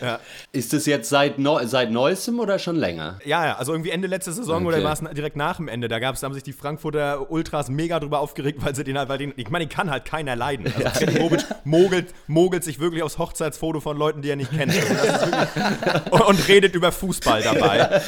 Ja. 0.00 0.20
Ist 0.52 0.74
es 0.74 0.86
jetzt 0.86 1.08
seit, 1.08 1.38
Neu 1.38 1.66
seit 1.66 1.90
Neuestem 1.90 2.40
oder 2.40 2.58
schon 2.58 2.76
länger? 2.76 3.18
Ja, 3.24 3.44
ja, 3.44 3.56
also 3.56 3.72
irgendwie 3.72 3.90
Ende 3.90 4.06
letzte 4.28 4.42
Saison 4.42 4.66
okay. 4.66 4.76
oder 4.76 4.84
war 4.84 4.92
es 4.92 5.00
direkt 5.14 5.36
nach 5.36 5.56
dem 5.56 5.68
Ende. 5.68 5.88
Da 5.88 5.98
gab's, 5.98 6.20
da 6.20 6.26
haben 6.26 6.34
sich 6.34 6.42
die 6.42 6.52
Frankfurter 6.52 7.30
Ultras 7.30 7.68
mega 7.68 7.98
drüber 7.98 8.20
aufgeregt, 8.20 8.64
weil 8.64 8.74
sie 8.74 8.84
den 8.84 8.98
halt, 8.98 9.08
weil 9.08 9.18
den, 9.18 9.32
ich 9.36 9.50
meine, 9.50 9.66
den 9.66 9.70
kann 9.70 9.90
halt 9.90 10.04
keiner 10.04 10.36
leiden. 10.36 10.72
Also 10.84 11.04
ja. 11.04 11.18
Bobic 11.18 11.44
mogelt, 11.64 12.14
mogelt 12.26 12.64
sich 12.64 12.78
wirklich 12.78 13.02
aufs 13.02 13.18
Hochzeitsfoto 13.18 13.80
von 13.80 13.96
Leuten, 13.96 14.22
die 14.22 14.30
er 14.30 14.36
nicht 14.36 14.50
kennt. 14.50 14.72
Also 14.72 15.26
wirklich, 15.26 16.12
und, 16.12 16.20
und 16.28 16.48
redet 16.48 16.74
über 16.74 16.92
Fußball 16.92 17.42
dabei. 17.42 18.00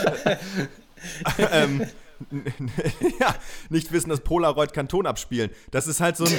ähm, 1.52 1.86
ja, 3.20 3.34
nicht 3.70 3.92
wissen, 3.92 4.10
dass 4.10 4.20
Polaroid 4.20 4.72
Kanton 4.72 5.06
abspielen. 5.06 5.50
Das 5.70 5.86
ist 5.86 6.00
halt 6.00 6.16
so 6.16 6.24
ein. 6.24 6.32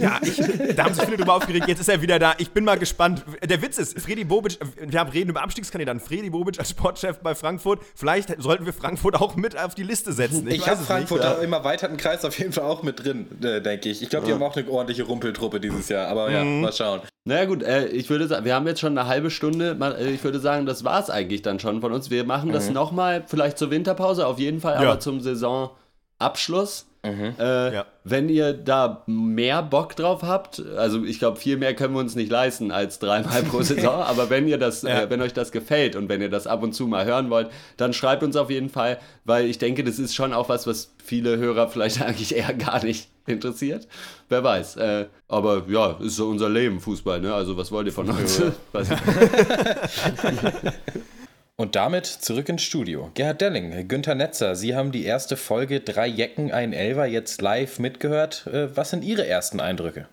ja, 0.00 0.18
ich, 0.22 0.36
da 0.74 0.84
haben 0.84 0.94
sich 0.94 1.04
viele 1.04 1.16
drüber 1.18 1.34
aufgeregt. 1.34 1.68
Jetzt 1.68 1.80
ist 1.80 1.88
er 1.88 2.00
wieder 2.02 2.18
da. 2.18 2.34
Ich 2.38 2.50
bin 2.50 2.64
mal 2.64 2.78
gespannt. 2.78 3.24
Der 3.44 3.60
Witz 3.62 3.78
ist, 3.78 4.00
Fredi 4.00 4.24
Bobic, 4.24 4.58
wir 4.80 4.98
haben 4.98 5.10
reden 5.10 5.30
über 5.30 5.42
Abstiegskandidaten. 5.42 6.00
Fredi 6.00 6.30
Bobic 6.30 6.58
als 6.58 6.70
Sportchef 6.70 7.18
bei 7.18 7.34
Frankfurt. 7.34 7.80
Vielleicht 7.94 8.40
sollten 8.40 8.66
wir 8.66 8.72
Frankfurt 8.72 9.16
auch 9.16 9.36
mit 9.36 9.58
auf 9.58 9.74
die 9.74 9.82
Liste 9.82 10.12
setzen. 10.12 10.46
Ich, 10.48 10.56
ich 10.56 10.68
habe 10.68 10.82
Frankfurt 10.82 11.20
nicht, 11.20 11.30
ja. 11.30 11.42
im 11.42 11.52
erweiterten 11.52 11.96
Kreis 11.96 12.24
auf 12.24 12.38
jeden 12.38 12.52
Fall 12.52 12.64
auch 12.64 12.82
mit 12.82 13.04
drin, 13.04 13.26
äh, 13.42 13.60
denke 13.60 13.88
ich. 13.88 14.02
Ich 14.02 14.10
glaube, 14.10 14.26
die 14.26 14.30
ja. 14.30 14.36
haben 14.36 14.42
auch 14.42 14.56
eine 14.56 14.68
ordentliche 14.68 15.04
Rumpeltruppe 15.04 15.60
dieses 15.60 15.88
Jahr. 15.88 16.08
Aber 16.08 16.30
ja, 16.30 16.42
mhm. 16.44 16.62
mal 16.62 16.72
schauen. 16.72 17.00
Naja 17.28 17.44
gut, 17.46 17.64
äh, 17.64 17.86
ich 17.88 18.08
würde 18.08 18.28
sagen, 18.28 18.44
wir 18.44 18.54
haben 18.54 18.68
jetzt 18.68 18.78
schon 18.78 18.96
eine 18.96 19.08
halbe 19.08 19.30
Stunde. 19.30 19.76
Äh, 19.98 20.10
ich 20.10 20.22
würde 20.22 20.38
sagen, 20.38 20.64
das 20.64 20.84
war 20.84 21.00
es 21.00 21.10
eigentlich 21.10 21.42
dann 21.42 21.58
schon 21.58 21.80
von 21.80 21.92
uns. 21.92 22.08
Wir 22.08 22.22
machen 22.22 22.52
das 22.52 22.68
mhm. 22.68 22.74
nochmal, 22.74 23.24
vielleicht 23.26 23.58
zur 23.58 23.72
Winterpause 23.72 24.26
auf 24.28 24.38
jeden 24.38 24.60
Fall, 24.60 24.74
ja. 24.74 24.88
aber 24.88 25.00
zum 25.00 25.20
Saisonabschluss. 25.26 26.86
Mhm. 27.06 27.34
Äh, 27.38 27.74
ja. 27.74 27.86
Wenn 28.04 28.28
ihr 28.28 28.52
da 28.52 29.02
mehr 29.06 29.62
Bock 29.62 29.96
drauf 29.96 30.22
habt, 30.22 30.62
also 30.76 31.04
ich 31.04 31.18
glaube, 31.18 31.38
viel 31.38 31.56
mehr 31.56 31.74
können 31.74 31.94
wir 31.94 32.00
uns 32.00 32.16
nicht 32.16 32.30
leisten 32.30 32.72
als 32.72 32.98
dreimal 32.98 33.42
pro 33.44 33.62
Saison, 33.62 34.02
aber 34.02 34.30
wenn 34.30 34.48
ihr 34.48 34.58
das, 34.58 34.82
ja. 34.82 35.02
äh, 35.02 35.10
wenn 35.10 35.22
euch 35.22 35.32
das 35.32 35.52
gefällt 35.52 35.94
und 35.94 36.08
wenn 36.08 36.20
ihr 36.20 36.30
das 36.30 36.46
ab 36.46 36.62
und 36.62 36.72
zu 36.72 36.86
mal 36.86 37.04
hören 37.04 37.30
wollt, 37.30 37.50
dann 37.76 37.92
schreibt 37.92 38.22
uns 38.22 38.36
auf 38.36 38.50
jeden 38.50 38.70
Fall, 38.70 38.98
weil 39.24 39.46
ich 39.46 39.58
denke, 39.58 39.84
das 39.84 39.98
ist 39.98 40.14
schon 40.14 40.32
auch 40.32 40.48
was, 40.48 40.66
was 40.66 40.92
viele 41.04 41.36
Hörer 41.36 41.68
vielleicht 41.68 42.02
eigentlich 42.02 42.34
eher 42.34 42.54
gar 42.54 42.84
nicht 42.84 43.08
interessiert. 43.26 43.86
Wer 44.28 44.42
weiß. 44.42 44.76
Äh, 44.76 45.06
aber 45.28 45.64
ja, 45.68 45.96
ist 46.00 46.16
so 46.16 46.28
unser 46.28 46.48
Leben, 46.48 46.80
Fußball, 46.80 47.20
ne? 47.20 47.34
Also 47.34 47.56
was 47.56 47.72
wollt 47.72 47.86
ihr 47.86 47.92
von 47.92 48.10
uns? 48.10 48.42
Und 51.58 51.74
damit 51.74 52.04
zurück 52.04 52.50
ins 52.50 52.62
Studio. 52.62 53.10
Gerhard 53.14 53.40
Delling, 53.40 53.88
Günther 53.88 54.14
Netzer, 54.14 54.56
Sie 54.56 54.76
haben 54.76 54.92
die 54.92 55.06
erste 55.06 55.38
Folge 55.38 55.80
Drei 55.80 56.06
Jecken, 56.06 56.52
ein 56.52 56.74
Elver 56.74 57.06
jetzt 57.06 57.40
live 57.40 57.78
mitgehört. 57.78 58.46
Äh, 58.46 58.76
was 58.76 58.90
sind 58.90 59.02
Ihre 59.02 59.26
ersten 59.26 59.58
Eindrücke? 59.58 60.06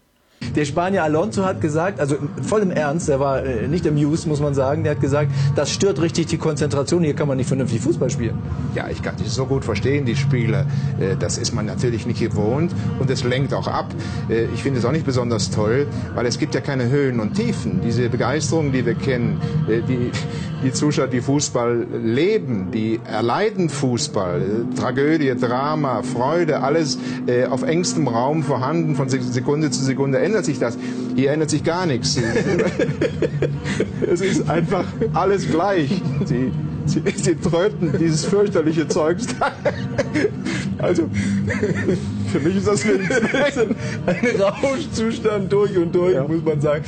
Der 0.56 0.65
Spanier 0.65 1.03
Alonso 1.03 1.45
hat 1.45 1.62
gesagt, 1.62 1.99
also 1.99 2.15
voll 2.41 2.62
im 2.62 2.71
Ernst, 2.71 3.08
der 3.08 3.19
war 3.19 3.43
äh, 3.43 3.67
nicht 3.67 3.88
amused, 3.88 4.27
muss 4.27 4.39
man 4.39 4.53
sagen, 4.53 4.84
der 4.84 4.91
hat 4.91 5.01
gesagt, 5.01 5.32
das 5.56 5.71
stört 5.71 6.01
richtig 6.01 6.27
die 6.27 6.38
Konzentration, 6.38 7.03
hier 7.03 7.15
kann 7.15 7.27
man 7.27 7.38
nicht 7.38 7.47
vernünftig 7.47 7.82
Fußball 7.82 8.10
spielen. 8.10 8.38
Ja, 8.75 8.88
ich 8.89 9.01
kann 9.01 9.15
das 9.17 9.34
so 9.34 9.45
gut 9.45 9.65
verstehen, 9.65 10.06
die 10.06 10.15
Spiele, 10.15 10.65
äh, 10.99 11.15
das 11.17 11.38
ist 11.38 11.53
man 11.53 11.65
natürlich 11.65 12.06
nicht 12.06 12.19
gewohnt 12.19 12.71
und 12.99 13.10
es 13.10 13.23
lenkt 13.23 13.53
auch 13.53 13.67
ab. 13.67 13.93
Äh, 14.29 14.45
ich 14.53 14.63
finde 14.63 14.79
es 14.79 14.86
auch 14.86 14.91
nicht 14.91 15.06
besonders 15.06 15.49
toll, 15.49 15.88
weil 16.15 16.25
es 16.25 16.38
gibt 16.38 16.56
ja 16.56 16.62
keine 16.62 16.89
Höhen 16.89 17.19
und 17.19 17.36
Tiefen. 17.36 17.82
Diese 17.84 18.10
Begeisterung, 18.10 18.71
die 18.71 18.86
wir 18.86 18.95
kennen, 18.95 19.39
die, 19.67 20.12
die 20.63 20.73
Zuschauer, 20.73 21.08
die 21.08 21.21
Fußball 21.21 21.88
leben, 22.03 22.69
die 22.71 22.99
erleiden 23.06 23.69
Fußball, 23.69 24.65
Tragödie, 24.75 25.34
Drama, 25.36 26.03
Freude, 26.03 26.62
alles 26.62 26.97
auf 27.49 27.63
engstem 27.63 28.08
Raum 28.08 28.43
vorhanden, 28.43 28.95
von 28.95 29.10
Sekunde 29.10 29.71
zu 29.71 29.84
Sekunde 29.84 30.19
ändert 30.34 30.46
sich 30.46 30.58
das. 30.58 30.78
Hier 31.15 31.32
ändert 31.32 31.52
sich 31.52 31.63
gar 31.63 31.86
nichts. 31.86 32.19
es 34.12 34.22
ist 34.22 34.50
einfach 34.50 34.86
alles 35.13 35.48
gleich. 35.48 36.02
Sie, 36.26 36.52
sie, 36.88 37.04
sie 37.15 37.36
tröten 37.36 37.93
dieses 38.00 38.26
fürchterliche 38.26 38.88
Zeugs. 38.88 39.28
also, 40.80 41.04
für 42.32 42.39
mich 42.39 42.56
ist 42.56 42.67
das 42.67 42.84
ein, 42.84 43.08
ein 44.08 44.41
Rauschzustand 44.41 45.54
durch 45.54 45.78
und 45.78 45.93
durch, 45.93 46.15
ja. 46.15 46.28
muss 46.28 46.43
man 46.43 46.60
sagen. 46.60 46.82